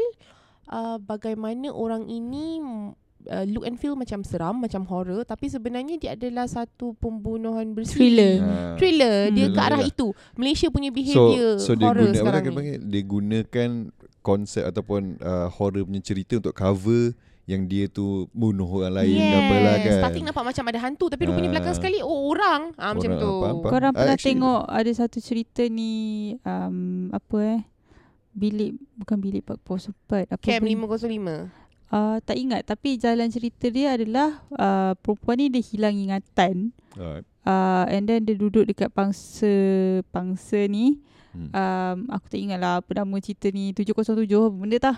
uh, 0.69 0.95
bagaimana 0.97 1.67
orang 1.67 2.05
ini 2.05 2.61
uh, 3.25 3.45
look 3.45 3.63
and 3.63 3.75
feel 3.75 3.93
macam 3.93 4.21
seram, 4.21 4.57
macam 4.57 4.81
horror, 4.83 5.21
tapi 5.21 5.45
sebenarnya 5.45 5.95
dia 5.95 6.11
adalah 6.13 6.45
satu 6.45 6.93
pembunuhan 6.95 7.71
bersiri. 7.71 7.97
Thriller. 7.99 8.33
Ah. 8.39 8.73
Thriller 8.75 9.15
dia 9.29 9.45
Hmm. 9.45 9.53
ke 9.53 9.61
arah 9.61 9.81
itu. 9.81 10.07
Malaysia 10.33 10.67
punya 10.67 10.87
So, 10.87 10.95
behaviour 10.95 11.51
so 11.57 11.71
dia 11.71 11.85
horror 11.85 12.01
guna 12.01 12.09
apa 12.09 12.19
sekarang 12.19 12.41
dia 12.41 12.47
ni. 12.47 12.55
panggil 12.55 12.77
Dia 12.83 13.01
gunakan 13.03 13.69
Konsep 14.21 14.63
ataupun 14.63 15.01
uh, 15.17 15.49
Horror 15.49 15.81
punya 15.83 15.97
cerita 15.99 16.37
Untuk 16.37 16.53
cover 16.53 17.17
Yang 17.43 17.61
dia 17.65 17.85
tu 17.87 18.05
Bunuh 18.31 18.69
orang 18.69 18.93
lain 18.95 19.17
yes. 19.17 19.33
apa 19.35 19.55
lah 19.57 19.75
kan 19.79 19.93
Starting 19.99 20.23
nampak 20.23 20.43
macam 20.45 20.63
ada 20.63 20.79
hantu 20.79 21.05
tapi 21.07 21.23
rupanya 21.25 21.49
Ah. 21.49 21.53
belakang 21.57 21.73
sekali 21.73 21.97
oh 21.99 22.29
orang. 22.29 22.69
Ah 22.75 22.93
macam 22.93 23.09
Orang, 23.09 23.17
tu. 23.19 23.31
faham, 23.33 23.55
faham. 23.57 23.71
Korang 23.71 23.91
I 23.91 23.97
pernah 23.97 24.13
actually- 24.13 24.29
tengok 24.37 24.61
ada 24.69 24.91
satu 24.93 25.17
cerita 25.17 25.61
ni 25.65 25.93
um, 26.39 26.77
apa 27.09 27.37
eh 27.41 27.61
bilik 28.31 28.71
bukan 28.95 29.17
bilik 29.17 29.41
Pak 29.43 29.57
Pos 29.59 29.85
sempat 29.85 30.29
apa 30.29 30.39
Camp 30.39 30.63
benda- 30.63 30.85
505. 30.87 31.60
Uh, 31.91 32.23
tak 32.23 32.39
ingat 32.39 32.63
tapi 32.63 32.95
jalan 32.95 33.27
cerita 33.27 33.67
dia 33.67 33.91
adalah 33.91 34.39
uh, 34.53 34.95
perempuan 34.95 35.35
ni 35.35 35.51
dia 35.51 35.59
hilang 35.61 35.91
ingatan 35.93 36.71
Alright. 36.95 37.27
uh, 37.43 37.83
and 37.85 38.07
then 38.07 38.23
dia 38.23 38.31
duduk 38.33 38.63
dekat 38.65 38.87
pangsa 38.89 39.51
pangsa 40.07 40.65
ni 40.65 41.03
Hmm. 41.31 41.47
um, 41.49 41.97
aku 42.09 42.27
tak 42.27 42.39
ingat 42.39 42.59
lah 42.59 42.79
apa 42.79 42.91
nama 42.93 43.15
cerita 43.17 43.47
ni 43.49 43.71
707 43.71 44.03
apa 44.27 44.47
benda 44.49 44.77
tah 44.81 44.97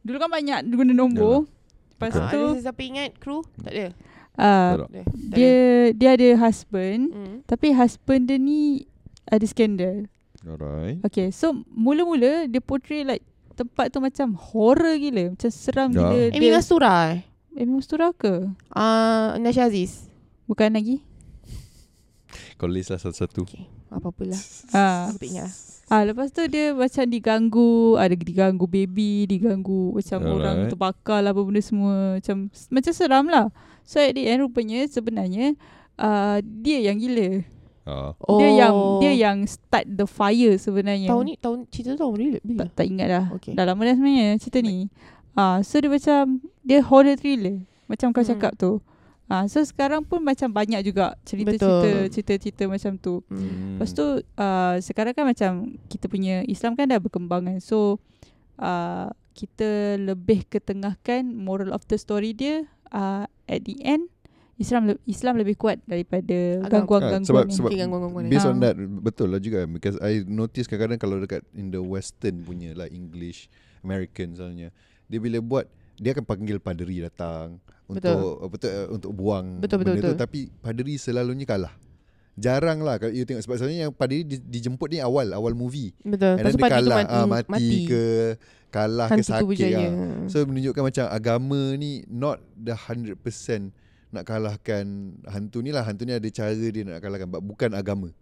dulu 0.00 0.16
kan 0.16 0.30
banyak 0.32 0.58
guna 0.68 0.90
nombor 0.92 1.50
lepas 1.92 2.14
Ah, 2.14 2.30
tu 2.30 2.38
ada 2.46 2.54
sesiapa 2.56 2.78
ingat 2.80 3.10
kru? 3.18 3.42
Tak 3.58 3.72
ada. 3.72 3.86
uh, 4.34 4.70
Tak 4.70 4.78
tak? 4.78 4.86
Ada. 4.86 5.00
dia 5.30 5.54
dia 5.92 6.10
ada 6.12 6.28
husband 6.40 7.02
Hmm. 7.10 7.36
tapi 7.44 7.70
husband 7.70 8.22
dia 8.24 8.38
ni 8.38 8.86
ada 9.24 9.42
skandal 9.44 10.06
Alright 10.44 11.02
Okay 11.02 11.30
so 11.30 11.50
mula-mula 11.68 12.46
dia 12.46 12.58
portray 12.58 13.02
like 13.02 13.26
tempat 13.54 13.88
tu 13.88 13.98
macam 13.98 14.34
horror 14.34 14.94
gila 14.94 15.30
macam 15.30 15.48
seram 15.48 15.88
Ya. 15.88 15.98
gila 16.00 16.18
Amy 16.30 16.38
dia 16.42 16.54
Mastura 16.54 16.92
eh? 17.10 17.20
Amy 17.54 17.72
Mastura 17.72 18.10
ke 18.12 18.50
Ah, 18.68 19.34
Nasha 19.36 19.64
Aziz. 19.64 20.10
bukan 20.44 20.70
lagi 20.70 21.00
Kau 22.54 22.66
list 22.66 22.90
lah 22.90 22.98
satu-satu 22.98 23.42
Okay. 23.44 23.64
Apa-apalah. 23.88 24.40
ah 24.72 25.14
ingat. 25.16 25.54
Ah 25.86 26.02
lepas 26.02 26.26
tu 26.28 26.42
dia 26.44 26.74
macam 26.74 27.06
diganggu, 27.06 27.94
ada 27.94 28.10
diganggu 28.10 28.66
baby, 28.66 29.22
diganggu 29.24 29.94
macam 29.94 30.18
Alright. 30.18 30.34
orang 30.34 30.56
terbakar 30.66 31.18
lah 31.20 31.30
apa 31.30 31.38
benda 31.40 31.62
semua, 31.62 32.18
macam 32.18 32.36
macam 32.50 32.92
seram 32.92 33.26
lah. 33.28 33.54
So 33.82 34.00
at 34.00 34.10
the 34.12 34.26
end 34.26 34.42
rupanya 34.42 34.82
sebenarnya 34.84 35.54
uh, 35.94 36.42
dia 36.42 36.82
yang 36.82 36.98
gila. 36.98 37.46
Ah. 37.84 38.12
Oh. 38.24 38.40
Dia 38.40 38.50
yang 38.64 38.74
dia 39.00 39.12
yang 39.12 39.38
start 39.44 39.86
the 39.88 40.04
fire 40.08 40.56
sebenarnya. 40.56 41.08
Tahun 41.08 41.24
ni 41.24 41.34
tahun 41.36 41.58
cerita 41.68 41.94
tu 41.94 41.98
tahun 42.04 42.12
bila? 42.16 42.38
Bila? 42.40 42.58
tak, 42.64 42.68
tak 42.76 42.86
ingat 42.88 43.06
dah. 43.08 43.24
Okay. 43.36 43.52
Dah 43.52 43.64
lama 43.68 43.80
dah 43.84 43.94
sebenarnya 43.96 44.28
cerita 44.40 44.58
ni. 44.64 44.88
Ah 45.34 45.60
so 45.66 45.76
dia 45.82 45.90
macam 45.90 46.40
dia 46.62 46.78
horror 46.80 47.16
thriller 47.18 47.66
macam 47.90 48.14
kau 48.14 48.22
Hmm. 48.24 48.30
cakap 48.36 48.52
tu. 48.56 48.80
Ah 49.28 49.44
so 49.48 49.60
sekarang 49.64 50.04
pun 50.04 50.20
macam 50.20 50.52
banyak 50.52 50.80
juga 50.84 51.16
cerita-cerita 51.24 52.08
cerita-cerita 52.12 52.62
macam 52.70 52.92
tu. 53.00 53.20
Hmm. 53.28 53.76
Lepas 53.76 53.90
tu 53.92 54.04
uh, 54.20 54.74
sekarang 54.78 55.12
kan 55.16 55.24
macam 55.26 55.50
kita 55.90 56.06
punya 56.06 56.44
Islam 56.46 56.76
kan 56.78 56.88
dah 56.88 57.00
berkembang 57.02 57.48
kan. 57.48 57.58
So 57.58 57.98
uh, 58.60 59.10
kita 59.34 59.98
lebih 59.98 60.46
ketengahkan 60.46 61.26
moral 61.34 61.74
of 61.74 61.82
the 61.90 61.98
story 61.98 62.30
dia 62.30 62.70
uh, 62.94 63.26
at 63.50 63.60
the 63.66 63.74
end 63.82 64.13
Islam 64.56 64.82
le- 64.86 65.02
Islam 65.04 65.34
lebih 65.34 65.54
kuat 65.54 65.82
daripada 65.82 66.30
Agam- 66.60 66.86
gangguan-gangguan 66.86 67.22
sebab- 67.24 67.46
ni. 67.46 67.52
sebab- 67.52 67.70
Okay, 67.70 67.80
gangguan-gangguan 67.80 68.22
ni. 68.22 68.30
Based 68.30 68.44
on 68.44 68.56
Ah. 68.56 68.62
that 68.64 68.74
Betul 68.78 69.28
lah 69.28 69.38
juga 69.38 69.66
Because 69.66 69.98
I 69.98 70.22
notice 70.22 70.64
kadang-kadang 70.64 71.00
Kalau 71.00 71.16
dekat 71.18 71.42
In 71.52 71.68
the 71.68 71.78
western 71.78 72.38
punya 72.40 72.70
Like 72.72 72.90
English 72.90 73.50
American 73.80 74.32
misalnya 74.32 74.70
Dia 75.04 75.18
bila 75.18 75.38
buat 75.38 75.66
Dia 75.94 76.10
akan 76.12 76.22
panggil 76.22 76.56
paderi 76.56 77.00
datang 77.00 77.58
Betul. 77.84 78.14
Untuk 78.14 78.18
apa 78.40 78.54
tu, 78.56 78.66
uh, 78.68 78.86
Untuk 78.90 79.10
buang 79.12 79.46
Betul, 79.58 79.76
betul, 79.76 79.92
benda 79.92 80.00
tu 80.00 80.08
betul. 80.08 80.20
Tapi 80.20 80.40
paderi 80.54 80.94
selalunya 80.96 81.44
kalah 81.44 81.74
Jarang 82.32 82.78
lah 82.78 82.96
Kalau 82.96 83.10
you 83.10 83.22
tengok 83.22 83.42
Sebab 83.42 83.56
sebenarnya 83.56 83.82
yang 83.84 83.92
paderi 83.92 84.22
di, 84.22 84.36
Dijemput 84.38 84.86
ni 84.88 84.98
awal 84.98 85.30
Awal 85.30 85.52
movie 85.52 85.90
Betul. 86.00 86.34
And 86.36 86.40
Lepas 86.40 86.46
then 86.48 86.54
tu 86.54 86.58
dia 86.60 86.70
kalah 86.72 86.96
mati, 86.96 87.10
ah, 87.12 87.26
mati, 87.26 87.48
mati. 87.48 87.78
ke 87.84 88.02
Kalah 88.70 89.06
Hantu 89.06 89.18
ke 89.20 89.26
sakit 89.28 89.46
berjaya. 89.46 89.86
ah. 89.86 90.26
So 90.26 90.42
menunjukkan 90.42 90.82
macam 90.84 91.04
Agama 91.08 91.60
ni 91.74 92.02
Not 92.04 92.38
the 92.52 92.74
100% 92.74 93.18
Nak 94.14 94.24
kalahkan 94.24 94.86
Hantu 95.26 95.58
ni 95.58 95.68
lah 95.68 95.82
Hantu 95.82 96.06
ni 96.06 96.14
ada 96.14 96.28
cara 96.28 96.54
dia 96.54 96.82
nak 96.82 97.02
kalahkan 97.02 97.26
But 97.26 97.42
bukan 97.42 97.74
agama 97.74 98.14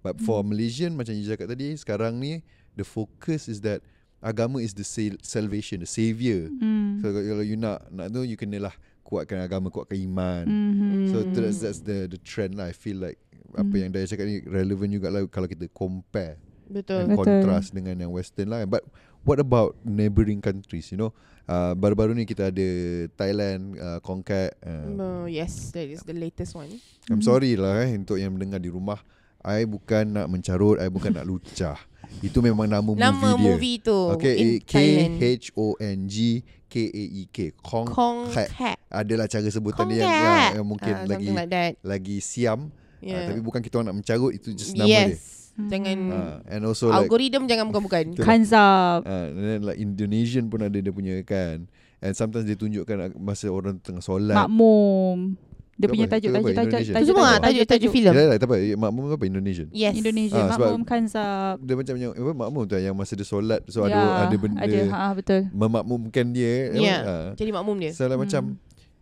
But 0.00 0.16
for 0.18 0.40
Malaysian 0.40 0.94
Macam 0.94 1.12
you 1.12 1.26
cakap 1.26 1.50
tadi 1.50 1.74
Sekarang 1.74 2.16
ni 2.16 2.40
The 2.72 2.86
focus 2.86 3.46
is 3.46 3.60
that 3.62 3.82
Agama 4.20 4.60
is 4.60 4.72
the 4.72 4.84
sal- 4.84 5.18
salvation 5.20 5.82
The 5.82 5.88
savior 5.88 6.46
Hmm. 6.46 7.00
So 7.00 7.10
kalau 7.10 7.42
you 7.42 7.56
nak 7.56 7.90
Nak 7.90 8.06
tu 8.10 8.22
you 8.22 8.38
kenalah 8.38 8.72
Kuatkan 9.02 9.40
agama 9.40 9.68
Kuatkan 9.68 9.98
iman 9.98 10.44
Mhm. 10.46 11.10
So 11.10 11.16
Hmm. 11.20 11.34
that's, 11.34 11.58
that's 11.58 11.80
the 11.80 12.06
the 12.06 12.20
trend 12.20 12.54
lah 12.54 12.70
I 12.70 12.74
feel 12.74 12.96
like 12.96 13.18
Apa 13.50 13.66
Hmm. 13.66 13.80
yang 13.80 13.90
Daya 13.90 14.06
cakap 14.06 14.24
ni 14.24 14.40
Relevant 14.40 14.90
juga 14.92 15.10
lah 15.10 15.26
Kalau 15.26 15.50
kita 15.50 15.66
compare 15.68 16.38
Betul. 16.70 17.02
and 17.02 17.08
Betul. 17.10 17.26
contrast 17.26 17.74
dengan 17.74 17.98
yang 17.98 18.14
western 18.14 18.46
lah 18.46 18.62
but 18.62 18.86
what 19.22 19.38
about 19.38 19.76
neighbouring 19.82 20.38
countries 20.38 20.88
you 20.88 20.96
know 20.96 21.12
uh, 21.44 21.72
baru-baru 21.72 22.12
ni 22.12 22.24
kita 22.24 22.48
ada 22.48 22.68
Thailand 23.14 23.74
uh, 23.74 23.98
Concat 24.00 24.54
uh, 24.60 24.86
Oh, 24.94 25.24
yes, 25.24 25.70
that 25.70 25.84
is 25.84 26.02
the 26.02 26.12
latest 26.12 26.54
one. 26.54 26.70
I'm 27.06 27.18
Mhm. 27.18 27.24
sorry 27.24 27.52
lah 27.54 27.82
eh 27.82 27.92
untuk 27.92 28.16
yang 28.16 28.32
mendengar 28.32 28.58
di 28.58 28.68
rumah 28.68 29.00
I 29.40 29.64
bukan 29.64 30.14
nak 30.14 30.28
mencarut 30.28 30.78
I 30.78 30.86
bukan 30.86 31.10
nak 31.12 31.24
lucah 31.24 31.78
itu 32.26 32.38
memang 32.38 32.66
nama, 32.66 32.84
Nama 32.84 33.08
movie 33.12 33.34
dia 33.34 33.44
movie 33.46 33.76
tu 33.78 33.98
Okay, 34.14 34.34
in 34.36 34.48
K. 34.60 34.74
H 35.16 35.50
O 35.54 35.74
N 35.76 36.04
G 36.04 36.40
K 36.66 36.74
A 36.86 37.04
E 37.16 37.22
K 37.26 37.50
Kong 37.56 37.88
Kong 37.88 38.28
Kat. 38.28 38.46
Cat. 38.48 38.76
adalah 38.86 39.26
cara 39.26 39.46
sebutan 39.46 39.86
dia 39.86 40.00
yang, 40.00 40.10
yang, 40.10 40.54
yang 40.54 40.66
mungkin 40.66 40.92
Ah, 40.92 41.06
lagi 41.06 41.28
like 41.28 41.48
that. 41.48 41.72
lagi 41.80 42.16
siam 42.18 42.70
yeah. 42.98 43.16
Yeah. 43.16 43.26
tapi 43.28 43.40
bukan 43.40 43.60
kita 43.60 43.80
nak 43.80 43.96
mencarut 43.96 44.32
itu 44.32 44.52
just 44.52 44.74
nama 44.74 44.86
dia 44.86 45.16
Jangan 45.66 45.98
uh, 46.08 46.36
and 46.46 46.62
also 46.62 46.88
like 46.88 47.04
algoritma 47.04 47.44
jangan 47.44 47.66
bukan-bukan. 47.66 48.04
Kanzab. 48.28 49.02
Uh, 49.02 49.26
and 49.28 49.44
then 49.44 49.60
like 49.62 49.76
Indonesian 49.76 50.46
pun 50.46 50.62
ada 50.62 50.72
dia 50.72 50.88
punya 50.90 51.20
kan 51.20 51.68
And 51.98 52.14
sometimes 52.14 52.44
dia 52.44 52.54
tunjukkan 52.54 53.12
masa 53.14 53.48
orang 53.48 53.76
tengah 53.76 54.00
solat 54.00 54.32
Makmum. 54.32 55.36
Dia 55.74 55.84
punya 55.86 56.04
apa? 56.04 56.12
tajuk 56.14 56.28
Itu 56.28 56.32
apa? 56.34 56.40
tajuk 56.40 56.54
tajuk 56.54 56.64
Indonesian? 56.66 56.92
tajuk 56.92 57.00
Itu 57.02 57.10
semua 57.10 57.28
tajuk, 57.30 57.40
tajuk 57.42 57.66
tajuk 57.66 57.90
filem. 57.90 58.12
Ya 58.12 58.22
lah 58.22 58.36
tak 58.36 58.46
apa 58.46 58.56
Makmum 58.74 59.02
tu 59.02 59.14
apa 59.14 59.26
Indonesian 59.26 59.68
Yes. 59.70 59.94
Indonesia 59.94 60.36
Ah, 60.38 60.48
sebab- 60.50 60.60
Makmum 60.70 60.82
Kanzab. 60.82 61.54
Dia 61.58 61.74
macam 61.74 61.94
yang 61.96 62.12
apa, 62.14 62.32
Makmum 62.34 62.62
tu 62.64 62.74
yang 62.74 62.94
masa 62.94 63.12
dia 63.12 63.24
solat 63.24 63.60
So 63.66 63.82
Ya, 63.82 63.96
ada 63.96 64.00
ada 64.24 64.36
benda 64.36 64.58
Ada, 64.58 64.80
ha, 64.88 65.00
betul. 65.12 65.40
Memakmumkan 65.50 66.26
dia 66.30 66.52
Ya. 66.72 66.96
uh, 67.00 67.26
Jadi 67.34 67.50
makmum 67.50 67.76
dia. 67.76 67.92
So 67.92 68.04
like 68.04 68.12
Hmm. 68.12 68.22
macam 68.22 68.42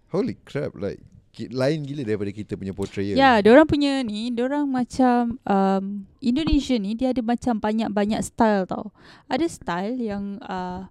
Holy 0.09 0.35
crap 0.41 0.73
Like 0.75 0.99
Lain 1.47 1.87
gila 1.87 2.03
daripada 2.03 2.35
kita 2.35 2.59
punya 2.59 2.75
portrayal 2.75 3.15
Ya, 3.15 3.39
dia 3.39 3.55
orang 3.55 3.71
punya 3.71 4.03
ni, 4.03 4.35
dia 4.35 4.51
orang 4.51 4.67
macam 4.67 5.39
um, 5.47 5.85
Indonesia 6.19 6.75
ni 6.75 6.99
dia 6.99 7.15
ada 7.15 7.23
macam 7.23 7.63
banyak-banyak 7.63 8.21
style 8.27 8.67
tau. 8.67 8.91
Ada 9.31 9.47
style 9.47 10.03
yang 10.03 10.43
uh, 10.43 10.91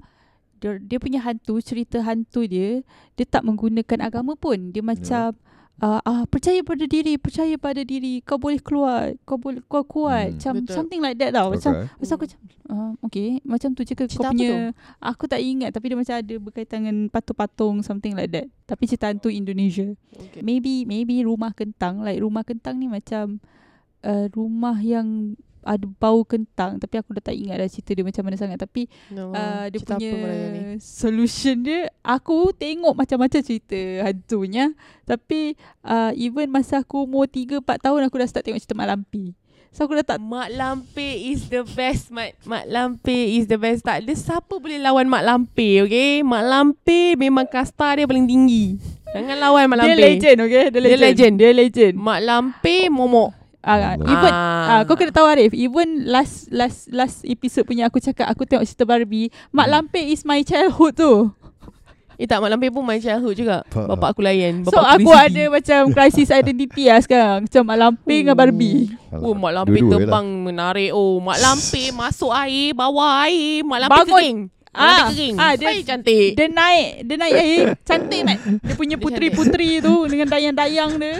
dia, 0.63 0.79
dia 0.79 0.97
punya 0.97 1.19
hantu, 1.21 1.59
cerita 1.61 2.01
hantu 2.01 2.47
dia, 2.47 2.81
dia 3.19 3.25
tak 3.27 3.45
menggunakan 3.45 4.07
agama 4.07 4.33
pun. 4.39 4.71
Dia 4.71 4.81
macam 4.81 5.35
uh, 5.81 6.01
ah 6.01 6.23
percaya 6.29 6.61
pada 6.65 6.85
diri, 6.85 7.17
percaya 7.17 7.55
pada 7.57 7.81
diri, 7.85 8.21
kau 8.25 8.37
boleh 8.41 8.61
keluar, 8.61 9.13
kau 9.23 9.37
boleh 9.37 9.61
kau 9.65 9.85
kuat. 9.85 10.33
Hmm. 10.33 10.35
Macam 10.37 10.53
Betul. 10.61 10.75
something 10.75 11.01
like 11.01 11.17
that 11.17 11.31
tau. 11.33 11.53
Macam 11.53 11.71
Okay. 11.77 12.05
Tu 12.07 12.13
aku 12.13 12.23
macam 12.25 12.39
uh, 12.71 12.91
Okay 13.03 13.29
Macam 13.43 13.69
tu 13.73 13.81
je 13.83 13.93
ke 13.95 14.05
Cerita 14.07 14.29
kau 14.29 14.35
punya 14.35 14.71
Aku 14.99 15.23
tak 15.27 15.41
ingat 15.43 15.71
Tapi 15.75 15.85
dia 15.91 15.97
macam 15.97 16.15
ada 16.19 16.35
Berkaitan 16.39 16.77
dengan 16.83 16.97
patung-patung 17.11 17.75
Something 17.83 18.13
like 18.15 18.31
that 18.31 18.47
Tapi 18.67 18.83
cerita 18.87 19.11
hantu 19.11 19.31
Indonesia 19.31 19.87
Okay. 20.17 20.41
Maybe 20.41 20.83
Maybe 20.83 21.21
rumah 21.21 21.53
kentang 21.53 22.01
Like 22.01 22.19
rumah 22.19 22.41
kentang 22.41 22.81
ni 22.81 22.89
macam 22.89 23.37
uh, 24.01 24.25
Rumah 24.33 24.81
yang 24.81 25.37
Ada 25.67 25.85
bau 25.99 26.23
kentang 26.23 26.79
Tapi 26.79 26.95
aku 27.03 27.19
dah 27.19 27.23
tak 27.27 27.35
ingat 27.35 27.59
dah 27.59 27.67
Cerita 27.67 27.91
dia 27.91 28.05
macam 28.07 28.23
mana 28.23 28.35
sangat. 28.39 28.57
Tapi 28.63 28.87
No, 29.11 29.35
uh, 29.35 29.67
Dia 29.67 29.77
cerita 29.77 29.99
punya 29.99 30.07
apa 30.07 30.17
Malaya 30.23 30.47
ni? 30.55 30.61
Solution 30.79 31.55
dia 31.59 31.91
Aku 32.01 32.55
tengok 32.55 32.95
macam-macam 32.95 33.39
cerita 33.43 33.79
Hantunya. 34.07 34.71
Tapi 35.03 35.59
uh, 35.83 36.15
Even 36.15 36.47
masa 36.47 36.79
aku 36.79 37.03
umur 37.03 37.27
3-4 37.27 37.59
tahun 37.83 38.07
Aku 38.07 38.15
dah 38.15 38.27
start 38.31 38.47
tengok 38.47 38.63
cerita 38.63 38.79
Mak 38.79 38.87
Lampi. 38.87 39.35
So 39.77 39.85
aku 39.85 39.99
dah 39.99 40.17
tak 40.17 40.19
Mak 40.23 40.57
Lampir 40.57 41.21
is 41.21 41.53
the 41.53 41.61
best. 41.61 42.09
Mak, 42.09 42.39
Mak 42.49 42.65
Lampir 42.65 43.37
is 43.37 43.45
the 43.45 43.61
best. 43.61 43.85
Tak 43.85 44.01
ada 44.01 44.13
siapa 44.17 44.57
boleh 44.57 44.81
lawan 44.81 45.05
Mak 45.05 45.21
Lampir 45.21 45.85
Okay? 45.85 46.25
Mak 46.25 46.43
Lampir 46.49 47.13
memang 47.13 47.45
kasta 47.45 47.93
dia 47.93 48.09
paling 48.09 48.25
tinggi. 48.25 48.79
Jangan 49.13 49.37
lawan 49.37 49.69
Mak 49.69 49.77
Dia 49.77 49.85
Lampir 49.85 50.01
legend 50.01 50.37
okay? 50.41 50.65
Dia 50.71 50.79
Dia 50.81 50.81
legend. 50.81 51.01
legend. 51.05 51.33
Dia 51.37 51.51
legend. 51.53 51.93
Mak 51.93 52.19
Lampir 52.25 52.89
momok 52.89 53.29
Ah, 53.67 53.75
Allah. 53.93 54.07
even 54.07 54.31
Ah. 54.31 54.67
ah. 54.71 54.81
kau 54.83 54.95
kena 54.95 55.11
tahu 55.11 55.27
Arif, 55.27 55.51
even 55.51 55.87
last 56.05 56.47
last 56.49 56.87
last 56.89 57.21
episode 57.21 57.63
punya 57.63 57.83
aku 57.83 57.99
cakap 57.99 58.23
aku 58.25 58.43
tengok 58.43 58.63
cerita 58.63 58.83
Barbie, 58.83 59.27
Mak 59.49 59.67
Hmm. 59.67 59.73
Lampir 59.83 60.03
is 60.05 60.23
my 60.23 60.39
childhood 60.41 60.95
tu. 60.95 61.13
Eh 62.15 62.25
tak 62.25 62.39
Mak 62.39 62.49
Lampir 62.49 62.71
pun 62.71 62.81
my 62.81 62.97
childhood 62.97 63.35
juga. 63.35 63.61
Bapak 63.69 64.09
aku 64.09 64.21
layan 64.21 64.63
Bapak 64.63 64.73
so 64.73 64.81
aku 64.81 65.05
Rizky. 65.05 65.25
ada 65.29 65.43
macam 65.51 65.81
crisis 65.91 66.29
identity 66.31 66.83
lah 66.87 66.97
sekarang. 66.99 67.45
Macam 67.45 67.61
Mak 67.61 67.77
Lampir 67.77 68.17
dengan 68.17 68.33
Barbie. 68.33 68.89
Oh 69.13 69.35
Mak 69.35 69.51
Lampir 69.53 69.79
Dua-dua 69.79 70.01
terbang 70.01 70.25
menarik 70.41 70.89
Oh 70.91 71.19
Mak 71.19 71.37
Lampir 71.37 71.87
masuk 71.91 72.27
air 72.29 72.73
Bawa 72.73 73.23
air 73.23 73.61
Mak 73.61 73.79
Lampir 73.79 73.97
Bangun. 73.99 74.17
kering 74.17 74.39
Mak 74.67 74.81
Lampir 74.81 74.97
Ah, 74.97 75.07
kering 75.07 75.35
ah, 75.37 75.53
dia- 75.53 75.67
Baik 75.69 75.83
cantik 75.85 76.29
Dia 76.33 76.47
naik, 76.47 76.87
dia 77.03 77.15
naik 77.15 77.35
air 77.35 77.65
cantik 77.83 78.21
man. 78.23 78.37
Dia 78.59 78.73
punya 78.73 78.95
Dia 78.95 79.03
puteri-puteri 79.03 79.71
tu 79.79 79.93
dengan 80.07 80.27
dayang-dayang 80.27 80.91
dia. 80.97 81.15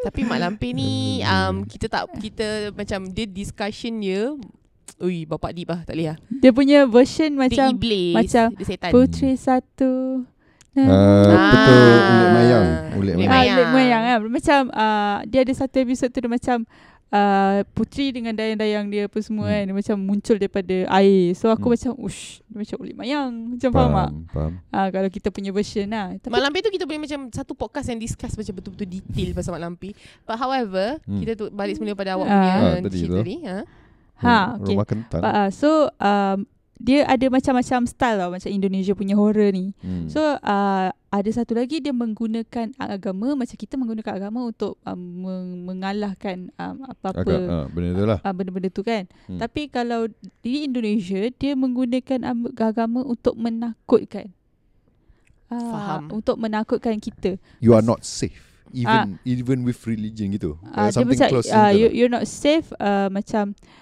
Tapi 0.00 0.20
Mak 0.22 0.38
Lampir 0.38 0.72
ni 0.72 1.20
um, 1.22 1.62
Kita 1.62 1.86
tak 1.86 2.08
Kita 2.16 2.72
macam 2.72 3.08
Dia 3.08 3.24
discussion 3.24 4.00
dia 4.00 4.32
Ui 5.04 5.24
bapak 5.24 5.52
deep 5.52 5.68
lah 5.68 5.80
Tak 5.84 5.92
boleh 5.92 6.12
lah 6.12 6.18
Dia 6.30 6.50
punya 6.50 6.78
version 6.84 7.30
Dia 7.30 7.40
macam 7.42 7.66
iblis 7.70 8.16
macam 8.16 8.46
Dia 8.52 8.66
setan 8.66 8.90
puteri 8.90 9.32
satu. 9.34 9.92
Uh, 10.70 10.86
Ah. 10.86 11.50
betul 11.50 11.82
Ulit 12.14 12.30
mayang 12.30 12.66
Ulit 12.94 13.14
Ulit 13.14 13.26
mayang 13.26 13.30
Ah, 13.30 13.34
mayang. 13.34 13.56
Lek 13.58 13.68
Mayang. 13.70 14.02
Macam 14.30 14.60
uh, 14.70 15.16
dia 15.26 15.40
ada 15.42 15.52
satu 15.52 15.76
episod 15.78 16.08
tu 16.08 16.18
dia 16.18 16.30
macam 16.30 16.62
uh, 16.62 16.89
puteri 17.68 18.12
dengan 18.12 18.32
dayang-dayang 18.32 18.86
dia 18.86 19.02
apa 19.04 19.18
semua 19.18 19.44
Hmm. 19.44 19.52
kan. 19.52 19.62
Dia 19.64 19.76
macam 19.76 19.96
muncul 20.00 20.36
daripada 20.36 20.76
air. 20.92 21.34
So 21.34 21.48
aku 21.48 21.66
Hmm. 21.66 21.74
macam 21.74 21.92
ush, 22.00 22.22
dia 22.44 22.56
macam 22.56 22.76
ulit 22.78 22.94
mayang. 22.94 23.30
Macam 23.50 23.68
faham 23.68 23.90
tak? 23.90 23.94
Faham, 24.06 24.14
faham. 24.30 24.52
Ah 24.70 24.88
kalau 24.88 25.08
kita 25.08 25.28
punya 25.28 25.50
version 25.50 25.86
lah. 25.86 26.14
Tapi 26.14 26.30
Mak 26.30 26.40
Lampir 26.40 26.60
tu 26.60 26.70
kita 26.70 26.84
boleh 26.84 27.00
macam 27.00 27.20
Satu 27.28 27.52
podcast 27.52 27.86
yang 27.86 27.98
discuss 27.98 28.32
Macam 28.32 28.54
betul-betul 28.54 28.88
detail 28.88 29.28
Pasal 29.32 29.50
Mak 29.52 29.62
Lampir 29.62 29.92
But 30.22 30.36
however 30.36 30.86
Hmm. 31.02 31.18
Kita 31.18 31.32
tu 31.34 31.44
balik 31.48 31.74
semula 31.74 31.92
pada 31.92 32.14
awak 32.14 32.26
Ah. 32.26 32.32
punya 32.32 32.52
Ah, 32.52 32.74
tadi 32.80 32.96
cerita 32.96 33.18
tadi 33.18 33.36
ha? 33.42 33.58
ha 34.16 34.36
Rum- 34.46 34.54
okay. 34.56 34.72
Rumah 34.72 34.86
kentang 34.86 35.20
Uh, 35.20 35.48
so 35.50 35.68
um, 35.96 36.38
dia 36.80 37.04
ada 37.04 37.28
macam-macam 37.28 37.84
style 37.84 38.16
tau 38.16 38.30
macam 38.32 38.48
Indonesia 38.48 38.96
punya 38.96 39.12
horror 39.12 39.52
ni. 39.52 39.76
hmm. 39.84 40.08
So 40.08 40.18
uh, 40.40 40.88
ada 41.10 41.30
satu 41.30 41.52
lagi 41.52 41.84
dia 41.84 41.92
menggunakan 41.92 42.72
agama 42.80 43.36
macam 43.36 43.52
kita 43.52 43.76
menggunakan 43.76 44.12
agama 44.16 44.48
untuk 44.48 44.80
um, 44.88 44.96
meng- 44.96 45.60
mengalahkan 45.68 46.48
um, 46.56 46.88
apa-apa 46.88 47.20
Agak, 47.20 47.40
ah, 47.52 47.66
Benda 47.68 47.90
tu 47.92 48.04
lah 48.08 48.18
uh, 48.24 48.32
benda-benda 48.32 48.68
tu 48.72 48.80
kan. 48.80 49.04
Hmm. 49.28 49.36
Tapi 49.36 49.68
kalau 49.68 50.08
di 50.40 50.64
Indonesia 50.64 51.28
dia 51.36 51.52
menggunakan 51.52 52.24
am- 52.24 52.54
agama 52.56 53.04
untuk 53.04 53.36
menakutkan. 53.36 54.32
Ah, 55.52 55.58
Faham. 55.60 56.02
Untuk 56.22 56.40
menakutkan 56.40 56.96
kita. 56.96 57.36
You 57.60 57.76
are 57.76 57.84
not 57.84 58.06
safe 58.06 58.50
Even 58.70 59.18
even 59.26 59.66
with 59.66 59.82
religion 59.82 60.30
gitu 60.30 60.54
uh, 60.62 60.94
Something 60.94 61.18
macam 61.18 61.28
close 61.34 61.50
uh, 61.50 61.74
you, 61.74 61.90
lah. 61.90 61.94
you're 61.94 62.12
not 62.12 62.26
safe 62.30 62.70
uh, 62.78 63.10
macam 63.10 63.58
uh, 63.58 63.79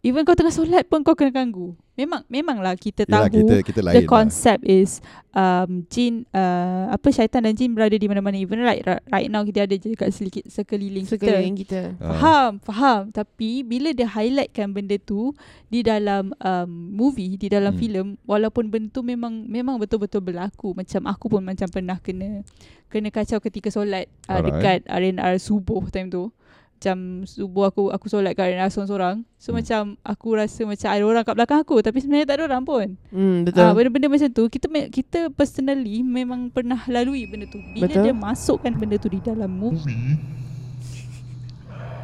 even 0.00 0.22
kau 0.22 0.32
tengah 0.32 0.54
solat 0.54 0.86
pun 0.86 1.02
kau 1.02 1.12
kena 1.12 1.34
ganggu. 1.34 1.74
Memang 1.92 2.24
memanglah 2.32 2.72
kita 2.80 3.04
tahu 3.04 3.28
kita, 3.28 3.54
kita 3.60 3.80
lain 3.84 3.92
the 3.92 4.02
lah. 4.06 4.08
concept 4.08 4.64
is 4.64 5.04
um, 5.36 5.84
jin 5.92 6.24
uh, 6.32 6.88
apa 6.88 7.12
syaitan 7.12 7.44
dan 7.44 7.52
jin 7.52 7.76
berada 7.76 7.92
di 7.92 8.08
mana-mana 8.08 8.40
even 8.40 8.56
right 8.64 8.80
right, 8.88 9.04
right 9.12 9.28
now 9.28 9.44
kita 9.44 9.68
ada 9.68 9.76
je 9.76 9.92
kat 9.92 10.08
sedikit 10.08 10.48
sekeliling 10.48 11.04
kita. 11.04 11.20
Sekeliling 11.20 11.56
kita 11.60 11.80
Ah. 12.00 12.16
Faham, 12.16 12.52
faham. 12.62 13.00
Tapi 13.12 13.60
bila 13.60 13.92
dia 13.92 14.08
highlightkan 14.08 14.72
benda 14.72 14.96
tu 14.96 15.36
di 15.68 15.84
dalam 15.84 16.32
um, 16.40 16.70
movie, 16.88 17.36
di 17.36 17.52
dalam 17.52 17.76
Hmm. 17.76 17.80
filem, 17.82 18.06
walaupun 18.24 18.72
benda 18.72 18.88
tu 18.88 19.04
memang 19.04 19.44
memang 19.44 19.76
betul-betul 19.76 20.24
berlaku. 20.24 20.72
Macam 20.72 21.04
aku 21.04 21.28
pun 21.28 21.44
macam 21.44 21.68
pernah 21.68 22.00
kena 22.00 22.40
kena 22.88 23.12
kacau 23.12 23.44
ketika 23.44 23.68
solat 23.68 24.08
uh, 24.24 24.40
Alright. 24.40 24.48
dekat 24.48 24.78
R&R 24.88 25.36
subuh 25.36 25.84
time 25.92 26.08
tu. 26.08 26.32
Macam 26.80 27.28
subuh 27.28 27.68
aku 27.68 27.92
aku 27.92 28.08
solat 28.08 28.32
kat 28.32 28.48
arena 28.48 28.64
seorang-seorang. 28.66 29.20
So 29.36 29.52
Hmm. 29.52 29.60
macam 29.60 29.80
aku 30.00 30.28
rasa 30.32 30.64
macam 30.64 30.88
ada 30.88 31.04
orang 31.04 31.22
kat 31.22 31.34
belakang 31.36 31.60
aku 31.60 31.76
tapi 31.78 32.00
sebenarnya 32.00 32.24
tak 32.24 32.40
ada 32.40 32.44
orang 32.48 32.64
pun. 32.64 32.86
Hmm, 33.12 33.44
betul. 33.44 33.60
Ah 33.60 33.76
benda-benda 33.76 34.08
macam 34.08 34.28
tu 34.32 34.48
kita 34.48 34.64
kita 34.88 35.28
personally 35.28 36.00
memang 36.00 36.48
pernah 36.48 36.80
lalui 36.88 37.28
benda 37.28 37.44
tu. 37.46 37.60
Bila 37.76 37.84
Betul. 37.84 38.00
dia 38.00 38.14
masukkan 38.16 38.72
benda 38.72 38.96
tu 38.96 39.06
di 39.06 39.20
dalam 39.20 39.52
movie, 39.52 40.16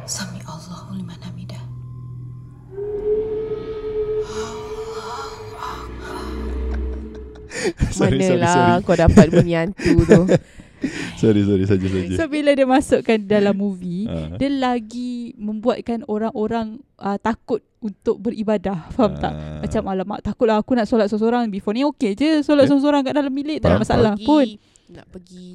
Sami 0.05 0.45
Allahu 0.45 0.93
liman 0.93 1.17
hamidah. 1.19 1.63
sorry, 7.89 8.21
sorry, 8.21 8.37
Manalah 8.37 8.53
sorry. 8.77 8.85
kau 8.85 8.95
dapat 8.95 9.25
bunyi 9.29 9.53
hantu 9.57 9.95
tu. 10.05 10.21
Sorry, 11.17 11.41
sorry, 11.41 11.65
saja 11.65 11.81
saja. 11.83 12.13
so 12.13 12.23
bila 12.25 12.53
dia 12.53 12.63
masukkan 12.63 13.17
dalam 13.19 13.53
movie, 13.53 14.05
Ah. 14.05 14.37
dia 14.37 14.47
lagi 14.47 15.11
membuatkan 15.33 16.05
orang-orang 16.05 16.67
uh, 16.95 17.17
takut 17.17 17.59
untuk 17.79 18.17
beribadah. 18.19 18.85
Faham 18.89 19.13
tak? 19.15 19.29
Ah. 19.29 19.59
Macam 19.59 19.81
alamak 19.87 20.19
takutlah 20.21 20.57
aku 20.57 20.73
nak 20.73 20.85
solat 20.85 21.05
seorang-seorang 21.05 21.49
Before 21.49 21.71
ni 21.71 21.81
okey 21.83 22.13
je 22.13 22.29
Solat 22.39 22.63
Ya. 22.63 22.67
seorang-seorang 22.67 23.01
kat 23.03 23.13
dalam 23.13 23.29
bilik 23.29 23.57
Tak 23.57 23.69
ada 23.69 23.77
masalah 23.77 24.13
pergi, 24.13 24.25
pun 24.25 24.45
Nak 24.89 25.05
pergi 25.07 25.45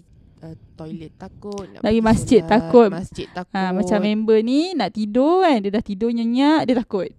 uh, 0.40 0.54
toilet 0.72 1.12
takut. 1.16 1.66
Nak 1.68 1.80
Lagi 1.80 2.00
masjid 2.00 2.40
solat, 2.40 2.52
takut. 2.52 2.88
Masjid 2.90 3.26
takut. 3.28 3.54
ha, 3.56 3.70
Macam 3.70 3.98
member 4.00 4.38
ni 4.40 4.60
Nak 4.72 4.90
tidur 4.92 5.42
kan 5.42 5.58
Dia 5.58 5.70
dah 5.72 5.82
tidur 5.82 6.10
nyenyak 6.10 6.60
Dia 6.64 6.74
takut 6.76 7.10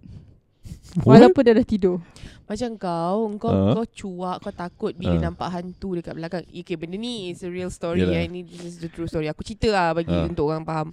What? 0.96 1.18
Walaupun 1.18 1.42
dia 1.42 1.52
dah 1.52 1.66
tidur 1.66 1.96
Macam 2.44 2.76
kau, 2.76 3.16
kau 3.40 3.48
Ah. 3.48 3.72
kau 3.72 3.86
cuak, 3.86 4.36
kau 4.38 4.52
takut 4.52 4.92
bila 4.92 5.16
Ah. 5.16 5.22
nampak 5.22 5.48
hantu 5.48 5.96
dekat 5.96 6.12
belakang. 6.12 6.44
Okay, 6.46 6.76
benda 6.76 6.94
ni 6.94 7.32
is 7.32 7.40
a 7.40 7.48
real 7.48 7.68
story. 7.68 8.04
Yalah. 8.04 8.20
Ya. 8.20 8.28
Ini 8.28 8.40
this 8.42 8.62
is 8.66 8.76
the 8.78 8.88
true 8.88 9.08
story. 9.08 9.26
Aku 9.26 9.40
cerita 9.40 9.68
lah 9.68 9.94
bagi 9.94 10.12
Ah. 10.12 10.24
untuk 10.24 10.46
orang 10.46 10.60
faham. 10.62 10.92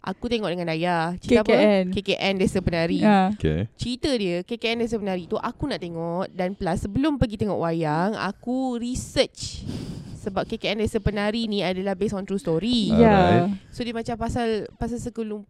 Aku 0.00 0.32
tengok 0.32 0.48
dengan 0.48 0.64
Daya. 0.64 1.12
Cerita 1.20 1.44
KKN. 1.44 1.84
apa? 1.84 1.92
KKN 1.92 2.34
Desa 2.38 2.58
Penari. 2.62 3.04
ha. 3.04 3.34
Okay. 3.34 3.68
Cerita 3.76 4.08
dia 4.14 4.40
KKN 4.40 4.80
Desa 4.80 4.96
Penari 4.96 5.26
tu 5.26 5.36
aku 5.36 5.66
nak 5.66 5.76
tengok 5.76 6.30
dan 6.30 6.54
plus 6.54 6.80
sebelum 6.80 7.20
pergi 7.20 7.36
tengok 7.36 7.60
wayang 7.60 8.16
aku 8.16 8.80
research 8.80 9.66
sebab 10.20 10.44
KKN 10.44 10.78
Desa 10.78 11.00
Penari 11.00 11.48
ni 11.48 11.64
adalah 11.64 11.96
based 11.96 12.12
on 12.12 12.22
true 12.22 12.36
story. 12.36 12.92
Ah. 12.92 13.00
Alright. 13.00 13.56
So 13.72 13.80
dia 13.80 13.90
macam 13.90 14.14
pasal 14.14 14.68
pasal 14.76 15.00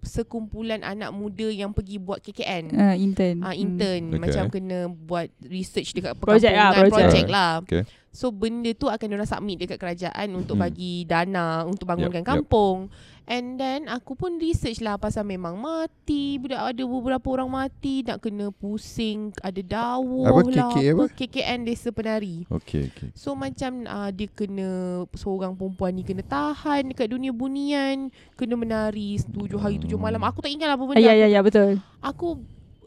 sekumpulan 0.01 0.81
anak 0.81 1.11
muda 1.11 1.47
yang 1.47 1.75
pergi 1.75 1.99
buat 1.99 2.19
KKN. 2.21 2.65
ha, 2.73 2.95
Intern 2.95 3.37
Ah 3.43 3.53
intern 3.53 4.03
Okay. 4.09 4.21
macam 4.21 4.45
kena 4.47 4.79
buat 4.87 5.27
research 5.43 5.91
dekat 5.93 6.15
Projek 6.17 6.53
lah, 6.53 6.71
perkampungan, 6.71 6.87
projek. 6.89 7.03
projek 7.03 7.27
lah. 7.29 7.53
Okay. 7.61 7.83
So 8.11 8.31
benda 8.31 8.71
tu 8.73 8.87
akan 8.87 9.07
diorang 9.07 9.27
submit 9.29 9.59
dekat 9.61 9.79
kerajaan 9.79 10.29
untuk 10.33 10.55
Hmm. 10.55 10.65
bagi 10.65 11.03
dana 11.05 11.63
untuk 11.63 11.87
bangunkan 11.87 12.23
yup. 12.23 12.29
kampung. 12.29 12.91
And 13.31 13.63
then 13.63 13.87
aku 13.87 14.19
pun 14.19 14.43
research 14.43 14.83
lah 14.83 14.99
pasal 14.99 15.23
memang 15.23 15.55
mati, 15.55 16.35
budak 16.43 16.75
ada 16.75 16.83
beberapa 16.83 17.27
orang 17.39 17.47
mati 17.47 18.03
nak 18.03 18.27
kena 18.27 18.51
pusing, 18.51 19.31
ada 19.39 19.63
dawah 19.63 20.35
Apa, 20.35 20.51
lah 20.51 20.75
KK 20.75 20.79
apa? 20.99 21.05
KKN 21.15 21.61
Desa 21.63 21.95
Penari. 21.95 22.43
Okay, 22.51 22.91
okay. 22.91 23.15
So 23.15 23.39
macam 23.39 23.87
uh, 23.87 24.11
dia 24.11 24.27
kena 24.27 25.07
seorang 25.15 25.55
perempuan 25.55 25.95
ni 25.95 26.03
kena 26.03 26.27
tahan 26.27 26.91
dekat 26.91 27.07
dunia 27.07 27.31
bunian, 27.31 28.11
kena 28.35 28.59
menari 28.59 29.23
tujuh 29.23 29.63
hari 29.63 29.79
tujuh 29.79 29.95
malam. 29.95 30.27
Aku 30.27 30.43
tak 30.43 30.51
ingat 30.51 30.67
lah 30.67 30.75
apa 30.75 30.85
benda. 30.91 30.99
Ya 30.99 31.15
ya 31.15 31.31
ya 31.31 31.39
betul 31.47 31.79
aku 32.01 32.41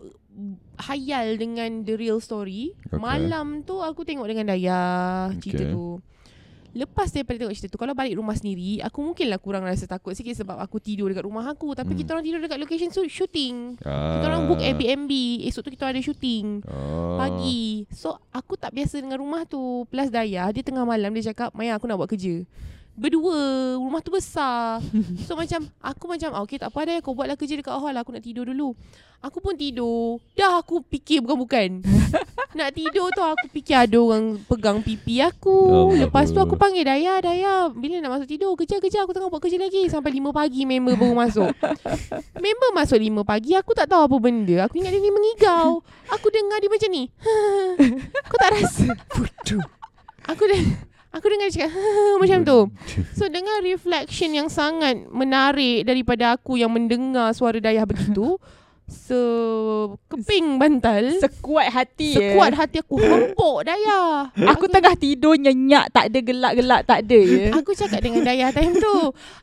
uh, 0.03 0.55
hayal 0.89 1.37
dengan 1.37 1.85
the 1.85 1.95
real 1.95 2.19
story. 2.19 2.73
Okay. 2.89 2.97
Okay. 2.97 2.99
Malam 2.99 3.61
tu 3.63 3.79
aku 3.79 4.03
tengok 4.03 4.27
dengan 4.27 4.51
Daya 4.51 4.81
cerita 5.39 5.63
Okay. 5.63 5.73
tu. 5.73 6.01
Lepas 6.73 7.13
daripada 7.13 7.37
tengok 7.37 7.53
cerita 7.53 7.69
tu 7.69 7.77
Kalau 7.77 7.93
balik 7.93 8.17
rumah 8.17 8.33
sendiri 8.33 8.81
Aku 8.81 9.05
mungkinlah 9.05 9.37
kurang 9.37 9.61
rasa 9.61 9.85
takut 9.85 10.17
sikit 10.17 10.33
Sebab 10.33 10.57
aku 10.57 10.81
tidur 10.81 11.07
dekat 11.13 11.23
rumah 11.23 11.45
aku. 11.45 11.77
Tapi 11.77 11.93
Hmm. 11.93 11.99
kita 12.01 12.09
orang 12.17 12.25
tidur 12.25 12.39
dekat 12.41 12.57
location 12.57 12.89
so, 12.89 13.05
shooting. 13.05 13.77
Ah. 13.85 14.17
Kita 14.17 14.25
orang 14.33 14.49
book 14.49 14.57
Airbnb. 14.59 15.11
Esok 15.45 15.69
tu 15.69 15.71
kita 15.71 15.93
ada 15.93 16.01
shooting. 16.01 16.65
Oh. 16.65 17.21
Pagi. 17.21 17.85
So 17.93 18.17
aku 18.33 18.57
tak 18.57 18.73
biasa 18.73 18.97
dengan 18.99 19.21
rumah 19.21 19.45
tu. 19.45 19.85
Plus 19.87 20.09
Daya 20.09 20.49
Dia 20.49 20.63
tengah 20.65 20.81
malam 20.83 21.13
Dia 21.13 21.29
cakap 21.31 21.53
Maya 21.53 21.77
aku 21.77 21.85
nak 21.85 22.01
buat 22.01 22.09
kerja 22.09 22.43
Berdua 22.93 23.73
Rumah 23.81 24.05
tu 24.05 24.13
besar. 24.13 24.77
So 25.25 25.33
macam 25.39 25.65
Aku 25.81 26.05
macam 26.05 26.29
ah, 26.37 26.45
Okay 26.45 26.61
tak 26.61 26.69
apa 26.69 26.85
Daya 26.85 27.01
Kau 27.01 27.17
buatlah 27.17 27.33
kerja 27.33 27.57
dekat 27.57 27.73
hall 27.73 27.97
Aku 27.97 28.13
nak 28.13 28.21
tidur 28.21 28.45
dulu. 28.45 28.77
Aku 29.23 29.39
pun 29.41 29.57
tidur. 29.57 30.21
Dah 30.37 30.61
aku 30.61 30.83
fikir 30.93 31.23
bukan-bukan 31.23 31.79
Nak 32.59 32.69
tidur 32.75 33.09
tu 33.15 33.23
Aku 33.25 33.49
fikir 33.49 33.89
ada 33.89 33.97
orang 33.97 34.37
Pegang 34.45 34.85
pipi 34.85 35.25
aku. 35.25 35.89
Allah. 35.89 36.05
Lepas 36.05 36.29
tu 36.29 36.37
aku 36.37 36.53
panggil 36.53 36.85
Daya 36.85 37.17
Daya 37.17 37.73
Bila 37.73 37.97
nak 37.97 38.21
masuk 38.21 38.29
tidur? 38.29 38.53
Kerja-kerja 38.53 39.09
Aku 39.09 39.11
tengah 39.17 39.33
buat 39.33 39.41
kerja 39.41 39.57
lagi. 39.57 39.89
Sampai 39.89 40.13
5 40.13 40.29
pagi 40.29 40.61
Member 40.69 40.93
baru 40.93 41.17
masuk. 41.17 41.49
Member 42.45 42.69
masuk 42.77 43.01
5 43.01 43.25
pagi 43.25 43.57
Aku 43.57 43.73
tak 43.73 43.89
tahu 43.89 44.05
apa 44.05 44.17
benda. 44.21 44.69
Aku 44.69 44.77
ingat 44.77 44.93
dia 44.93 45.01
ni 45.01 45.09
mengigau. 45.09 45.81
Aku 46.13 46.29
dengar 46.29 46.61
dia 46.61 46.69
macam 46.69 46.89
ni. 46.93 47.09
Kau 48.29 48.37
tak 48.37 48.53
rasa? 48.53 48.85
Bodoh 49.09 49.65
Aku 50.29 50.45
dah 50.45 50.92
Aku 51.13 51.29
dengar 51.29 51.47
dia 51.53 51.69
cakap 51.69 51.71
Macam 52.21 52.39
tu. 52.41 52.59
So 53.17 53.29
dengan 53.29 53.61
reflection 53.61 54.33
yang 54.33 54.49
sangat 54.49 55.05
menarik 55.13 55.85
Daripada 55.85 56.35
aku 56.35 56.57
yang 56.57 56.73
mendengar 56.73 57.31
suara 57.37 57.61
dayah 57.61 57.85
begitu 57.85 58.35
Sekeping 58.83 60.59
bantal. 60.59 61.17
Sekuat 61.17 61.71
hati 61.71 62.13
Sekuat 62.13 62.51
ya. 62.51 62.57
hati 62.63 62.77
aku. 62.83 62.99
Hempuk 62.99 63.63
dayah 63.63 64.29
Aku 64.53 64.67
tengah 64.67 64.93
tidur 64.93 65.33
nyenyak 65.33 65.89
Tak 65.89 66.11
ada 66.11 66.19
gelak-gelak 66.19 66.81
Tak 66.83 67.07
ada 67.07 67.19
ya. 67.19 67.45
Aku 67.55 67.71
cakap 67.73 67.99
dengan 68.03 68.21
Dayah 68.27 68.49
time 68.51 68.75
tu. 68.75 68.95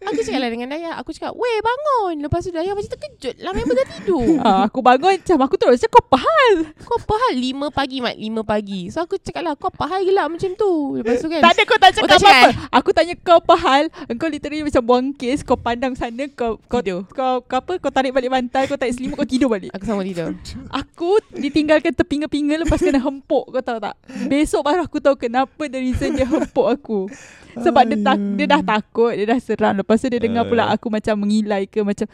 Aku 0.04 0.20
cakap 0.22 0.40
lah 0.44 0.50
dengan 0.50 0.68
Dayah. 0.70 0.94
Aku 1.00 1.10
cakap 1.10 1.32
Weh 1.34 1.58
bangun. 1.60 2.24
Lepas 2.24 2.46
tu 2.46 2.52
Dayah 2.52 2.72
macam 2.72 2.90
terkejut 2.90 3.34
lah 3.40 3.52
Member 3.52 3.74
dah 3.76 3.86
tidur. 3.98 4.26
Ah, 4.50 4.66
aku 4.66 4.80
bangun 4.80 5.20
macam 5.20 5.38
aku 5.44 5.54
terus 5.60 5.78
cakap 5.78 6.00
kau 6.00 6.16
apa 6.16 6.18
hal? 6.24 6.52
Kau 6.80 6.96
apa 6.96 7.14
hal 7.28 7.32
5 7.36 7.70
pagi 7.70 7.98
mat. 8.00 8.16
5 8.16 8.42
pagi. 8.42 8.80
So 8.88 9.04
aku 9.04 9.20
cakap 9.20 9.42
lah 9.44 9.54
Kau 9.54 9.68
apa 9.68 9.84
hal 9.86 10.00
gelap 10.06 10.26
macam 10.32 10.50
tu. 10.56 10.96
Lepas 10.98 11.20
tu 11.20 11.28
kan 11.28 11.42
Tak 11.44 11.52
ada 11.54 11.62
kau 11.66 11.78
tak 11.78 11.90
Oh, 11.90 12.06
cakap 12.06 12.08
tak 12.08 12.20
cakap, 12.22 12.34
apa-apa. 12.54 12.78
Aku 12.78 12.90
tanya 12.94 13.14
kau 13.18 13.36
apa 13.36 13.54
hal? 13.58 13.82
Engkau 14.06 14.30
literally 14.30 14.62
macam 14.62 14.82
buang 14.86 15.10
kes, 15.10 15.42
kau 15.42 15.58
pandang 15.58 15.98
sana, 15.98 16.30
kau 16.30 16.56
kau 16.70 16.80
kau, 17.10 17.34
kau 17.42 17.58
apa? 17.58 17.72
Kau 17.82 17.90
tarik 17.90 18.14
balik 18.14 18.30
bantal, 18.30 18.70
kau 18.70 18.78
tarik 18.78 18.94
selimut, 18.94 19.18
kau 19.18 19.26
tidur 19.30 19.48
balik. 19.54 19.70
Aku 19.70 19.86
sama 19.86 20.02
tidur 20.02 20.34
Aku 20.82 21.22
ditinggalkan 21.30 21.94
terpinga-pinga 21.94 22.58
lepas 22.66 22.82
kena 22.82 22.98
hempuk 22.98 23.54
kau 23.54 23.62
tahu 23.62 23.78
tak? 23.78 23.94
Besok 24.26 24.66
baru 24.66 24.82
aku 24.82 24.98
tahu 24.98 25.14
kenapa 25.14 25.62
the 25.70 25.78
reason 25.78 26.18
dia 26.18 26.26
hempuk 26.26 26.66
aku. 26.66 27.06
Sebab 27.50 27.82
dia, 27.82 27.98
tak, 27.98 28.18
dia 28.38 28.46
dah 28.46 28.62
takut, 28.62 29.10
dia 29.10 29.26
dah 29.26 29.38
seram. 29.42 29.74
Lepas 29.74 29.98
tu 29.98 30.06
dia 30.06 30.22
dengar 30.22 30.46
pula 30.46 30.70
aku 30.70 30.86
macam 30.86 31.14
mengilai 31.18 31.66
ke 31.66 31.82
macam 31.82 32.06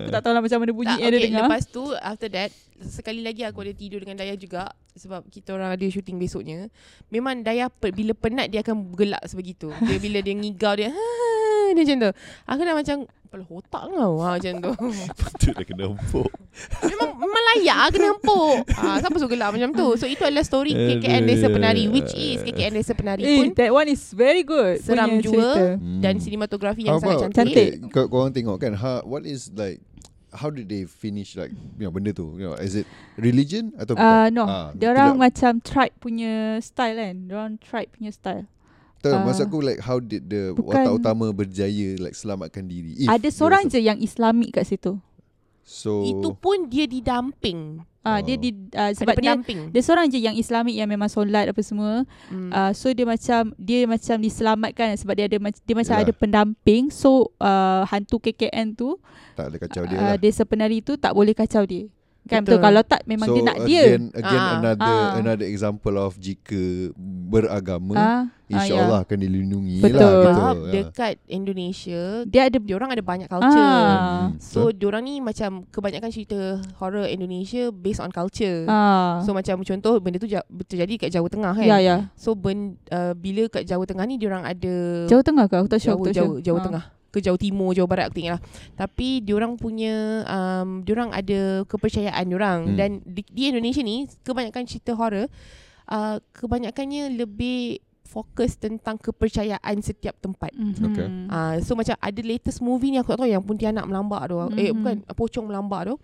aku 0.00 0.08
tak 0.10 0.20
tahu 0.20 0.32
lah 0.36 0.42
macam 0.44 0.58
mana 0.60 0.72
bunyi 0.72 0.94
tak, 0.96 1.00
yang 1.00 1.10
dia 1.12 1.20
okay, 1.20 1.28
dengar. 1.28 1.46
Lepas 1.48 1.64
tu 1.68 1.84
After 1.96 2.28
that 2.32 2.50
Sekali 2.84 3.20
lagi 3.22 3.46
aku 3.46 3.62
ada 3.62 3.72
tidur 3.72 4.02
dengan 4.02 4.18
Dayah 4.18 4.36
juga 4.36 4.68
Sebab 4.98 5.30
kita 5.30 5.54
orang 5.54 5.72
ada 5.72 5.84
shooting 5.86 6.18
besoknya 6.18 6.68
Memang 7.08 7.40
Dayah 7.46 7.70
pe- 7.70 7.94
Bila 7.94 8.12
penat 8.12 8.50
dia 8.50 8.66
akan 8.66 8.92
gelak 8.92 9.22
sebegitu 9.24 9.70
Dia 9.86 9.98
bila 10.02 10.18
dia 10.20 10.34
ngigau 10.34 10.74
dia 10.74 10.90
Dia 11.74 11.82
macam 11.86 11.96
tu 12.02 12.10
Aku 12.50 12.60
dah 12.66 12.74
macam 12.74 12.96
Kepala 13.34 13.50
otak 13.50 13.82
kau 13.90 14.14
ha, 14.22 14.28
Macam 14.38 14.52
tu 14.56 14.70
Betul 15.18 15.50
dah 15.52 15.64
kena 15.64 15.84
empuk. 15.90 16.30
Memang, 16.86 17.10
memang 17.18 17.42
layak 17.50 17.76
lah 17.76 17.88
kena 17.90 18.08
empuk 18.14 18.56
ha, 18.72 18.96
Siapa 18.96 19.16
suruh 19.18 19.26
gelak 19.26 19.50
macam 19.50 19.70
tu 19.74 19.86
So 19.98 20.06
itu 20.06 20.22
adalah 20.22 20.46
story 20.46 20.70
KKN 20.70 21.22
Desa 21.24 21.50
Penari 21.50 21.90
Which 21.90 22.14
is 22.14 22.38
KKN 22.40 22.78
Desa 22.78 22.94
Penari 22.94 23.22
Eh, 23.22 23.36
pun 23.36 23.46
that 23.54 23.70
one 23.70 23.88
is 23.88 24.02
very 24.10 24.40
good. 24.40 24.78
Seram 24.78 25.18
jua 25.18 25.34
cerita. 25.34 25.64
Dan 25.98 26.14
Hmm. 26.14 26.22
sinematografi 26.22 26.82
yang 26.82 26.94
How 26.94 27.02
sangat 27.02 27.34
cantik, 27.34 27.34
Cantik. 27.34 27.70
kau, 27.90 28.06
kau 28.06 28.22
orang 28.22 28.30
tengok 28.30 28.56
kan 28.56 28.72
how, 28.72 29.02
What 29.02 29.26
is 29.26 29.50
like 29.50 29.82
How 30.30 30.50
did 30.50 30.66
they 30.66 30.82
finish 30.82 31.34
like 31.34 31.50
you 31.74 31.86
know, 31.86 31.90
Benda 31.90 32.10
tu 32.10 32.38
you 32.38 32.46
know, 32.46 32.54
Is 32.54 32.74
it 32.74 32.86
religion 33.14 33.74
Atau 33.74 33.94
Uh, 33.94 34.30
no, 34.30 34.44
Ah, 34.44 34.70
dia 34.70 34.90
orang 34.90 35.14
macam 35.16 35.58
tribe 35.58 35.94
punya 35.96 36.58
style 36.60 36.94
kan. 36.94 37.14
Dia 37.24 37.34
orang 37.36 37.54
tribe 37.58 37.90
punya 37.90 38.10
style. 38.10 38.46
Tak, 39.04 39.12
ah. 39.14 39.22
Maksud 39.22 39.44
aku 39.44 39.58
like 39.60 39.80
How 39.80 39.98
did 39.98 40.24
the 40.24 40.52
Bukan- 40.52 40.80
Watak 40.80 40.92
utama 40.94 41.26
berjaya 41.28 41.88
Like 41.96 42.12
selamatkan 42.12 42.64
diri 42.64 42.96
If 42.96 43.06
Ada 43.06 43.20
dia 43.20 43.30
seorang 43.30 43.62
rasa- 43.62 43.72
je 43.72 43.80
yang 43.82 43.98
Islamik 43.98 44.50
kat 44.52 44.64
situ. 44.64 44.96
So 45.60 46.04
Itu 46.04 46.32
pun 46.34 46.66
dia 46.66 46.84
didamping 46.84 47.80
Ah, 48.00 48.20
Oh. 48.20 48.20
dia 48.20 48.36
di 48.36 48.52
uh, 48.76 48.92
Ada 48.92 49.00
sebab 49.00 49.16
dia 49.16 49.32
dia 49.72 49.80
seorang 49.80 50.12
je 50.12 50.20
yang 50.20 50.36
Islamik 50.36 50.76
yang 50.76 50.84
memang 50.84 51.08
solat 51.08 51.48
apa 51.48 51.56
semua. 51.60 52.04
hmm. 52.28 52.52
Uh, 52.52 52.68
so 52.70 52.92
dia 52.92 53.04
macam 53.04 53.48
dia 53.56 53.88
macam 53.88 54.20
diselamatkan 54.20 54.92
sebab 54.94 55.14
dia 55.14 55.24
ada 55.24 55.40
dia 55.40 55.72
macam 55.74 55.94
Yalah. 55.96 56.04
ada 56.04 56.12
pendamping. 56.12 56.92
So 56.92 57.32
uh, 57.40 57.88
hantu 57.88 58.20
KKN 58.20 58.76
tu 58.76 59.00
Tak 59.32 59.48
ada 59.48 59.56
kacau 59.56 59.82
dia 59.84 59.96
uh, 59.96 60.04
lah 60.04 60.16
desa 60.16 60.44
penari 60.44 60.84
tu 60.84 60.96
tak 60.96 61.12
boleh 61.12 61.32
kacau 61.32 61.64
dia. 61.64 61.88
Kan 62.24 62.40
betul, 62.40 62.56
Betul. 62.56 62.64
kalau 62.64 62.82
tak 62.82 63.00
memang 63.04 63.28
So 63.28 63.34
dia 63.34 63.42
nak 63.44 63.56
dia. 63.62 63.82
again, 63.84 64.02
again 64.10 64.40
Ah. 64.40 64.56
another 64.56 64.96
Ah. 64.96 65.12
another 65.14 65.44
example 65.44 65.94
of 65.94 66.16
jika 66.16 66.88
beragama, 66.96 67.94
Ah, 67.94 68.22
insyaallah 68.46 69.04
akan 69.04 69.18
dilindungi 69.18 69.78
Betul. 69.78 69.92
lah 69.94 70.08
gitu. 70.08 70.30
Sebab 70.30 70.56
Ya. 70.56 70.72
dekat 70.74 71.14
Indonesia 71.26 72.02
dia 72.24 72.42
ada 72.44 72.56
dia 72.56 72.74
orang 72.74 72.90
ada 72.90 73.02
banyak 73.02 73.28
culture. 73.28 73.60
ah, 73.60 73.92
Hmm, 74.24 74.40
So 74.40 74.68
diorang 74.70 75.04
ni 75.04 75.20
macam 75.20 75.68
kebanyakan 75.68 76.08
cerita 76.08 76.38
horror 76.78 77.04
Indonesia 77.04 77.68
based 77.70 78.00
on 78.00 78.08
culture. 78.08 78.64
ah. 78.66 79.20
So 79.20 79.32
macam 79.32 79.60
contoh 79.60 79.92
benda 79.98 80.16
tu 80.16 80.24
ja- 80.26 80.46
terjadi 80.64 80.94
kat 80.98 81.10
Jawa 81.10 81.28
Tengah 81.28 81.52
kan. 81.54 81.66
ya 81.66 81.76
ya. 81.76 81.96
So 82.14 82.32
ben, 82.32 82.80
uh, 82.88 83.12
bila 83.12 83.48
kat 83.48 83.64
Jawa 83.64 83.84
Tengah 83.84 84.04
ni 84.04 84.16
diorang 84.16 84.42
ada 84.42 85.04
Jawa 85.04 85.20
Tengah 85.20 85.44
ke? 85.44 85.54
Aku 85.56 85.68
tak 85.68 85.76
sure. 85.78 85.92
Jawa, 85.92 86.08
Jawa, 86.08 86.24
sure. 86.30 86.40
Jawa 86.40 86.56
Ah. 86.56 86.64
Tengah. 86.64 86.84
Ke 87.14 87.22
jauh 87.22 87.38
timur, 87.38 87.70
jauh 87.70 87.86
barat 87.86 88.10
aku 88.10 88.18
tak 88.18 88.22
ingat 88.26 88.34
lah. 88.34 88.42
Tapi 88.74 89.22
diorang 89.22 89.54
punya 89.54 89.94
um, 90.26 90.82
diorang 90.82 91.14
ada 91.14 91.62
kepercayaan 91.62 92.24
diorang 92.26 92.60
Hmm. 92.64 92.74
dan 92.74 92.90
di, 93.06 93.22
di 93.22 93.42
Indonesia 93.46 93.78
ni 93.80 94.10
kebanyakan 94.20 94.66
cerita 94.66 94.98
horror 94.98 95.30
uh, 95.86 96.16
kebanyakannya 96.34 97.14
lebih 97.14 97.78
fokus 98.04 98.54
tentang 98.54 98.94
kepercayaan 98.94 99.74
setiap 99.78 100.14
tempat. 100.18 100.50
Mhm. 100.50 100.86
Okay. 100.86 101.06
Uh, 101.26 101.54
so 101.62 101.74
macam 101.74 101.94
ada 101.94 102.20
latest 102.20 102.58
movie 102.58 102.90
ni 102.90 102.98
aku 102.98 103.10
tak 103.10 103.22
tahu 103.22 103.30
yang 103.30 103.42
Pontianak 103.42 103.82
melambak 103.84 104.26
tu. 104.26 104.38
Eh 104.54 104.70
Mhm. 104.70 104.74
bukan 104.74 104.94
Pocong 105.14 105.46
melambak 105.46 105.90
tu. 105.90 105.96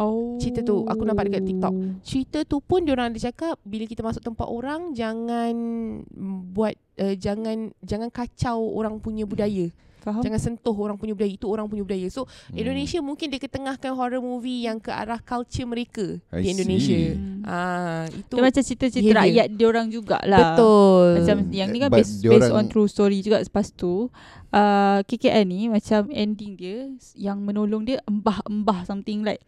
Oh. 0.00 0.40
cerita 0.40 0.64
tu, 0.64 0.88
aku 0.88 1.04
nampak 1.04 1.28
dekat 1.28 1.44
TikTok. 1.44 1.74
Cerita 2.00 2.38
tu 2.48 2.64
pun 2.64 2.80
diorang 2.80 3.12
ada 3.12 3.20
cakap 3.20 3.60
bila 3.60 3.84
kita 3.84 4.00
masuk 4.00 4.24
tempat 4.24 4.48
orang 4.48 4.96
jangan 4.96 5.52
mm, 6.00 6.56
buat 6.56 6.72
uh, 6.96 7.12
jangan 7.12 7.68
jangan 7.84 8.08
kacau 8.08 8.64
orang 8.72 8.96
punya 8.96 9.28
budaya. 9.28 9.68
Faham? 10.00 10.20
Jangan 10.20 10.40
sentuh 10.40 10.72
orang 10.72 10.96
punya 10.96 11.12
budaya. 11.12 11.28
Itu 11.30 11.46
orang 11.46 11.64
punya 11.64 11.82
budaya. 11.82 12.08
So 12.08 12.24
Hmm. 12.24 12.56
Indonesia 12.56 12.98
mungkin 12.98 13.28
dia 13.28 13.36
ketengahkan 13.36 13.92
horror 13.92 14.18
movie 14.18 14.64
yang 14.64 14.76
ke 14.76 14.88
arah 14.88 15.18
culture 15.18 15.64
mereka 15.64 16.16
I 16.28 16.40
di 16.40 16.48
Indonesia. 16.50 17.00
Hmm. 17.12 17.40
Ah, 17.42 18.04
itu 18.08 18.32
Dia 18.32 18.42
macam 18.42 18.62
cerita-cerita 18.62 19.04
behaviour. 19.06 19.22
rakyat 19.22 19.46
dia 19.52 19.66
orang 19.66 19.86
jugalah. 19.88 20.40
betul. 20.50 21.06
Macam 21.16 21.36
yang 21.50 21.68
ni 21.68 21.78
kan 21.78 21.88
But 21.88 21.98
based, 22.00 22.16
diorang- 22.18 22.40
based 22.40 22.52
on 22.52 22.64
true 22.66 22.86
story 22.86 23.20
juga 23.20 23.38
Lepas 23.38 23.70
tu 23.70 24.08
uh, 24.50 24.98
KKN 25.02 25.44
ni 25.44 25.60
macam 25.66 26.08
ending 26.10 26.52
dia 26.54 26.78
Yang 27.12 27.38
menolong 27.38 27.82
dia 27.84 28.00
embah-embah 28.04 28.84
something 28.84 29.20
like 29.20 29.44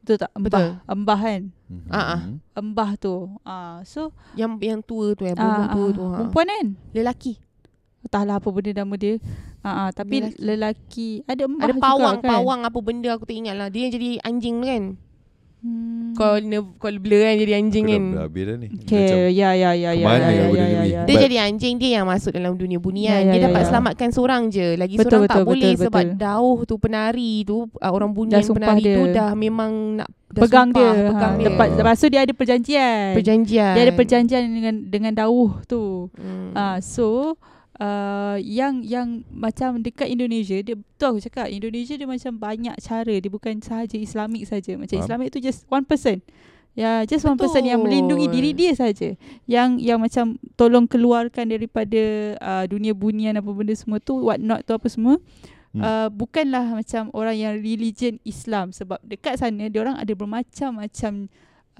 Betul 0.00 0.16
tak? 0.18 0.30
Embah, 0.32 0.48
Betul. 0.50 0.70
embah 0.88 1.18
kan? 1.20 1.42
Mhm. 1.68 1.88
Ah, 1.88 2.00
ah. 2.10 2.20
Embah 2.54 2.90
tu 2.96 3.14
uh, 3.38 3.78
So 3.82 4.12
yang 4.32 4.56
yang 4.58 4.80
tua 4.80 5.12
tu 5.12 5.24
yang 5.24 5.36
perempuan 5.36 5.68
ah, 5.68 5.72
tua 5.72 5.84
ah, 5.84 5.90
tu. 5.90 6.02
Ha. 6.02 6.16
Perempuan 6.18 6.46
kan? 6.48 6.66
Lelaki. 6.90 7.32
Entahlah 8.00 8.40
apa 8.40 8.48
benda 8.48 8.72
nama 8.74 8.94
dia 8.96 9.20
uh, 9.60 9.68
uh, 9.68 9.88
Tapi 9.90 10.16
Lelaki. 10.20 10.40
lelaki, 10.40 11.10
Ada 11.24 11.42
embah 11.44 11.64
Ada 11.64 11.72
juga 11.72 11.82
pawang, 11.84 12.16
kan? 12.18 12.30
pawang 12.30 12.60
apa 12.64 12.78
benda 12.80 13.08
aku 13.12 13.24
tak 13.24 13.36
ingat 13.36 13.54
lah. 13.54 13.68
Dia 13.68 13.80
yang 13.84 13.92
jadi 13.92 14.08
anjing 14.22 14.56
tu 14.56 14.66
kan. 14.66 14.84
hmm. 15.60 15.98
Kau 16.10 16.34
nerve, 16.36 16.68
kau 16.76 16.90
blur 16.90 17.20
kan 17.20 17.34
jadi 17.36 17.52
anjing 17.54 17.84
Aku 17.86 17.92
kan. 17.94 18.04
dah, 18.10 18.24
habis 18.26 18.42
dah 18.42 18.56
ni. 18.58 18.68
Okay, 18.82 19.30
ya 19.30 19.50
ya 19.54 19.70
ya 19.72 19.90
ya 19.92 19.92
ya 19.94 20.06
benda 20.08 20.32
ya 20.32 20.46
ya 20.50 20.64
ni? 20.82 20.88
ya. 20.90 21.00
Dia 21.04 21.14
But- 21.14 21.22
jadi 21.22 21.36
anjing 21.46 21.74
dia 21.76 21.90
yang 22.00 22.06
masuk 22.08 22.32
dalam 22.32 22.56
dunia 22.56 22.78
bunian. 22.80 23.20
Ya, 23.22 23.28
ya, 23.28 23.32
dia 23.32 23.40
ya, 23.40 23.46
dapat 23.46 23.62
ya. 23.62 23.66
selamatkan 23.68 24.08
seorang 24.10 24.42
je. 24.50 24.66
Lagi 24.74 24.94
Betul, 24.98 25.06
seorang 25.06 25.22
tak 25.28 25.36
betul, 25.38 25.48
boleh 25.52 25.72
betul, 25.72 25.84
sebab 25.86 26.02
betul. 26.02 26.18
dauh 26.18 26.58
tu 26.64 26.74
penari 26.76 27.32
tu 27.44 27.56
uh, 27.70 27.92
orang 27.92 28.10
bunian 28.10 28.42
penari 28.42 28.82
tu 28.82 29.02
dia. 29.06 29.14
dah 29.14 29.30
memang 29.32 29.72
nak 30.00 30.08
dah 30.30 30.42
Pegang 30.46 30.68
sumpah, 30.70 30.92
dia. 30.94 31.06
pegang 31.10 31.32
ha. 31.32 31.38
dia. 31.38 31.46
Lepas, 31.50 31.68
lepas 31.74 31.94
tu 31.94 32.06
dia 32.08 32.20
ada 32.22 32.32
perjanjian. 32.34 33.08
perjanjian. 33.14 33.74
Dia 33.76 33.82
ada 33.84 33.94
perjanjian 33.94 34.42
dengan 34.48 34.74
dengan 34.88 35.12
dauh 35.14 35.50
tu. 35.64 36.08
Hmm. 36.16 36.50
Ah, 36.54 36.78
so 36.80 37.36
uh, 37.80 38.36
yang 38.38 38.84
yang 38.84 39.24
macam 39.32 39.80
dekat 39.80 40.12
Indonesia 40.12 40.60
dia 40.60 40.76
betul 40.76 41.16
aku 41.16 41.20
cakap 41.26 41.48
Indonesia 41.48 41.96
dia 41.96 42.06
macam 42.06 42.32
banyak 42.36 42.76
cara 42.78 43.14
dia 43.16 43.30
bukan 43.32 43.58
sahaja 43.64 43.96
Islamik 43.96 44.44
saja 44.46 44.76
macam 44.76 45.00
Faham. 45.00 45.06
Islamik 45.08 45.28
tu 45.32 45.40
just 45.40 45.64
one 45.66 45.82
person 45.82 46.20
ya 46.78 47.02
just 47.02 47.26
one 47.26 47.34
person 47.34 47.66
yang 47.66 47.82
Betul. 47.82 47.90
melindungi 47.90 48.26
diri 48.30 48.50
dia 48.54 48.72
saja 48.78 49.18
yang 49.50 49.82
yang 49.82 49.98
macam 49.98 50.38
tolong 50.54 50.86
keluarkan 50.86 51.50
daripada 51.50 52.38
uh, 52.38 52.64
dunia 52.70 52.94
bunian 52.94 53.34
apa 53.34 53.50
benda 53.50 53.74
semua 53.74 53.98
tu 53.98 54.22
what 54.22 54.38
not 54.38 54.62
tu 54.62 54.76
apa 54.76 54.86
semua 54.86 55.18
Hmm. 55.70 55.86
Uh, 55.86 56.08
bukanlah 56.10 56.66
macam 56.66 57.14
orang 57.14 57.38
yang 57.38 57.54
religion 57.62 58.18
Islam 58.26 58.74
sebab 58.74 58.98
dekat 59.06 59.38
sana 59.38 59.70
dia 59.70 59.78
orang 59.78 60.02
ada 60.02 60.10
bermacam-macam 60.18 61.30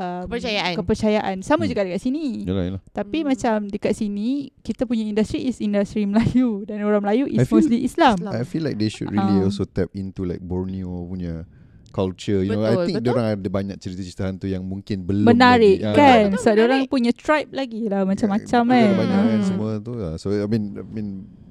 uh, 0.00 0.24
Kepercayaan. 0.24 0.72
kepercayaan 0.74 1.36
sama 1.40 1.62
Hmm. 1.62 1.70
juga 1.70 1.84
dekat 1.84 2.00
sini 2.00 2.42
Yalah, 2.42 2.64
yalah. 2.66 2.82
tapi 2.90 3.20
Hmm. 3.20 3.26
macam 3.28 3.56
dekat 3.68 3.92
sini 3.92 4.28
kita 4.60 4.82
punya 4.82 5.04
industri 5.04 5.44
is 5.44 5.60
industri 5.60 6.08
Melayu 6.08 6.64
dan 6.64 6.80
orang 6.80 7.04
Melayu 7.04 7.28
I 7.28 7.36
is 7.36 7.44
feel- 7.44 7.60
mostly 7.60 7.84
Islam. 7.84 8.16
Islam. 8.16 8.32
I 8.32 8.42
feel 8.42 8.64
like 8.64 8.74
they 8.74 8.88
should 8.88 9.08
really 9.08 9.38
Ah. 9.38 9.44
also 9.44 9.62
tap 9.62 9.92
into 9.92 10.24
like 10.24 10.40
Borneo 10.40 10.88
punya 11.04 11.44
culture. 11.90 12.40
You 12.40 12.54
know, 12.54 12.62
I 12.62 12.70
Betul, 12.72 12.86
think 12.86 12.96
betul. 13.02 13.12
orang 13.12 13.26
ada 13.34 13.48
banyak 13.50 13.76
cerita-cerita 13.76 14.22
hantu 14.24 14.46
yang 14.46 14.62
mungkin 14.62 15.02
belum 15.02 15.26
Menarik 15.26 15.82
lagi. 15.82 15.90
Ah, 15.90 15.94
kan 15.94 16.18
betul, 16.28 16.38
Sebab 16.40 16.54
dia 16.54 16.64
orang 16.64 16.82
punya 16.86 17.10
tribe 17.10 17.50
lagi 17.50 17.82
lah 17.86 18.06
Macam-macam 18.06 18.62
Ada 18.62 18.78
kan 18.78 18.94
Banyak 18.94 19.18
kan 19.20 19.34
Hmm. 19.34 19.42
semua 19.44 19.70
tu 19.76 19.92
lah. 19.92 20.14
So 20.14 20.30
I 20.30 20.46
mean, 20.46 20.78
I 20.78 20.84
mean, 20.86 21.08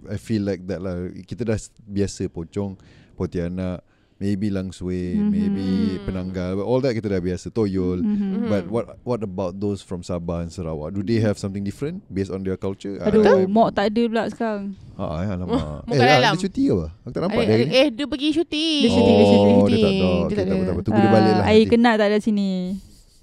I 0.07 0.15
feel 0.15 0.41
like 0.41 0.63
that 0.65 0.79
lah. 0.79 0.95
Kita 1.21 1.43
dah 1.43 1.59
biasa 1.85 2.25
pocong, 2.27 2.79
pontianak, 3.13 3.83
maybe 4.19 4.47
langsui, 4.47 5.15
Mhm. 5.15 5.27
maybe 5.27 5.65
penanggal. 6.01 6.59
All 6.59 6.79
that 6.79 6.91
kita 6.91 7.07
dah 7.07 7.17
biasa. 7.17 7.49
Toyol. 7.49 7.99
Mhm. 7.99 8.45
But 8.45 8.63
what 8.67 8.85
what 9.01 9.19
about 9.21 9.55
those 9.55 9.79
from 9.79 9.99
Sabah 10.01 10.43
and 10.43 10.51
Sarawak? 10.51 10.91
Do 10.91 11.01
they 11.01 11.17
have 11.17 11.35
something 11.35 11.61
different 11.61 12.03
based 12.05 12.27
on 12.27 12.41
their 12.41 12.55
culture? 12.55 12.99
Aduh 12.99 13.23
I, 13.23 13.39
I, 13.39 13.47
Mok 13.47 13.71
tak 13.71 13.89
ada 13.89 14.01
pula 14.05 14.23
sekarang 14.27 14.75
ah, 14.93 15.17
eh, 15.17 15.29
alamak. 15.29 15.87
Eh, 15.87 15.95
dalam. 15.95 16.33
dia 16.33 16.41
cuti 16.41 16.61
ke 16.61 16.73
apa? 16.73 16.87
Aku 16.99 17.09
tak 17.09 17.21
nampak 17.21 17.39
Eh, 17.39 17.47
dia. 17.47 17.55
eh, 17.55 17.67
eh, 17.79 17.87
dia 17.89 18.05
pergi 18.05 18.29
syuting. 18.29 18.81
Dia 18.81 18.89
syuting, 18.89 19.15
dia 19.15 19.25
syuting. 19.25 19.55
Oh, 19.55 19.65
dia 19.65 19.77
tak 19.77 19.89
ada. 19.89 19.95
Dia 19.95 20.19
Okay, 20.19 20.35
tak 20.35 20.43
tak 20.43 20.51
apa, 20.51 20.51
tak 20.51 20.59
ada. 20.59 20.69
apa. 20.69 20.81
Tunggu 20.83 20.99
dia 20.99 21.09
balik 21.09 21.31
lah. 21.31 21.39
Ah, 21.39 21.49
Air 21.49 21.57
nanti. 21.57 21.71
kena 21.71 21.91
tak 21.93 22.07
ada 22.07 22.17
sini 22.19 22.49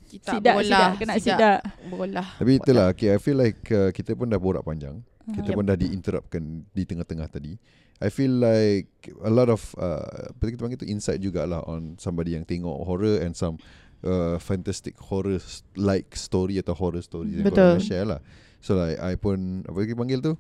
Kita 0.07 0.31
Sidak, 0.33 0.55
bola. 0.55 0.65
sidak 0.65 0.91
Kena 0.97 1.13
sidak 1.19 1.59
Bola. 1.87 2.25
Tapi 2.39 2.51
itulah 2.57 2.87
okay, 2.89 3.09
I 3.11 3.19
feel 3.19 3.37
like 3.37 3.59
uh, 3.69 3.91
Kita 3.91 4.15
pun 4.15 4.27
dah 4.27 4.39
borak 4.39 4.63
panjang 4.63 5.03
Kita 5.27 5.45
Yep. 5.45 5.53
pun 5.53 5.65
dah 5.67 5.77
di-interruptkan 5.77 6.43
Di 6.71 6.83
tengah-tengah 6.85 7.29
tadi 7.29 7.53
I 7.97 8.09
feel 8.09 8.29
like 8.31 8.93
A 9.25 9.33
lot 9.33 9.49
of 9.49 9.63
uh, 9.77 10.31
Apa 10.37 10.53
kita 10.53 10.61
panggil 10.61 10.77
tu 10.77 10.85
Insight 10.85 11.17
jugalah 11.19 11.65
On 11.65 11.97
somebody 11.97 12.37
yang 12.37 12.45
tengok 12.45 12.85
horror 12.85 13.25
And 13.25 13.33
some 13.33 13.57
uh, 14.05 14.37
Fantastic 14.37 15.01
horror 15.01 15.41
s- 15.41 15.65
Like 15.75 16.13
story 16.13 16.61
Atau 16.61 16.77
horror 16.77 17.01
story 17.01 17.41
Yang 17.41 17.57
korang 17.57 17.81
share 17.81 18.05
lah. 18.05 18.21
So 18.61 18.77
like 18.77 19.01
I 19.01 19.17
pun 19.17 19.65
Apa 19.65 19.81
kita 19.83 19.97
panggil 19.97 20.21
tu? 20.21 20.37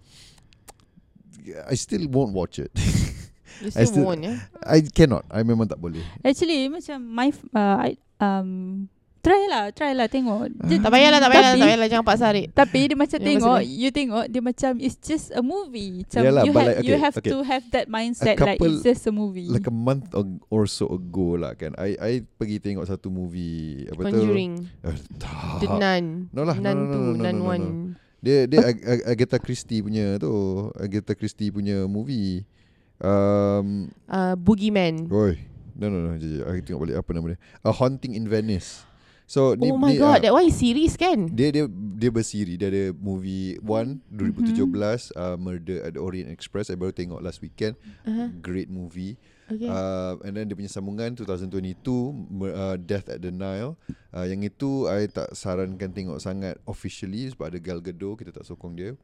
I 1.64 1.78
still 1.78 2.10
won't 2.10 2.34
watch 2.34 2.58
it. 2.58 2.72
You 3.56 3.72
I 3.72 3.88
still 3.88 4.04
still- 4.04 4.04
won't 4.04 4.20
ya. 4.20 4.36
I 4.68 4.84
cannot. 4.84 5.24
I 5.32 5.40
memang 5.40 5.64
tak 5.64 5.80
boleh. 5.80 6.04
Actually 6.20 6.68
macam 6.68 7.00
My 7.08 7.32
f- 7.32 7.48
uh, 7.56 7.88
I, 7.88 7.96
um, 8.20 8.84
Try 9.26 9.42
lah 9.50 9.64
Try 9.74 9.90
lah 9.90 10.06
tengok 10.06 10.54
dia, 10.54 10.78
Tak 10.78 10.90
payahlah, 10.94 11.18
tak 11.18 11.30
payahlah, 11.34 11.50
tapi, 11.50 11.58
tak 11.58 11.66
payahlah. 11.66 11.88
Jangan 11.90 12.06
paksa 12.06 12.24
Arik. 12.30 12.46
Tapi 12.54 12.80
dia 12.86 12.94
macam 12.94 13.18
tengok? 13.18 13.58
You 13.66 13.90
tengok 13.90 14.24
Dia 14.30 14.38
macam 14.40 14.70
It's 14.78 14.98
just 15.02 15.34
a 15.34 15.42
movie 15.42 16.06
macam 16.06 16.20
Yalah, 16.22 16.42
You 16.46 16.52
have 16.52 16.62
like, 16.62 16.76
You 16.78 16.94
okay, 16.94 17.02
have 17.02 17.14
okay. 17.18 17.30
to 17.30 17.36
have 17.42 17.64
that 17.74 17.86
mindset 17.90 18.38
Like 18.38 18.54
couple- 18.54 18.70
it's 18.70 18.86
just 18.86 19.02
a 19.02 19.12
movie 19.12 19.50
Like 19.50 19.66
a 19.66 19.74
month 19.74 20.14
or 20.46 20.70
so 20.70 20.86
ago 20.86 21.34
lah 21.34 21.58
kan 21.58 21.74
I 21.74 21.98
I 21.98 22.12
pergi 22.22 22.62
tengok 22.62 22.86
satu 22.86 23.10
movie 23.10 23.90
Apa 23.90 24.06
tu 24.06 24.14
Conjuring. 24.14 24.52
Eh, 24.86 24.96
tak. 25.18 25.58
The 25.58 25.68
Nun. 25.68 26.04
No 26.30 26.42
lah, 26.42 26.54
Nun 26.54 26.62
no, 26.62 26.70
no, 26.78 26.84
two, 26.86 27.00
no, 27.00 27.10
no, 27.10 27.18
Nun 27.18 27.26
no, 27.26 27.30
no, 27.34 27.50
one. 27.50 27.64
no. 27.66 27.74
Dia 28.22 28.46
dia 28.46 28.58
Ag- 28.62 28.84
Ag- 28.84 29.06
Agatha 29.08 29.38
Christie 29.38 29.82
punya 29.82 30.16
tu 30.16 30.30
Agatha 30.74 31.12
Christie 31.12 31.50
punya 31.50 31.82
movie 31.84 32.46
um, 32.98 33.90
Uh, 34.06 34.34
Boogeyman. 34.34 35.06
Oi 35.08 35.34
No 35.74 35.90
no 35.90 36.00
no 36.00 36.16
jap, 36.16 36.30
jap. 36.30 36.44
Aku 36.46 36.60
tengok 36.62 36.80
balik 36.82 36.96
Apa 36.96 37.10
nama 37.12 37.26
dia 37.34 37.38
A 37.60 37.70
Haunting 37.70 38.14
in 38.14 38.24
Venice 38.24 38.86
So 39.26 39.58
ni, 39.58 39.68
Oh 39.68 39.76
my 39.76 39.90
ni, 39.90 39.98
god, 39.98 40.22
ah, 40.22 40.22
that 40.22 40.32
one 40.32 40.46
is 40.46 40.54
series 40.54 40.94
kan? 40.94 41.26
dia 41.28 41.50
dia 41.50 41.66
dia 41.68 42.10
bersiri 42.10 42.54
dia 42.54 42.70
ada 42.70 42.94
movie 42.94 43.58
one 43.58 43.98
2017 44.08 44.54
Mhm. 44.54 45.18
uh, 45.18 45.34
Murder 45.34 45.82
at 45.82 45.92
the 45.92 46.00
Orient 46.00 46.30
Express 46.30 46.70
I 46.70 46.78
baru 46.78 46.94
tengok 46.94 47.18
last 47.18 47.42
weekend 47.42 47.74
Uh-huh. 48.06 48.30
great 48.38 48.70
movie 48.70 49.18
Okay. 49.46 49.66
Uh, 49.66 50.18
and 50.22 50.34
then 50.34 50.46
dia 50.46 50.54
punya 50.54 50.66
sambungan 50.66 51.14
2022 51.14 51.78
mer- 52.28 52.50
uh, 52.50 52.74
Death 52.76 53.06
at 53.06 53.22
the 53.22 53.30
Nile 53.30 53.78
uh, 54.10 54.26
Yang 54.26 54.50
itu 54.50 54.70
I 54.86 55.06
tak 55.06 55.30
sarankan 55.32 55.94
tengok 55.94 56.18
sangat 56.18 56.58
Officially 56.64 57.30
Sebab 57.30 57.54
ada 57.54 57.58
Gal 57.58 57.78
Gadot 57.78 58.18
Kita 58.18 58.34
tak 58.34 58.42
sokong 58.42 58.74
dia 58.74 58.98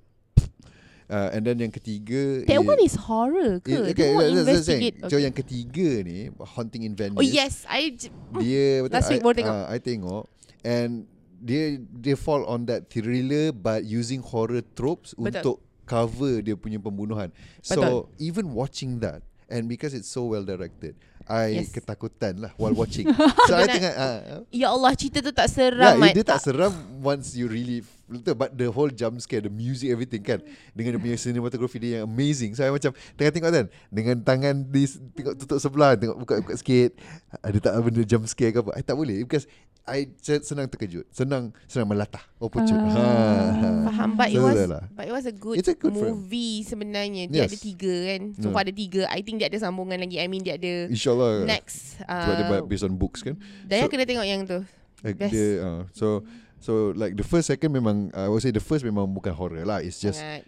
uh, 1.13 1.29
And 1.31 1.45
then 1.45 1.61
yang 1.61 1.69
ketiga 1.71 2.49
that 2.49 2.57
is- 2.57 2.65
one 2.65 2.81
is 2.81 2.97
horror 2.97 3.61
ke? 3.61 3.69
More 3.69 3.85
that's- 3.85 3.93
that's 3.93 4.17
what 4.17 4.25
I'm 4.25 4.33
saying. 4.33 4.41
investigate. 4.41 4.95
So 5.07 5.17
yang 5.21 5.35
ketiga 5.37 5.89
ni 6.01 6.19
Haunting 6.57 6.83
in 6.83 6.97
Venice 6.97 7.21
Oh 7.21 7.25
yes, 7.25 7.69
I 7.69 7.93
j- 7.93 8.09
Dia 8.41 8.81
betul, 8.81 8.97
Last 8.97 9.09
week 9.13 9.21
I, 9.21 9.25
baru 9.25 9.35
tengok. 9.37 9.53
Uh, 9.55 9.67
I 9.69 9.79
tengok 9.79 10.23
And 10.65 10.91
dia 11.37 11.63
dia 11.77 12.15
fall 12.15 12.47
on 12.47 12.65
that 12.65 12.87
thriller 12.89 13.51
but 13.51 13.83
using 13.83 14.23
horror 14.23 14.63
tropes 14.73 15.13
Betul. 15.13 15.27
untuk 15.29 15.57
cover 15.85 16.39
dia 16.41 16.55
punya 16.55 16.79
pembunuhan. 16.79 17.29
So 17.61 17.77
Betul. 17.77 17.99
even 18.17 18.45
watching 18.55 19.03
that 19.03 19.21
and 19.51 19.67
because 19.67 19.93
it's 19.93 20.07
so 20.09 20.25
well 20.25 20.47
directed, 20.47 20.95
I 21.27 21.61
Yes. 21.61 21.75
ketakutan 21.75 22.47
lah 22.47 22.55
while 22.57 22.73
watching. 22.73 23.11
so 23.51 23.53
I 23.53 23.67
tengah 23.67 23.93
uh, 23.93 24.19
Ya 24.55 24.71
Allah, 24.71 24.95
cerita 24.95 25.19
tu 25.19 25.35
tak 25.35 25.51
yeah, 25.51 25.55
seram. 25.69 25.95
Mat. 25.99 26.15
dia 26.15 26.25
tak 26.25 26.41
seram 26.41 26.73
once 27.03 27.35
you 27.35 27.51
really 27.51 27.83
betul 28.15 28.35
but 28.35 28.53
the 28.53 28.67
whole 28.67 28.89
jump 28.89 29.17
scare, 29.19 29.41
the 29.41 29.49
music 29.49 29.89
everything 29.89 30.21
kan 30.21 30.39
dengan 30.71 30.95
dia 30.95 31.01
punya 31.01 31.17
cinematography 31.17 31.79
dia 31.79 31.91
yang 31.99 32.07
amazing. 32.07 32.53
So 32.53 32.63
I 32.63 32.71
macam 32.71 32.93
tengah 33.15 33.33
tengok 33.33 33.51
kan 33.51 33.67
dengan 33.89 34.17
tangan 34.21 34.55
di 34.65 34.85
tengok 35.13 35.35
tutup 35.37 35.59
sebelah, 35.59 35.95
tengok 35.95 36.17
buka-buka 36.17 36.55
sikit, 36.55 36.95
ada 37.39 37.59
tak 37.59 37.73
benda 37.81 38.03
jump 38.03 38.25
scare 38.25 38.51
ke 38.51 38.61
apa. 38.61 38.73
I 38.73 38.83
tak 38.83 38.95
boleh 38.95 39.25
because 39.25 39.49
I 39.83 40.15
se- 40.17 40.47
senang 40.47 40.71
terkejut, 40.71 41.11
senang 41.11 41.51
senang 41.67 41.91
melatah. 41.91 42.23
Oh 42.39 42.47
pucut. 42.47 42.71
Ah. 42.71 43.51
Ha. 43.51 43.69
Faham 43.91 44.15
But 44.15 44.31
it 44.31 44.39
So 44.39 44.47
was 44.47 44.55
dah 44.55 44.69
lah. 44.71 44.83
But 44.95 45.05
it 45.05 45.13
was 45.13 45.27
a 45.27 45.35
good, 45.35 45.59
It's 45.59 45.67
a 45.67 45.75
good 45.75 45.91
film. 45.91 46.23
movie 46.23 46.63
sebenarnya 46.63 47.27
Dia 47.27 47.45
Yes. 47.45 47.51
ada 47.51 47.59
tiga 47.59 47.95
kan 48.07 48.21
So 48.33 48.47
Yeah. 48.47 48.55
far 48.55 48.63
ada 48.63 48.71
tiga 48.71 49.03
I 49.11 49.21
think 49.21 49.43
dia 49.43 49.51
ada 49.51 49.59
sambungan 49.59 49.99
lagi 49.99 50.17
I 50.17 50.31
mean 50.31 50.41
dia 50.41 50.55
ada 50.55 50.87
InsyaAllah 50.87 51.43
Next 51.45 51.99
Sebab 51.99 52.35
dia 52.39 52.47
uh, 52.47 52.63
based 52.63 52.87
on 52.87 52.95
books 52.95 53.27
kan 53.27 53.35
Daya 53.67 53.83
So- 53.83 53.91
kena 53.91 54.07
tengok 54.07 54.23
yang 54.23 54.47
tu 54.47 54.63
Like 55.03 55.19
Best. 55.19 55.35
dia, 55.35 55.47
uh, 55.59 55.83
so 55.91 56.23
So 56.63 56.95
like 56.95 57.19
the 57.19 57.27
first 57.27 57.51
second 57.51 57.75
memang 57.75 58.15
I 58.15 58.31
would 58.31 58.39
say 58.39 58.55
the 58.55 58.63
first 58.63 58.87
memang 58.87 59.11
bukan 59.11 59.35
horror 59.35 59.67
lah. 59.67 59.83
It's 59.83 59.99
just 59.99 60.23
uh, 60.23 60.39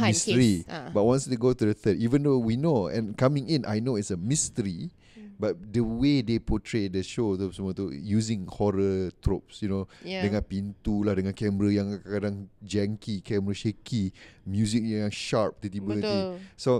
mystery. 0.00 0.64
case. 0.64 0.72
Ah. 0.72 0.88
But 0.88 1.04
once 1.04 1.28
they 1.28 1.36
go 1.36 1.52
to 1.52 1.64
the 1.68 1.76
third, 1.76 2.00
even 2.00 2.24
though 2.24 2.40
we 2.40 2.56
know 2.56 2.88
and 2.88 3.12
coming 3.12 3.52
in, 3.52 3.68
I 3.68 3.84
know 3.84 4.00
it's 4.00 4.08
a 4.08 4.16
mystery. 4.16 4.88
Hmm. 5.12 5.36
But 5.36 5.60
the 5.60 5.84
way 5.84 6.24
they 6.24 6.40
portray 6.40 6.88
the 6.88 7.04
show 7.04 7.36
tu 7.36 7.52
semua 7.52 7.76
tu 7.76 7.92
using 7.92 8.48
horror 8.48 9.12
tropes, 9.20 9.60
you 9.60 9.68
know, 9.68 9.84
yeah. 10.00 10.24
dengan 10.24 10.40
pintu 10.40 11.04
lah, 11.04 11.12
dengan 11.12 11.36
kamera 11.36 11.68
yang 11.68 12.00
kadang 12.00 12.48
janky, 12.64 13.20
kamera 13.20 13.52
shaky, 13.52 14.08
music 14.48 14.88
yang 14.88 15.12
sharp 15.12 15.60
tiba-tiba. 15.60 16.00
nanti. 16.00 16.08
Betul. 16.08 16.24
So 16.56 16.70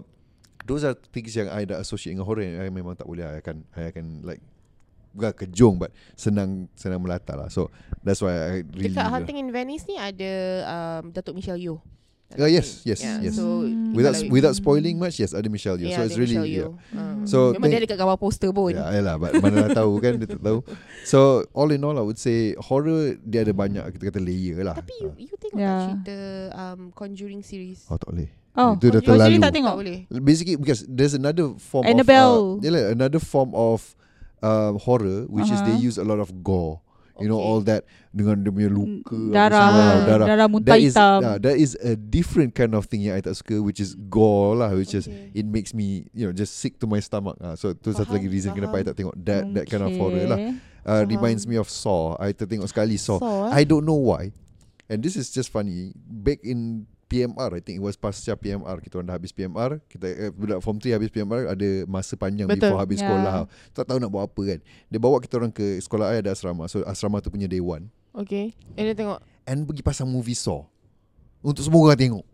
those 0.64 0.88
are 0.88 0.96
things 1.12 1.36
yang 1.36 1.52
I 1.52 1.68
dah 1.68 1.76
associate 1.84 2.16
dengan 2.16 2.24
horror 2.24 2.40
yang 2.40 2.64
I 2.64 2.72
memang 2.72 2.96
tak 2.96 3.04
boleh 3.04 3.28
I 3.28 3.44
akan 3.44 3.68
I 3.76 3.92
akan 3.92 4.24
like 4.24 4.40
bukan 5.10 5.32
kejung 5.34 5.74
but 5.76 5.90
senang 6.14 6.66
senang 6.74 7.00
melata 7.00 7.34
lah. 7.34 7.48
So 7.48 7.70
that's 8.00 8.20
why 8.20 8.32
I 8.32 8.52
really 8.72 8.92
Dekat 8.92 9.08
Hunting 9.08 9.36
in 9.36 9.48
Venice 9.48 9.84
ni 9.84 9.96
ada 9.96 10.30
um, 10.64 11.10
Datuk 11.10 11.34
Michelle 11.34 11.58
Yeoh. 11.58 11.80
Uh, 12.28 12.44
yes, 12.44 12.84
yes, 12.84 13.00
yeah. 13.00 13.24
yes. 13.24 13.40
So 13.40 13.64
without 13.96 14.12
kalau- 14.12 14.28
without 14.28 14.52
spoiling 14.52 15.00
much, 15.00 15.16
yes, 15.16 15.32
ada 15.32 15.48
Michelle 15.48 15.80
Yeoh. 15.80 15.88
yeah, 15.88 15.96
so 15.96 16.04
it's 16.04 16.20
really 16.20 16.36
Michelle 16.36 16.76
yeah. 16.76 16.92
Ah. 16.92 17.24
So 17.24 17.56
memang 17.56 17.72
dia 17.72 17.80
think- 17.80 17.88
ada 17.88 17.92
kat 17.96 17.98
gambar 18.04 18.18
poster 18.20 18.52
pun. 18.52 18.76
Ya, 18.76 18.84
yalah, 18.92 19.16
but 19.16 19.32
mana 19.40 19.64
dah 19.64 19.80
tahu 19.80 19.96
kan 19.96 20.20
dia 20.20 20.28
tak 20.28 20.44
tahu. 20.44 20.60
So 21.08 21.48
all 21.56 21.72
in 21.72 21.80
all 21.80 21.96
I 21.96 22.04
would 22.04 22.20
say 22.20 22.52
horror 22.60 23.16
dia 23.24 23.48
ada 23.48 23.56
banyak 23.56 23.80
kita 23.96 24.12
kata 24.12 24.20
layer 24.20 24.60
lah. 24.60 24.76
Tapi 24.76 24.92
you, 25.00 25.08
you 25.24 25.36
tengok 25.40 25.56
Yeah. 25.56 25.72
tak 25.72 25.80
cerita 26.04 26.16
um, 26.52 26.80
Conjuring 26.92 27.40
series? 27.40 27.88
oh 27.88 27.96
tak 27.96 28.12
boleh. 28.12 28.28
Oh, 28.52 28.76
Itu 28.76 28.92
dah 28.92 29.00
Conjuring 29.00 29.40
terlalu. 29.40 29.46
tak 29.48 29.52
tengok. 29.56 29.72
Tak 29.72 29.80
boleh. 29.80 29.98
Basically 30.20 30.56
because 30.60 30.80
there's 30.84 31.16
another 31.16 31.56
form 31.56 31.88
Annabelle. 31.88 32.60
of 32.60 32.60
uh, 32.60 32.66
yalah, 32.68 32.84
another 32.92 33.22
form 33.24 33.56
of 33.56 33.96
uh, 34.40 34.72
horror 34.78 35.26
which 35.26 35.48
is 35.48 35.60
they 35.62 35.74
Uh-huh. 35.74 35.88
use 35.88 35.96
a 35.96 36.06
lot 36.06 36.18
of 36.18 36.30
gore. 36.42 36.80
You 37.18 37.26
know 37.26 37.34
Okay. 37.34 37.50
all 37.50 37.60
that 37.66 37.82
dengan 38.14 38.46
dia 38.46 38.54
punya 38.54 38.70
luka 38.70 39.18
Darah, 39.34 39.58
semua, 39.66 39.86
darah, 40.06 40.26
darah 40.30 40.46
muntah 40.46 40.70
That 40.70 40.78
is 40.78 40.94
hitam. 40.94 41.18
uh, 41.18 41.38
that 41.42 41.56
is 41.58 41.74
a 41.82 41.98
different 41.98 42.54
kind 42.54 42.78
of 42.78 42.86
thing 42.86 43.02
yang 43.02 43.18
I 43.18 43.22
tak 43.26 43.34
suka 43.34 43.58
which 43.58 43.82
is 43.82 43.98
gore 44.06 44.54
lah 44.54 44.70
which 44.70 44.94
is 44.94 45.10
Okay. 45.10 45.34
it 45.34 45.42
makes 45.42 45.74
me 45.74 46.06
you 46.14 46.30
know 46.30 46.34
just 46.34 46.62
sick 46.62 46.78
to 46.78 46.86
my 46.86 47.02
stomach 47.02 47.34
ah 47.42 47.58
so 47.58 47.74
tu 47.74 47.90
satu 47.90 48.14
lagi 48.14 48.30
reason 48.30 48.54
kenapa 48.54 48.78
I 48.78 48.86
tak 48.86 49.02
tengok 49.02 49.18
that 49.26 49.50
that 49.50 49.66
kind 49.66 49.82
of 49.82 49.98
horror 49.98 50.30
lah 50.30 50.38
Okay. 50.38 50.54
uh, 50.86 51.02
Faham. 51.02 51.10
reminds 51.10 51.42
me 51.42 51.58
of 51.58 51.66
Saw 51.66 52.14
I 52.22 52.30
tertengok 52.30 52.70
sekali 52.70 52.94
Saw 52.94 53.18
So, 53.18 53.50
I 53.50 53.66
don't 53.66 53.82
know 53.82 53.98
why 53.98 54.30
and 54.86 55.02
this 55.02 55.18
is 55.18 55.34
just 55.34 55.50
funny 55.50 55.90
back 56.06 56.38
in 56.46 56.86
PMR 57.08 57.50
I 57.50 57.60
think 57.60 57.76
it 57.76 57.82
was 57.82 57.96
pasca 57.96 58.32
PMR 58.32 58.78
kita 58.78 58.94
orang 58.94 59.08
dah 59.08 59.16
habis 59.16 59.32
PMR 59.32 59.80
kita 59.86 60.06
eh, 60.06 60.30
budak 60.30 60.60
form 60.60 60.76
3 60.76 60.92
habis 60.92 61.08
PMR 61.08 61.48
ada 61.48 61.68
masa 61.84 62.14
panjang 62.14 62.44
Betul. 62.44 62.68
before 62.68 62.78
habis 62.78 62.98
Ya. 62.98 63.02
sekolah 63.02 63.34
tak 63.72 63.84
tahu 63.84 63.96
nak 63.96 64.08
buat 64.08 64.24
apa 64.24 64.40
kan 64.46 64.58
dia 64.86 64.98
bawa 64.98 65.16
kita 65.16 65.34
orang 65.34 65.48
ke 65.48 65.78
sekolah 65.78 66.12
I 66.12 66.20
ada 66.20 66.30
asrama 66.30 66.64
so 66.66 66.84
asrama 66.84 67.18
tu 67.18 67.28
punya 67.28 67.46
day 67.46 67.58
one 67.58 67.88
Okay. 68.12 68.50
And 68.74 68.84
dia 68.84 68.94
tengok. 68.94 69.20
and 69.44 69.62
pergi 69.62 69.80
pasang 69.80 70.06
movie 70.06 70.34
Saw 70.34 70.66
untuk 71.38 71.62
semua 71.62 71.80
orang 71.82 71.96
tengok 71.96 72.24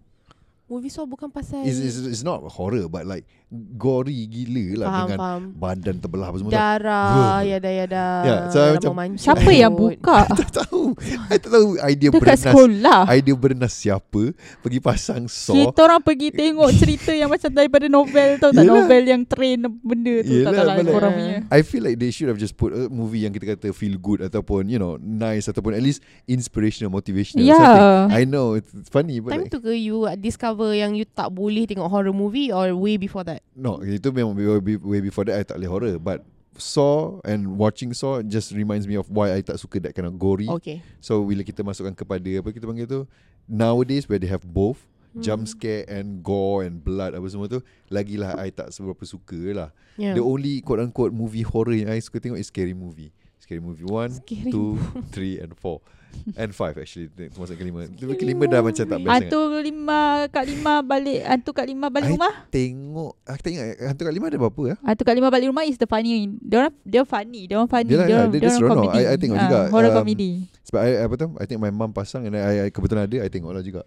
Movie 0.64 0.88
Saw 0.88 1.04
bukan 1.04 1.28
pasal... 1.28 1.60
It's, 1.62 1.76
it's, 1.76 1.98
it's 2.00 2.24
not 2.24 2.40
horror 2.48 2.88
but 2.88 3.04
like 3.04 3.28
gory 3.52 4.24
gila 4.26 4.80
lah 4.80 4.86
faham, 4.88 5.04
dengan 5.04 5.18
faham. 5.20 5.42
badan 5.54 5.96
terbelah 6.00 6.26
apa 6.26 6.36
semua. 6.40 6.50
Darah, 6.50 7.38
yada 7.44 7.68
yada. 7.68 8.06
Yeah, 8.24 8.40
so 8.48 8.58
I 8.58 8.80
darah 8.80 8.94
macam-. 8.96 9.20
Siapa 9.20 9.50
yang 9.52 9.72
buka? 9.76 10.24
tak 10.40 10.50
tahu 10.64 10.96
I 11.28 11.36
tak 11.36 11.50
tahu 11.52 11.68
idea 11.78 12.08
Dekat 12.08 12.20
berenas 12.24 12.42
sekolah. 12.42 13.00
idea 13.12 13.34
berenas 13.36 13.72
siapa 13.76 14.22
pergi 14.58 14.80
pasang 14.80 15.28
Saw 15.28 15.52
Kita 15.52 15.84
orang 15.84 16.00
pergi 16.00 16.32
tengok 16.32 16.70
cerita 16.80 17.12
yang 17.12 17.28
macam 17.28 17.50
daripada 17.52 17.86
novel 17.86 18.28
tau 18.40 18.48
tak 18.48 18.64
Yelah. 18.64 18.74
novel 18.80 19.02
yang 19.04 19.22
train 19.22 19.58
benda 19.68 20.14
tu 20.18 20.32
tak 20.32 20.40
Yelah, 20.40 20.50
tahu 20.50 20.64
lah 20.64 20.74
like- 20.74 20.88
korang 20.88 21.12
punya. 21.12 21.36
I 21.52 21.60
feel 21.60 21.82
like 21.84 22.00
they 22.00 22.08
should 22.08 22.32
have 22.32 22.40
just 22.40 22.56
put 22.56 22.72
a 22.72 22.88
movie 22.88 23.22
yang 23.22 23.36
kita 23.36 23.52
kata 23.52 23.68
feel 23.70 24.00
good 24.00 24.24
ataupun 24.24 24.66
you 24.66 24.80
know 24.80 24.96
nice 24.96 25.44
ataupun 25.44 25.76
at 25.76 25.84
least 25.84 26.00
inspirational 26.24 26.88
motivational 26.88 27.44
Yeah. 27.44 27.60
something. 27.60 28.16
I 28.16 28.22
know 28.24 28.56
it's 28.56 28.72
it's 28.72 28.88
funny 28.88 29.20
but 29.20 29.36
Time 29.36 29.44
like, 29.44 29.52
tu 29.52 29.60
ke 29.60 29.76
you 29.76 30.08
discover 30.16 30.53
yang 30.76 30.94
you 30.94 31.02
tak 31.02 31.34
boleh 31.34 31.66
tengok 31.66 31.90
horror 31.90 32.14
movie 32.14 32.54
or 32.54 32.70
way 32.78 32.94
before 32.94 33.26
that? 33.26 33.42
no 33.58 33.82
itu 33.82 34.14
memang 34.14 34.38
way, 34.86 35.00
before 35.02 35.26
that 35.26 35.36
I 35.36 35.42
tak 35.42 35.58
boleh 35.58 35.70
horror 35.70 35.94
but 35.98 36.22
Saw 36.54 37.18
and 37.26 37.58
watching 37.58 37.90
Saw 37.90 38.22
just 38.22 38.54
reminds 38.54 38.86
me 38.86 38.94
of 38.94 39.10
why 39.10 39.34
I 39.34 39.42
tak 39.42 39.58
suka 39.58 39.82
that 39.82 39.92
kind 39.98 40.06
of 40.06 40.14
gory. 40.22 40.46
Okay. 40.46 40.86
So 41.02 41.26
bila 41.26 41.42
kita 41.42 41.66
masukkan 41.66 41.90
kepada 41.98 42.30
apa 42.30 42.54
kita 42.54 42.62
panggil 42.62 42.86
tu 42.86 43.00
nowadays 43.50 44.06
where 44.06 44.22
they 44.22 44.30
have 44.30 44.46
both 44.46 44.78
Hmm. 45.14 45.22
jump 45.22 45.42
scare 45.46 45.86
and 45.86 46.26
gore 46.26 46.66
and 46.66 46.82
blood 46.82 47.14
apa 47.14 47.22
semua 47.30 47.46
tu 47.46 47.62
lagilah 47.86 48.34
I 48.34 48.50
tak 48.50 48.74
seberapa 48.74 48.98
suka 49.06 49.38
lah. 49.54 49.70
Yeah. 49.94 50.18
The 50.18 50.22
only 50.26 50.58
quote 50.58 50.82
unquote 50.82 51.14
movie 51.14 51.46
horror 51.46 51.70
yang 51.70 51.86
I 51.86 52.02
suka 52.02 52.18
tengok 52.18 52.34
is 52.42 52.50
scary 52.50 52.74
movie. 52.74 53.14
Scary 53.38 53.62
movie 53.62 53.86
1, 53.86 54.26
Scary 54.26 54.50
2, 54.50 55.14
3 55.14 55.42
and 55.46 55.52
4 55.54 55.78
and 56.34 56.50
5 56.50 56.56
actually 56.76 57.06
termasuk 57.08 57.54
kelima. 57.54 57.84
Tapi 57.86 58.14
kelima 58.14 58.44
dah 58.44 58.60
macam 58.60 58.84
tak 58.84 58.98
best 58.98 59.06
sangat. 59.06 59.22
Hantu 59.26 59.40
lima 59.58 60.00
Kak 60.26 60.44
lima 60.44 60.72
balik 60.80 61.20
Hantu 61.22 61.50
Kak 61.50 61.64
lima 61.64 61.86
balik 61.86 62.06
I 62.06 62.12
rumah 62.12 62.32
Tengok 62.48 63.12
Aku 63.22 63.38
tak 63.38 63.50
ingat 63.50 63.66
Hantu 63.84 64.02
kat 64.02 64.12
lima 64.12 64.26
ada 64.26 64.38
berapa 64.38 64.62
ya? 64.64 64.76
Hantu 64.80 65.02
Kak 65.02 65.14
lima 65.14 65.28
balik 65.28 65.46
rumah 65.48 65.62
is 65.62 65.76
the 65.76 65.84
funny 65.84 66.12
Dia 66.38 66.56
orang 66.60 66.74
dia 66.80 67.02
funny 67.02 67.40
Dia 67.44 67.56
orang 67.56 67.68
funny 67.68 67.88
Dia 67.88 67.96
lah, 67.96 68.06
Dia 68.06 68.14
orang 68.16 68.30
dia- 68.30 68.40
dia 68.40 68.46
dia 68.46 68.56
seronok. 68.56 68.92
I- 68.92 69.06
I 69.06 69.16
tengok 69.16 69.36
Ah, 69.36 69.44
juga. 69.44 69.58
Horror 69.70 69.90
Um, 69.90 69.96
comedy 69.96 70.30
Sebab 70.64 70.80
I, 70.80 70.90
apa 70.98 71.14
tu 71.14 71.26
I 71.34 71.44
think 71.44 71.58
my 71.58 71.70
mum 71.70 71.90
pasang 71.90 72.22
And 72.24 72.34
I, 72.34 72.54
I 72.60 72.68
kebetulan 72.68 73.04
ada 73.04 73.16
I 73.18 73.28
tengok 73.28 73.50
lah 73.50 73.60
juga 73.60 73.82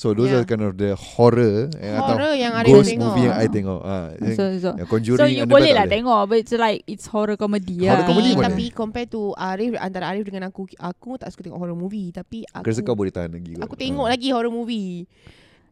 So 0.00 0.16
those 0.16 0.32
Yeah. 0.32 0.40
are 0.40 0.48
kind 0.48 0.64
of 0.64 0.74
the 0.74 0.96
horror 0.96 1.68
eh, 1.76 1.92
Horror 1.92 2.32
yang 2.32 2.56
ada 2.56 2.64
Ghost 2.64 2.88
tengok. 2.88 3.04
movie 3.04 3.24
yang 3.26 3.36
I 3.36 3.46
tengok 3.46 3.80
ah, 3.84 4.08
yang, 4.16 4.32
So, 4.32 4.44
so, 4.56 4.70
yang 4.72 4.88
Conjuring 4.88 5.20
so 5.20 5.28
you 5.28 5.44
boleh 5.44 5.72
lah 5.72 5.84
tengok 5.86 6.20
But 6.24 6.38
it's 6.40 6.56
like 6.56 6.80
It's 6.86 7.04
horror 7.04 7.36
comedy 7.36 7.84
Horror 7.84 8.00
lah. 8.00 8.08
comedy 8.08 8.30
tapi, 8.30 8.40
boleh. 8.40 8.48
tapi 8.48 8.64
compare 8.72 9.04
to 9.06 9.36
Arif 9.36 9.76
antara 9.76 10.08
Arif 10.08 10.24
dengan 10.24 10.48
aku 10.48 10.64
aku 10.72 11.10
tak 11.14 11.28
suka 11.28 11.44
tengok 11.44 11.60
horror 11.60 11.76
movie 11.76 12.08
tapi 12.10 12.48
Aku 12.48 12.64
aku 12.64 12.66
rasa 12.66 12.80
kau 12.80 12.96
boleh 12.96 13.12
tahan 13.12 13.28
lagi 13.30 13.52
kot. 13.52 13.62
aku 13.62 13.74
tengok 13.76 14.06
Ah. 14.08 14.10
lagi 14.10 14.28
horror 14.30 14.48
movie. 14.50 15.04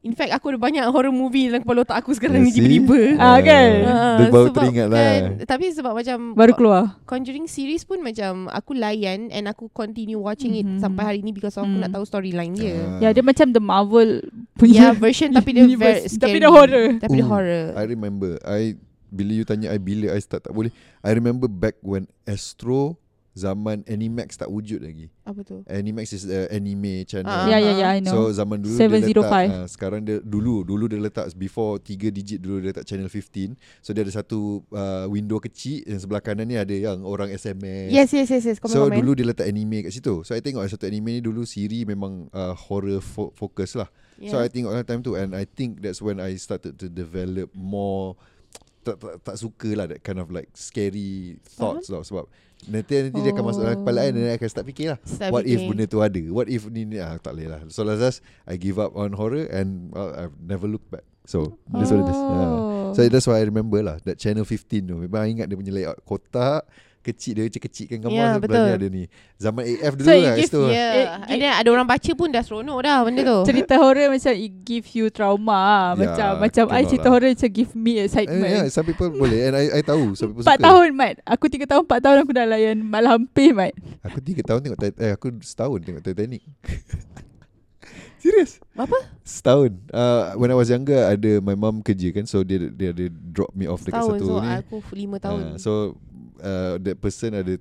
In 0.09 0.17
fact 0.17 0.33
aku 0.33 0.49
ada 0.49 0.59
banyak 0.59 0.85
horror 0.89 1.13
movie 1.13 1.53
dalam 1.53 1.61
kepala 1.61 1.85
otak 1.85 2.01
aku 2.01 2.17
sekarang 2.17 2.41
ni 2.41 2.49
tiba-tiba. 2.49 3.21
Ah, 3.21 3.37
kan? 3.39 3.71
Ah, 3.85 4.17
Dia 4.17 4.27
baru 4.33 4.49
sebab 4.49 4.57
teringat 4.57 4.89
lah. 4.89 4.97
kan, 4.97 5.23
Tapi 5.45 5.65
sebab 5.69 5.93
macam 5.93 6.19
Baru 6.33 6.53
keluar 6.57 6.83
Conjuring 7.05 7.45
series 7.45 7.85
pun 7.85 8.01
macam 8.01 8.49
aku 8.49 8.73
layan 8.73 9.29
and 9.29 9.45
aku 9.45 9.69
continue 9.69 10.17
watching 10.17 10.57
it 10.57 10.65
Mhm. 10.65 10.81
sampai 10.81 11.03
hari 11.05 11.21
ni 11.21 11.31
because 11.31 11.55
aku 11.55 11.69
Hmm. 11.69 11.85
nak 11.85 11.93
tahu 11.93 12.09
storyline 12.09 12.57
dia. 12.57 12.73
Ah. 12.97 13.05
Ya 13.05 13.09
dia 13.13 13.21
macam 13.21 13.53
the 13.53 13.61
Marvel 13.61 14.25
Yeah, 14.25 14.57
punya 14.57 14.87
version 14.97 15.29
tapi 15.31 15.53
dia 15.53 15.69
very 15.71 16.09
scary. 16.09 16.25
Tapi 16.25 16.37
dia 16.41 16.49
horror. 16.49 16.87
Tapi 16.97 17.15
dia 17.15 17.23
Ooh, 17.23 17.29
horror. 17.29 17.65
I 17.77 17.85
remember 17.85 18.41
I 18.43 18.81
Bila 19.09 19.33
you 19.33 19.45
tanya 19.45 19.73
I 19.73 19.77
Bila 19.77 20.13
I 20.13 20.21
start 20.21 20.45
tak 20.45 20.53
boleh 20.53 20.69
I 21.01 21.13
remember 21.13 21.49
back 21.49 21.77
when 21.81 22.09
Astro 22.25 22.97
Zaman 23.39 23.87
Animax 23.87 24.35
tak 24.35 24.51
wujud 24.51 24.83
lagi 24.83 25.07
Apa 25.23 25.41
tu? 25.41 25.63
Animax 25.65 26.11
is 26.11 26.27
the 26.27 26.51
anime 26.51 27.07
channel 27.07 27.31
Ah. 27.31 27.47
Ya 27.47 27.57
ya 27.57 27.73
ya 27.73 27.87
I 27.89 28.03
know 28.03 28.27
So 28.27 28.35
zaman 28.35 28.59
dulu 28.59 28.75
705. 28.75 28.99
dia 28.99 29.15
letak 29.15 29.43
uh, 29.47 29.67
Sekarang 29.67 30.01
dia 30.03 30.19
Dulu 30.19 30.63
Dulu 30.63 30.85
dia 30.85 30.99
letak 30.99 31.31
Before 31.33 31.79
3 31.79 32.11
digit 32.11 32.39
Dulu 32.39 32.59
dia 32.59 32.75
letak 32.75 32.83
channel 32.83 33.07
15 33.07 33.55
So 33.79 33.91
dia 33.91 34.03
ada 34.03 34.11
satu 34.11 34.67
uh, 34.69 35.07
Window 35.07 35.39
kecil 35.39 35.87
Yang 35.87 36.05
sebelah 36.05 36.19
kanan 36.19 36.45
ni 36.45 36.57
ada 36.57 36.71
Yang 36.71 36.99
orang 37.01 37.31
SMS 37.31 37.89
Yes 37.89 38.11
yes 38.11 38.29
yes 38.29 38.45
yes. 38.45 38.59
Komen 38.59 38.75
So 38.75 38.91
dulu 38.91 39.15
dia 39.15 39.25
letak 39.25 39.47
anime 39.47 39.87
kat 39.87 39.95
situ 39.95 40.21
So 40.23 40.33
I 40.33 40.43
tengok 40.43 40.67
satu 40.67 40.85
anime 40.85 41.15
ni 41.15 41.23
Dulu 41.23 41.43
Siri 41.43 41.85
memang 41.85 42.27
uh, 42.31 42.59
Horror 42.59 42.99
fo- 42.99 43.31
focus 43.33 43.79
lah 43.79 43.87
yeah. 44.17 44.29
So 44.29 44.37
I 44.37 44.51
tengok 44.51 44.71
all 44.71 44.81
the 44.81 44.85
time 44.85 45.01
tu 45.01 45.15
And 45.15 45.33
I 45.33 45.45
think 45.45 45.79
that's 45.79 46.01
when 46.01 46.19
I 46.19 46.35
started 46.35 46.75
to 46.77 46.87
develop 46.87 47.55
more 47.55 48.19
tak, 48.89 48.97
tak, 48.97 49.15
tak 49.21 49.37
suka 49.37 49.69
lah 49.77 49.87
that 49.91 50.01
kind 50.01 50.17
of 50.17 50.33
like 50.33 50.49
scary 50.57 51.37
thoughts 51.45 51.93
lah. 51.93 52.01
Sebab 52.01 52.25
nanti 52.67 53.07
nanti 53.07 53.19
dia 53.23 53.31
akan 53.37 53.45
masuk 53.45 53.63
dalam 53.63 53.79
kepala 53.85 53.99
I 54.03 54.11
dan 54.11 54.23
I 54.27 54.35
akan 54.35 54.49
start 54.51 54.67
fikir 54.67 54.87
lah 54.91 54.99
Start 55.07 55.31
what 55.31 55.47
if 55.47 55.63
fikir. 55.63 55.69
benda 55.71 55.85
tu 55.87 55.99
ada? 56.03 56.23
What 56.33 56.47
if 56.51 56.67
ni 56.67 56.83
ni 56.89 56.97
ah, 56.99 57.15
tak 57.21 57.39
boleh 57.39 57.49
lah. 57.53 57.61
So 57.71 57.87
last 57.87 58.25
I 58.49 58.59
give 58.59 58.81
up 58.81 58.99
on 58.99 59.15
horror 59.15 59.47
and 59.53 59.93
well, 59.95 60.11
I've 60.17 60.37
never 60.41 60.67
looked 60.67 60.91
back. 60.91 61.07
So 61.29 61.61
that's 61.69 61.93
what 61.93 62.03
it 62.03 62.09
is. 62.09 62.17
Yeah. 62.17 62.49
Oh. 62.49 62.97
so 62.97 63.05
that's 63.05 63.29
why 63.29 63.37
I 63.37 63.45
remember 63.45 63.85
lah 63.85 64.01
that 64.09 64.17
channel 64.17 64.49
15 64.49 64.89
tu. 64.89 64.97
Memang 64.97 65.21
I 65.21 65.29
ingat 65.37 65.47
dia 65.53 65.61
punya 65.61 65.73
layout 65.77 66.01
kotak 66.09 66.65
kecil 67.09 67.33
dia 67.35 67.45
kecil-kecilkan 67.47 67.99
gambar 68.01 68.15
yeah, 68.21 68.37
betul. 68.37 68.67
ada 68.71 68.87
ni 68.87 69.05
zaman 69.37 69.63
AF 69.65 69.93
dulu 69.95 70.05
So 70.05 70.13
lah 70.13 70.21
kat 70.21 70.35
give- 70.35 70.47
situ 70.47 70.63
Yeah. 70.69 70.93
Eh, 70.93 71.07
And 71.27 71.39
then 71.39 71.53
ada 71.55 71.69
orang 71.69 71.87
baca 71.87 72.11
pun 72.13 72.29
dah 72.29 72.41
seronok 72.41 72.79
dah 72.81 72.99
benda 73.01 73.21
tu. 73.23 73.39
Cerita 73.49 73.75
horror 73.77 74.09
macam 74.09 74.33
It 74.33 74.53
give 74.63 74.87
you 74.93 75.09
trauma 75.09 75.53
lah. 75.53 75.87
Ya, 75.91 75.99
Macam 75.99 76.29
Macam 76.41 76.65
I 76.71 76.83
cerita 76.85 77.05
lah. 77.05 77.13
horror 77.13 77.31
Macam 77.31 77.51
give 77.51 77.73
me 77.75 77.93
Eh, 77.95 78.05
excitement 78.05 78.51
yeah, 78.51 78.67
some 78.69 78.85
people 78.85 79.09
boleh 79.09 79.41
and 79.43 79.55
I, 79.55 79.65
I 79.71 79.83
tahu 79.83 80.13
some 80.13 80.31
people 80.31 80.43
Empat 80.43 80.57
suka 80.57 80.67
tahun 80.67 80.89
Mat 80.93 81.17
Aku 81.25 81.45
tiga 81.47 81.65
tahun 81.67 81.83
Empat 81.83 82.01
tahun 82.01 82.17
aku 82.21 82.33
dah 82.33 82.47
layan 82.47 82.77
Malah 82.81 83.15
hampir 83.15 83.51
Mat 83.51 83.73
Aku 84.03 84.19
tiga 84.19 84.43
tahun 84.43 84.61
tengok 84.61 84.79
eh 84.95 85.11
aku 85.11 85.33
setahun 85.41 85.81
tengok 85.81 86.03
Titanic. 86.03 86.43
Serius? 88.19 88.59
Apa? 88.75 88.99
Setahun. 89.23 89.79
Uh, 89.89 90.35
when 90.35 90.51
I 90.51 90.59
was 90.59 90.67
younger 90.67 91.07
ada 91.07 91.39
my 91.39 91.55
mum 91.55 91.79
kerja 91.81 92.11
kan 92.11 92.27
so 92.27 92.43
dia 92.43 92.67
dia 92.69 92.91
ada 92.91 93.07
drop 93.09 93.55
me 93.55 93.65
off 93.65 93.81
dekat 93.81 93.95
Tahun 93.97 94.19
satu 94.19 94.27
so 94.27 94.35
ni. 94.37 94.51
aku 94.51 94.77
lima 94.93 95.17
tahun. 95.17 95.41
Uh, 95.41 95.55
so 95.57 95.73
uh, 96.41 96.75
that 96.79 96.97
person 96.97 97.35
ada 97.35 97.55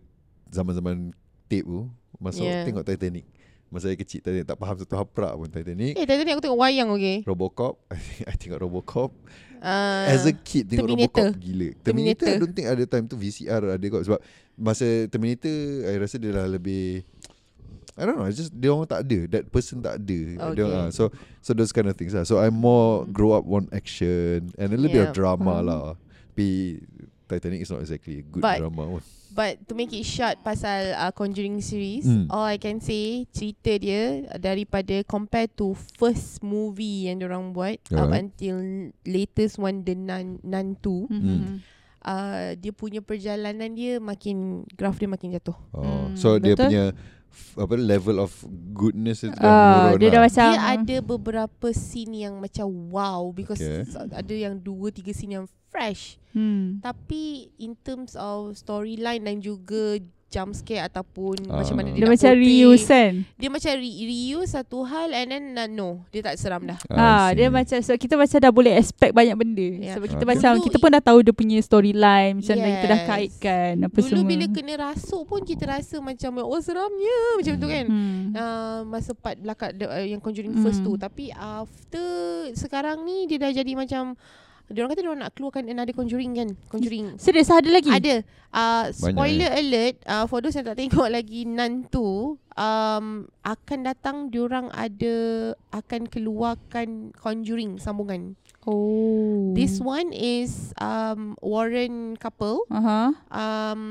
zaman-zaman 0.47 1.11
tape 1.45 1.65
tu 1.65 1.87
masuk 2.17 2.43
Yeah. 2.43 2.65
tengok 2.65 2.83
Titanic. 2.83 3.25
Masa 3.67 3.91
saya 3.91 3.99
kecil 3.99 4.23
Titanic 4.23 4.47
tak 4.47 4.55
faham 4.55 4.79
satu 4.79 4.95
haprak 4.95 5.35
pun 5.35 5.51
Titanic. 5.51 5.93
eh 5.93 6.03
ni 6.07 6.31
aku 6.31 6.39
tengok 6.39 6.59
wayang 6.59 6.87
okay. 6.87 7.19
Robocop 7.23 7.75
I 8.29 8.35
tengok 8.35 8.61
Robocop 8.61 9.11
Uh, 9.57 10.05
As 10.13 10.21
a 10.21 10.31
kid 10.31 10.69
tengok 10.69 10.85
Terminator. 10.85 11.33
Robocop 11.33 11.41
gila 11.41 11.67
Terminator, 11.81 11.83
Terminator. 11.83 12.29
I 12.29 12.37
don't 12.37 12.53
think 12.53 12.67
ada 12.69 12.83
time 12.85 13.05
tu 13.09 13.17
VCR 13.17 13.57
ada 13.73 13.85
kot 13.89 14.05
Sebab 14.05 14.19
Masa 14.53 14.85
Terminator 15.09 15.57
I 15.83 15.97
rasa 15.97 16.21
dia 16.21 16.29
dah 16.29 16.45
lebih 16.45 17.01
I 17.97 18.05
don't 18.05 18.21
know. 18.21 18.29
Just 18.29 18.53
dia 18.53 18.69
orang 18.69 18.85
tak 18.85 19.09
ada. 19.09 19.19
That 19.25 19.49
person 19.49 19.81
tak 19.81 19.97
ada. 19.97 20.19
Dia, 20.53 20.53
Okay. 20.53 20.61
uh, 20.61 20.93
so 20.93 21.09
so 21.41 21.57
those 21.57 21.73
kind 21.73 21.89
of 21.89 21.97
things 21.97 22.13
lah. 22.13 22.21
So 22.21 22.37
I'm 22.37 22.53
more 22.53 23.09
grow 23.09 23.33
up 23.33 23.49
on 23.49 23.65
action 23.73 24.53
and 24.53 24.69
a 24.69 24.77
little 24.77 24.93
bit 24.93 25.01
of 25.01 25.09
Yeah. 25.09 25.17
drama 25.17 25.57
Faham. 25.57 25.65
lah. 25.65 25.85
Tapi 26.29 26.77
Titanic 27.27 27.61
is 27.61 27.69
not 27.69 27.83
exactly 27.83 28.19
a 28.19 28.23
good 28.23 28.41
But- 28.41 28.57
drama. 28.57 28.97
pun. 28.97 29.03
But 29.27 29.59
to 29.67 29.75
make 29.75 29.91
it 29.91 30.01
short 30.01 30.39
pasal 30.39 30.95
uh, 30.95 31.11
Conjuring 31.11 31.59
series, 31.59 32.07
Hmm. 32.07 32.25
all 32.31 32.47
I 32.47 32.55
can 32.55 32.79
say 32.79 33.27
cerita 33.29 33.75
dia 33.75 34.23
daripada 34.33 35.03
compare 35.03 35.51
to 35.59 35.75
first 35.99 36.39
movie 36.39 37.05
yang 37.05 37.21
orang 37.21 37.51
buat 37.51 37.77
up 37.91 38.07
Alright. 38.07 38.31
until 38.31 38.55
latest 39.03 39.59
one 39.59 39.83
the 39.83 39.93
Nun 39.93 40.39
Nun 40.41 40.79
2, 40.79 41.11
Mhm. 41.11 41.59
uh, 42.01 42.55
dia 42.55 42.71
punya 42.71 43.03
perjalanan 43.03 43.67
dia 43.69 43.99
makin 43.99 44.63
graf 44.73 44.95
dia 44.95 45.11
makin 45.11 45.35
jatuh. 45.35 45.59
Oh, 45.69 45.83
Hmm, 46.07 46.15
so 46.15 46.39
dia 46.39 46.55
betul. 46.55 46.71
punya 46.71 46.83
f- 46.89 46.97
apa 47.57 47.73
level 47.73 48.21
of 48.21 48.31
goodness 48.71 49.25
itu 49.25 49.33
dah 49.37 49.49
Ah, 49.49 49.97
dia 49.97 50.09
dah 50.13 50.21
lah. 50.21 50.29
macam 50.29 50.45
Dia 50.53 50.61
ada 50.77 50.95
beberapa 51.01 51.67
scene 51.73 52.27
yang 52.27 52.37
macam 52.37 52.67
wow 52.89 53.29
because 53.33 53.61
okay. 53.61 53.85
ada 54.13 54.33
yang 54.35 54.57
dua 54.57 54.93
tiga 54.93 55.11
scene 55.11 55.41
yang 55.41 55.47
fresh. 55.67 56.17
hmm. 56.31 56.81
Tapi 56.81 57.53
in 57.59 57.77
terms 57.81 58.17
of 58.17 58.55
storyline 58.57 59.21
dan 59.25 59.37
juga 59.43 60.01
jump 60.27 60.51
scare 60.51 60.83
ataupun 60.83 61.39
Ah. 61.45 61.59
macam 61.59 61.73
mana 61.73 61.89
dia, 61.89 61.95
Dia 61.95 62.03
nak 62.03 62.11
macam 62.13 62.31
portray, 62.31 62.43
reuse 62.43 62.85
kan 62.85 63.13
Dia 63.33 63.49
macam 63.49 63.71
re- 63.73 63.99
reuse 64.03 64.49
satu 64.49 64.77
hal 64.83 65.09
and 65.11 65.27
then 65.29 65.43
uh, 65.53 65.65
no, 65.65 66.03
dia 66.09 66.19
tak 66.21 66.35
seram 66.35 66.61
dah. 66.61 66.75
Ah, 66.89 67.29
I 67.29 67.33
dia 67.33 67.47
macam 67.47 67.77
so 67.77 67.93
kita 67.93 68.13
macam 68.13 68.37
dah 68.37 68.51
boleh 68.51 68.73
expect 68.73 69.11
banyak 69.11 69.33
benda. 69.33 69.63
Yeah. 69.63 69.95
Sebab 69.95 70.07
kita 70.09 70.19
Okay. 70.19 70.29
macam 70.29 70.51
Dulu 70.53 70.65
kita 70.65 70.77
pun 70.77 70.89
dah 70.89 71.01
tahu 71.01 71.19
dia 71.21 71.31
punya 71.31 71.57
storyline 71.57 72.33
macam 72.37 72.53
mana 72.53 72.69
kita 72.73 72.87
dah 72.87 72.97
Yes. 72.97 73.07
kaitkan 73.07 73.73
apa 73.81 73.97
Dulu 73.97 74.07
semua. 74.13 74.27
bila 74.27 74.45
kena 74.49 74.73
rasuk 74.83 75.23
pun 75.25 75.41
kita 75.41 75.63
rasa 75.65 75.95
macam 75.99 76.31
oh 76.41 76.59
seramnya 76.59 77.17
macam 77.35 77.53
tu 77.55 77.67
kan. 77.67 77.85
hmm. 77.85 78.21
Uh, 78.29 78.79
masa 78.85 79.11
part 79.13 79.35
belakang 79.35 79.71
uh, 79.79 80.03
yang 80.03 80.19
Conjuring 80.19 80.51
Hmm. 80.51 80.61
first 80.61 80.81
tu 80.81 80.93
tapi 80.93 81.31
after 81.31 82.07
sekarang 82.53 83.01
ni 83.01 83.25
dia 83.25 83.39
dah 83.39 83.51
jadi 83.53 83.73
macam 83.73 84.19
dia 84.67 84.83
orang 84.83 84.91
kata 84.91 85.01
dia 85.01 85.11
orang 85.11 85.23
nak 85.23 85.33
keluarkan 85.33 85.63
another 85.71 85.95
Conjuring 85.95 86.31
kan? 86.35 86.49
Conjuring. 86.67 87.15
Serius 87.15 87.47
ada 87.47 87.69
lagi? 87.71 87.87
Ada. 87.87 88.15
Uh, 88.51 88.91
Banyak, 88.91 89.15
Spoiler 89.15 89.51
alert 89.55 89.95
uh, 90.07 90.25
For 90.27 90.43
those 90.43 90.55
yang 90.55 90.67
tak 90.67 90.79
tengok 90.79 91.07
lagi 91.19 91.43
Nun 91.47 91.87
2 91.87 91.95
um, 91.95 93.05
Akan 93.43 93.79
datang 93.83 94.31
Diorang 94.31 94.71
ada 94.71 95.15
Akan 95.71 96.07
keluarkan 96.07 97.11
Conjuring 97.15 97.75
Sambungan 97.79 98.39
Oh. 98.67 99.55
This 99.55 99.79
one 99.79 100.11
is 100.11 100.75
um, 100.75 101.39
Warren 101.39 102.19
couple 102.19 102.67
Aha. 102.67 103.15
um, 103.31 103.81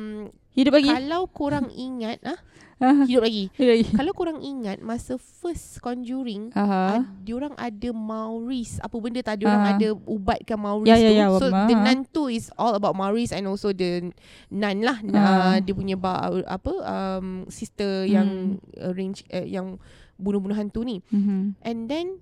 Hidup 0.53 0.77
lagi? 0.77 0.93
Kalau 0.93 1.25
korang 1.27 1.73
ingat 1.89 2.21
ah 2.23 2.37
Aha. 2.77 3.09
Hidup 3.09 3.25
lagi 3.25 3.49
Hidup 3.57 3.73
lagi. 3.73 3.85
Kalau 3.89 4.13
korang 4.13 4.45
ingat 4.45 4.85
Masa 4.85 5.17
first 5.17 5.81
Conjuring 5.81 6.53
Aha. 6.53 7.01
uh, 7.01 7.03
diorang 7.25 7.57
ada 7.57 7.89
Maurice 7.89 8.77
apa 8.79 8.93
benda 9.01 9.25
tak 9.25 9.41
diorang 9.41 9.65
Ah. 9.65 9.73
ada 9.73 9.97
ubatkan 9.97 10.61
Maurice 10.61 10.93
Ya, 10.93 11.01
ya, 11.01 11.09
tu 11.09 11.17
ya, 11.17 11.27
so 11.35 11.47
Mama. 11.49 11.65
the 11.65 11.75
nun 11.75 12.01
tu 12.07 12.23
is 12.29 12.53
all 12.55 12.77
about 12.77 12.93
Maurice 12.93 13.33
and 13.33 13.49
also 13.49 13.73
the 13.73 14.13
nun 14.53 14.79
lah 14.85 15.01
uh, 15.01 15.17
Ah. 15.17 15.57
dia 15.57 15.73
punya 15.73 15.97
ba, 15.97 16.29
apa 16.45 16.73
um, 16.85 17.49
sister 17.49 18.05
yang 18.05 18.61
arrange 18.77 19.25
uh, 19.33 19.41
yang 19.41 19.81
bunuh-bunuh 20.17 20.53
hantu 20.55 20.85
ni 20.85 21.01
Mhm. 21.09 21.57
and 21.61 21.89
then 21.89 22.21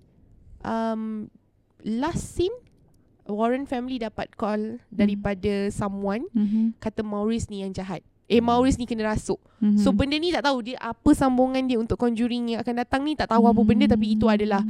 um, 0.62 1.26
last 1.84 2.34
scene 2.34 2.52
Warren 3.24 3.64
family 3.64 3.96
dapat 3.96 4.32
call 4.34 4.80
daripada 4.88 5.68
someone 5.68 6.28
Mhm. 6.32 6.76
kata 6.76 7.00
Maurice 7.00 7.48
ni 7.48 7.60
yang 7.60 7.72
jahat 7.72 8.00
Eh 8.24 8.40
Maurice 8.40 8.76
ni 8.76 8.84
kena 8.84 9.12
rasuk 9.12 9.36
Mhm. 9.60 9.80
So 9.80 9.92
benda 9.92 10.16
ni 10.16 10.28
tak 10.28 10.44
tahu 10.44 10.60
dia 10.60 10.76
apa 10.76 11.12
sambungan 11.12 11.64
dia 11.64 11.76
untuk 11.76 11.96
conjuring 11.96 12.56
yang 12.56 12.60
akan 12.60 12.80
datang 12.80 13.04
ni 13.04 13.12
tak 13.12 13.28
tahu 13.28 13.44
apa 13.44 13.60
benda 13.60 13.84
tapi 13.84 14.12
itu 14.12 14.28
adalah 14.28 14.60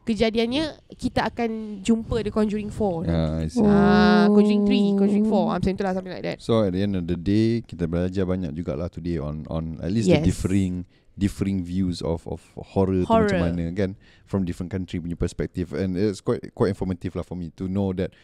kejadiannya 0.00 0.80
kita 0.96 1.28
akan 1.28 1.80
jumpa 1.80 2.24
the 2.24 2.32
conjuring 2.32 2.72
4. 2.72 3.04
Ah. 3.06 3.44
Oh. 3.56 3.68
Ah, 3.68 4.26
conjuring 4.28 4.64
3, 4.64 4.96
conjuring 4.96 5.26
4, 5.28 5.44
ah, 5.46 5.56
macam 5.56 5.70
itulah 5.70 5.92
something 5.92 6.10
like 6.12 6.24
that. 6.24 6.38
So 6.40 6.64
at 6.64 6.72
the 6.72 6.82
end 6.82 6.96
of 6.96 7.04
the 7.06 7.14
day 7.14 7.60
kita 7.62 7.84
belajar 7.86 8.24
banyak 8.24 8.50
jugalah 8.52 8.88
today 8.88 9.20
on 9.20 9.44
on 9.46 9.76
at 9.78 9.92
least 9.92 10.08
Yes. 10.08 10.24
the 10.24 10.32
differing 10.32 10.88
differing 11.20 11.60
views 11.60 12.00
of 12.00 12.24
of 12.24 12.40
horror, 12.56 13.04
tu 13.04 13.12
Horror. 13.12 13.28
macam 13.28 13.52
mana 13.52 13.68
kan 13.76 13.90
from 14.24 14.48
different 14.48 14.72
country 14.72 14.96
punya 14.96 15.20
perspective 15.20 15.76
and 15.76 16.00
it's 16.00 16.24
quite 16.24 16.40
quite 16.56 16.72
informative 16.72 17.12
lah 17.12 17.20
for 17.20 17.36
me 17.36 17.52
to 17.52 17.68
know 17.68 17.92
that 17.92 18.16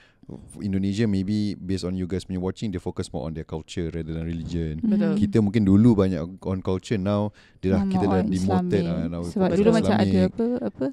Indonesia 0.59 1.05
maybe 1.05 1.55
based 1.55 1.84
on 1.84 1.94
you 1.94 2.09
guys 2.09 2.24
punya 2.24 2.40
watching 2.40 2.72
they 2.72 2.80
focus 2.80 3.12
more 3.12 3.28
on 3.28 3.36
their 3.36 3.47
culture 3.47 3.92
rather 3.92 4.16
than 4.16 4.24
religion. 4.24 4.80
Betul. 4.80 5.14
Mhm. 5.14 5.18
Kita 5.20 5.36
mungkin 5.44 5.62
dulu 5.68 5.94
banyak 5.94 6.40
on 6.42 6.64
culture 6.64 6.97
now 6.97 7.30
dia 7.61 7.76
dah 7.76 7.84
kita 7.84 8.05
dah 8.09 8.24
demoted 8.24 8.82
lah 8.88 9.07
now 9.07 9.22
Sebab 9.22 9.55
dulu 9.55 9.70
macam 9.76 9.94
ada 9.94 10.18
apa 10.32 10.47
apa 10.64 10.86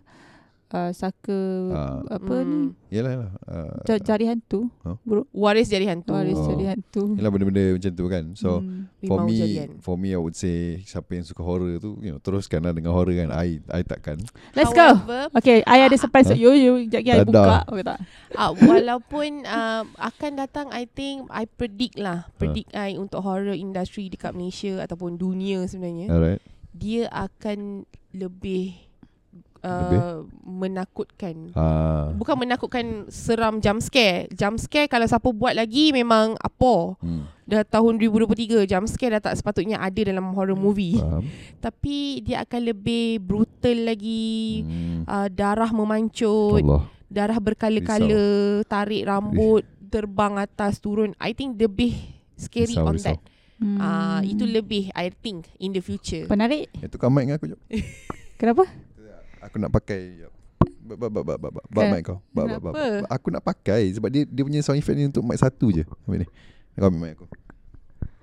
uh, 0.74 0.92
saka 0.92 1.38
Ah. 1.70 2.02
apa 2.12 2.36
Hmm. 2.36 2.50
ni 2.50 2.60
Yalah 2.90 3.12
yalah. 3.12 3.32
Uh, 3.44 3.74
Ja- 3.86 4.04
jari 4.04 4.26
hantu. 4.26 4.70
Huh? 4.82 4.98
Waris 5.32 5.66
jadi 5.66 5.86
hantu. 5.88 6.14
Waris 6.14 6.36
Oh. 6.36 6.46
jari 6.48 6.66
hantu. 6.68 7.14
yalah 7.14 7.30
benda-benda 7.30 7.74
macam 7.74 7.92
tu 7.92 8.06
kan. 8.06 8.26
So 8.34 8.50
Hmm. 8.60 8.86
For 9.02 9.20
me, 9.22 9.36
jadian. 9.36 9.70
for 9.80 9.96
me 9.96 10.10
I 10.10 10.18
would 10.18 10.34
say 10.34 10.82
siapa 10.82 11.10
yang 11.12 11.24
suka 11.24 11.42
horror 11.42 11.78
tu, 11.78 11.98
you 12.00 12.10
know, 12.10 12.18
teruskanlah 12.18 12.72
dengan 12.72 12.92
horror 12.92 13.14
kan. 13.14 13.30
I 13.30 13.62
I 13.68 13.82
takkan. 13.82 14.22
Let's 14.52 14.70
go. 14.72 14.94
However, 14.96 15.30
Okay, 15.34 15.62
I 15.64 15.82
ada 15.82 15.96
surprise 15.96 16.28
Huh? 16.28 16.36
untuk 16.36 16.54
you. 16.54 16.54
You 16.54 16.90
I 17.12 17.22
Tak 17.22 17.28
buka. 17.28 17.58
Okay 17.68 17.84
tak? 17.84 17.98
uh, 18.34 18.52
walaupun 18.56 19.30
uh, 19.44 19.84
akan 20.00 20.32
datang 20.36 20.68
I 20.70 20.86
think 20.86 21.26
I 21.30 21.46
predict 21.46 21.98
lah, 21.98 22.30
predict 22.36 22.74
I 22.74 22.96
untuk 22.96 23.22
horror 23.22 23.54
industry 23.54 24.08
dekat 24.08 24.34
Malaysia 24.34 24.80
ataupun 24.80 25.16
dunia 25.16 25.66
sebenarnya. 25.66 26.10
Alright. 26.10 26.42
Dia 26.72 27.06
akan 27.08 27.86
Lebih? 28.14 28.93
Uh, 29.64 30.28
menakutkan 30.44 31.56
Ah. 31.56 32.12
Bukan 32.14 32.36
menakutkan 32.36 33.08
seram 33.08 33.64
jump 33.64 33.80
scare. 33.80 34.28
Jump 34.30 34.60
scare 34.60 34.92
kalau 34.92 35.08
siapa 35.08 35.32
buat 35.32 35.56
lagi 35.56 35.96
memang 35.96 36.36
apa. 36.36 37.00
Hmm. 37.00 37.32
Dah 37.44 37.64
tahun 37.64 37.96
2023 37.96 38.68
jump 38.68 38.88
scare 38.88 39.16
dah 39.16 39.24
tak 39.24 39.40
sepatutnya 39.40 39.80
ada 39.80 40.02
dalam 40.04 40.36
horror 40.36 40.60
movie. 40.60 41.00
Faham. 41.00 41.24
Tapi 41.64 42.20
dia 42.22 42.44
akan 42.44 42.62
lebih 42.76 43.24
brutal 43.24 43.88
lagi. 43.88 44.68
Hmm. 44.68 45.08
Uh, 45.08 45.28
darah 45.28 45.72
memancut, 45.72 46.60
Allah. 46.60 46.84
darah 47.08 47.40
berkala-kala, 47.40 48.24
tarik 48.68 49.08
rambut, 49.08 49.64
terbang 49.88 50.44
atas 50.44 50.84
turun. 50.84 51.16
I 51.24 51.32
think 51.32 51.56
lebih 51.56 51.96
scary 52.36 52.76
Risau, 52.76 52.84
on 52.84 52.96
risau. 53.00 53.16
that. 53.16 53.20
Ah 53.80 53.80
uh, 53.80 54.20
Hmm. 54.20 54.28
itu 54.28 54.44
lebih 54.44 54.92
I 54.92 55.08
think 55.08 55.48
in 55.56 55.72
the 55.72 55.80
future. 55.80 56.28
Penarik. 56.28 56.68
Itu 56.84 57.00
kau 57.00 57.08
mic 57.08 57.32
dengan 57.32 57.40
aku 57.40 57.48
jap. 57.48 57.60
Kenapa? 58.44 58.68
Aku 59.44 59.60
nak 59.60 59.72
pakai 59.76 60.24
jap. 60.24 60.32
Ba 60.84 60.96
ba 60.96 61.08
ba 61.12 61.22
ba 61.24 61.36
ba 61.36 61.50
ba 61.52 61.82
Kan- 61.84 61.92
mic 61.92 62.02
kau. 62.08 62.20
Ba 62.32 62.48
ba 62.48 62.58
ba. 62.60 62.72
Aku 63.12 63.28
nak 63.28 63.44
pakai 63.44 63.92
sebab 63.92 64.08
dia 64.08 64.24
dia 64.24 64.44
punya 64.44 64.64
sound 64.64 64.80
effect 64.80 64.96
ni 64.96 65.08
untuk 65.12 65.24
mic 65.24 65.36
satu 65.36 65.72
je. 65.72 65.84
Ambil 66.08 66.24
ni. 66.24 66.28
Kau 66.80 66.88
ambil 66.88 67.00
mic 67.12 67.14
aku. 67.20 67.26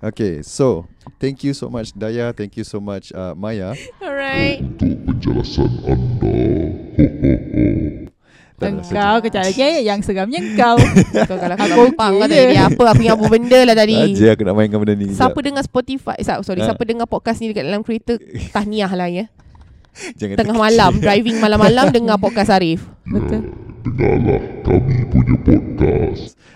Okay, 0.01 0.41
so 0.41 0.89
thank 1.21 1.45
you 1.45 1.53
so 1.53 1.69
much 1.69 1.93
Daya, 1.93 2.33
thank 2.33 2.57
you 2.57 2.65
so 2.65 2.81
much 2.81 3.13
uh, 3.13 3.37
Maya. 3.37 3.77
Alright. 4.01 4.65
Tak 8.57 8.65
ada 8.65 8.77
Engkau 8.81 9.13
kejap 9.25 9.41
lagi 9.45 9.61
yang 9.85 10.01
seramnya 10.01 10.41
engkau. 10.41 10.77
Kau 11.29 11.37
kalau 11.37 11.53
aku 11.53 11.93
kau 11.93 12.25
tadi 12.25 12.57
apa 12.57 12.83
aku 12.93 13.01
yang 13.05 13.17
apa 13.17 13.25
benda 13.29 13.59
lah 13.61 13.75
tadi. 13.77 13.97
Aja 14.17 14.33
aku 14.33 14.41
nak 14.41 14.53
mainkan 14.57 14.77
benda 14.81 14.97
ni. 14.97 15.13
Siapa 15.13 15.37
dengar 15.37 15.61
Spotify 15.65 16.17
eh, 16.17 16.25
Sorry 16.25 16.65
Ha. 16.65 16.73
Siapa 16.73 16.81
dengar 16.81 17.05
podcast 17.05 17.37
ni 17.41 17.53
Dekat 17.53 17.69
dalam 17.69 17.85
kereta 17.85 18.17
Tahniah 18.53 18.89
lah 18.93 19.05
ya 19.05 19.29
Jangan 20.19 20.35
Tengah 20.39 20.55
terkejut. 20.55 20.65
malam 20.71 20.91
Driving 20.99 21.37
malam-malam 21.39 21.85
Dengar 21.95 22.17
podcast 22.17 22.51
Arif. 22.51 22.81
Betul. 23.03 23.51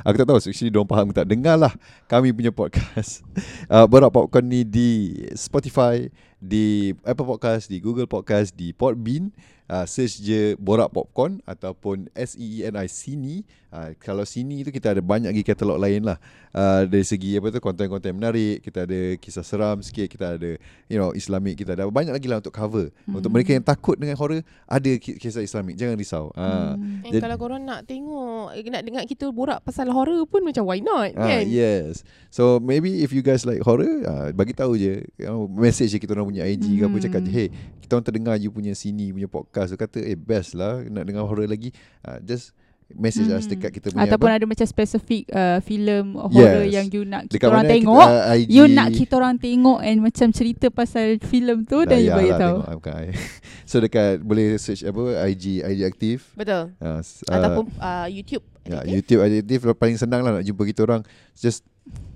Aku 0.05 0.15
tak 0.21 0.27
tahu 0.29 0.37
Actually 0.37 0.69
diorang 0.69 0.85
faham 0.89 1.09
tak. 1.09 1.25
Dengarlah 1.25 1.73
Kami 2.05 2.31
punya 2.31 2.53
podcast. 2.53 3.21
Uh, 3.65 3.89
Borak 3.89 4.13
Popcorn 4.13 4.45
ni 4.45 4.61
di 4.61 5.17
Spotify 5.33 6.05
Di 6.37 6.93
Apple 7.01 7.25
Podcast 7.25 7.65
Di 7.65 7.81
Google 7.81 8.05
Podcast 8.05 8.53
Di 8.53 8.69
Podbean. 8.77 9.33
Uh, 9.65 9.89
Search 9.89 10.21
je 10.21 10.53
Borak 10.61 10.93
Popcorn 10.93 11.41
Ataupun 11.49 12.05
S-E-E-N-I 12.13 12.85
Sini 12.85 13.41
uh, 13.75 13.91
Kalau 13.97 14.23
Sini 14.23 14.63
tu 14.63 14.71
kita 14.71 14.87
ada 14.89 15.03
banyak 15.03 15.27
lagi 15.27 15.43
katalog 15.43 15.75
lain 15.75 16.01
lah 16.01 16.15
uh, 16.51 16.87
Dari 16.87 17.03
segi 17.03 17.35
apa 17.35 17.49
tu 17.49 17.59
Konten-konten 17.59 18.11
menarik 18.11 18.63
Kita 18.63 18.87
ada 18.87 18.99
kisah 19.15 19.43
seram 19.43 19.79
sikit 19.79 20.07
Kita 20.07 20.33
ada 20.33 20.55
You 20.87 20.95
know 20.95 21.11
Islamic 21.11 21.59
Kita 21.59 21.75
ada 21.75 21.83
banyak 21.85 22.11
lagi 22.11 22.25
lah 22.25 22.39
untuk 22.39 22.51
cover 22.51 22.87
Hmm. 23.05 23.17
Untuk 23.17 23.29
mereka 23.29 23.51
yang 23.51 23.61
takut 23.61 23.97
dengan 23.97 24.15
horror 24.15 24.39
Ada 24.63 24.91
ki- 24.95 25.17
kisah 25.17 25.41
Islamic 25.41 25.75
Jangan 25.75 25.95
risau 25.95 26.31
uh, 26.31 26.73
Hmm. 26.73 27.03
And 27.03 27.11
Jadi- 27.11 27.21
kalau 27.21 27.37
korang 27.37 27.61
nak 27.61 27.83
tengok 27.83 28.53
eh, 28.53 28.63
Nak 28.63 28.83
dengar 28.83 29.03
kita 29.03 29.27
borak 29.29 29.59
Pasal 29.61 29.89
horror 29.89 30.23
pun 30.23 30.41
Macam 30.41 30.63
why 30.63 30.79
not 30.79 31.11
Ah, 31.13 31.27
kan 31.27 31.43
yes. 31.45 32.01
So 32.29 32.57
maybe 32.57 33.01
if 33.01 33.09
you 33.09 33.19
guys 33.19 33.43
like 33.43 33.59
horror, 33.59 34.03
ah, 34.03 34.29
bagi 34.29 34.51
tahu 34.51 34.75
je, 34.75 35.01
you 35.15 35.25
know, 35.25 35.47
message 35.47 35.89
je 35.89 35.97
kita 35.97 36.11
orang 36.11 36.27
punya 36.27 36.43
IG 36.43 36.67
ke 36.73 36.83
apa 36.83 36.91
Hmm. 36.91 36.99
cakap 37.01 37.19
je, 37.21 37.31
hey, 37.31 37.47
kita 37.79 37.91
orang 37.91 38.05
terdengar 38.05 38.35
you 38.35 38.49
punya 38.49 38.71
sini 38.71 39.09
punya 39.09 39.25
podcast, 39.25 39.71
tu 39.71 39.77
kata 39.77 39.99
eh 39.99 40.13
best 40.13 40.51
lah 40.51 40.83
nak 40.83 41.03
dengar 41.03 41.23
horror 41.23 41.45
lagi. 41.45 41.71
Ah, 42.01 42.19
just 42.19 42.51
message 42.87 43.25
us 43.27 43.43
Hmm. 43.43 43.51
dekat 43.51 43.71
kita 43.71 43.87
punya 43.89 44.05
Ataupun 44.05 44.27
apa? 44.27 44.37
ada 44.37 44.45
macam 44.45 44.61
spesifik 44.63 45.23
uh, 45.27 45.57
filem 45.59 46.05
horror 46.13 46.63
Yes. 46.63 46.71
yang 46.71 46.85
you 46.87 47.01
nak 47.01 47.25
kita 47.25 47.33
dekat 47.35 47.49
orang 47.49 47.65
tengok. 47.65 47.97
kita, 47.99 48.13
uh, 48.21 48.35
IG, 48.35 48.47
You 48.47 48.63
nak 48.67 48.87
kita 48.91 49.13
orang 49.15 49.35
tengok 49.35 49.79
and 49.81 49.97
macam 49.99 50.27
cerita 50.29 50.65
pasal 50.69 51.05
filem 51.19 51.57
tu 51.63 51.81
dan 51.83 51.97
you 51.97 52.07
ya 52.07 52.15
bagi 52.15 52.29
lah 52.29 52.39
tahu. 52.39 52.57
tengok, 52.61 52.75
bukan 52.77 52.93
I. 52.95 53.05
So 53.65 53.75
dekat 53.79 54.21
boleh 54.21 54.47
search 54.55 54.83
apa 54.83 55.01
IG 55.25 55.43
IG 55.59 55.79
aktif. 55.83 56.29
Betul. 56.31 56.77
Uh, 56.77 57.01
uh, 57.01 57.31
Ataupun 57.31 57.63
uh, 57.75 58.05
YouTube. 58.07 58.45
Ya, 58.61 58.79
Adiktif. 58.79 58.93
YouTube 58.93 59.19
IG 59.23 59.33
aktif 59.41 59.59
paling 59.73 59.97
senang 59.97 60.21
lah 60.21 60.31
nak 60.31 60.43
jumpa 60.43 60.61
kita 60.63 60.81
orang. 60.83 61.01
Just 61.33 61.65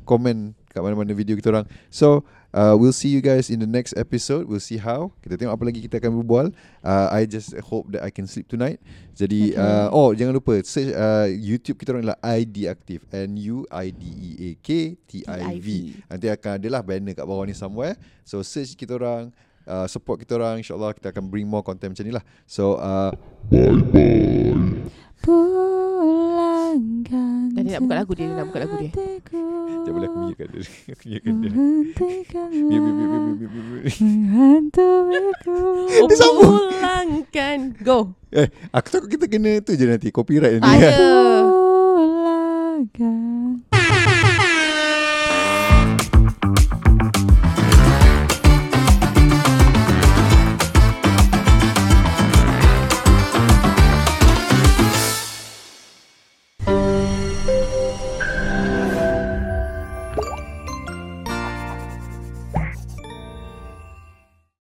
komen 0.03 0.53
kat 0.67 0.79
mana-mana 0.79 1.09
video 1.11 1.33
kita 1.33 1.49
orang. 1.49 1.65
So 1.89 2.21
uh, 2.53 2.73
we'll 2.77 2.95
see 2.95 3.09
you 3.09 3.21
guys 3.21 3.49
in 3.49 3.59
the 3.61 3.69
next 3.69 3.93
episode. 3.97 4.45
We'll 4.47 4.63
see 4.63 4.77
how. 4.81 5.13
Kita 5.21 5.37
tengok 5.37 5.53
apa 5.57 5.63
lagi 5.69 5.79
kita 5.85 6.01
akan 6.01 6.21
berbual. 6.23 6.47
Uh, 6.81 7.07
I 7.11 7.25
just 7.29 7.53
hope 7.69 7.89
that 7.93 8.01
I 8.01 8.09
can 8.09 8.25
sleep 8.25 8.49
tonight. 8.49 8.81
Jadi 9.13 9.53
Okay. 9.53 9.59
uh, 9.59 9.87
oh 9.91 10.15
jangan 10.15 10.33
lupa 10.37 10.63
search 10.63 10.95
uh, 10.95 11.27
YouTube 11.27 11.75
kita 11.75 11.91
orang 11.91 12.07
ialah 12.07 12.19
ID 12.23 12.71
Aktif 12.71 13.03
N 13.11 13.35
U 13.35 13.67
I 13.67 13.91
D 13.91 14.03
E 14.07 14.29
A 14.39 14.49
K 14.63 14.95
T 14.95 15.11
I 15.27 15.59
V. 15.59 15.67
Nanti 16.07 16.27
akan 16.31 16.51
adalah 16.57 16.81
banner 16.81 17.13
kat 17.13 17.25
bawah 17.27 17.43
ni 17.43 17.53
somewhere. 17.57 17.99
So 18.23 18.39
search 18.41 18.79
kita 18.79 18.95
orang 18.95 19.35
uh, 19.67 19.85
support 19.91 20.23
kita 20.23 20.39
orang 20.39 20.63
insyaallah 20.63 20.95
kita 20.95 21.11
akan 21.11 21.27
bring 21.27 21.45
more 21.45 21.61
content 21.61 21.91
macam 21.91 22.05
ni 22.07 22.13
lah. 22.15 22.23
So 22.47 22.79
uh, 22.79 23.11
Pulangkan 25.29 27.13
Dah 27.53 27.61
dia 27.61 27.77
nak 27.77 27.85
buka 27.85 27.95
lagu 28.01 28.17
dia, 28.17 28.25
dia 28.25 28.33
nak 28.33 28.49
buka 28.49 28.65
lagu 28.65 28.81
dia. 28.81 28.89
Sekejap 28.89 29.93
boleh 29.93 30.09
aku 30.09 30.17
minyakan 30.25 30.47
dia. 30.49 30.65
Aku 30.97 31.03
minyakan 31.05 31.33
dia. 31.37 31.49
Menghentikan. 31.53 32.49
Menghantuiku. 34.01 35.57
Pulangkan. 36.41 37.77
Go. 37.85 38.17
Eh, 38.33 38.49
aku 38.73 38.87
takut 38.89 39.09
kita 39.09 39.29
kena 39.29 39.61
tu 39.61 39.77
je 39.77 39.85
nanti 39.85 40.09
copyright 40.09 40.57
nanti. 40.57 40.65
Tak 40.65 40.81
ada. 40.81 40.97
Pulangkan 41.93 43.69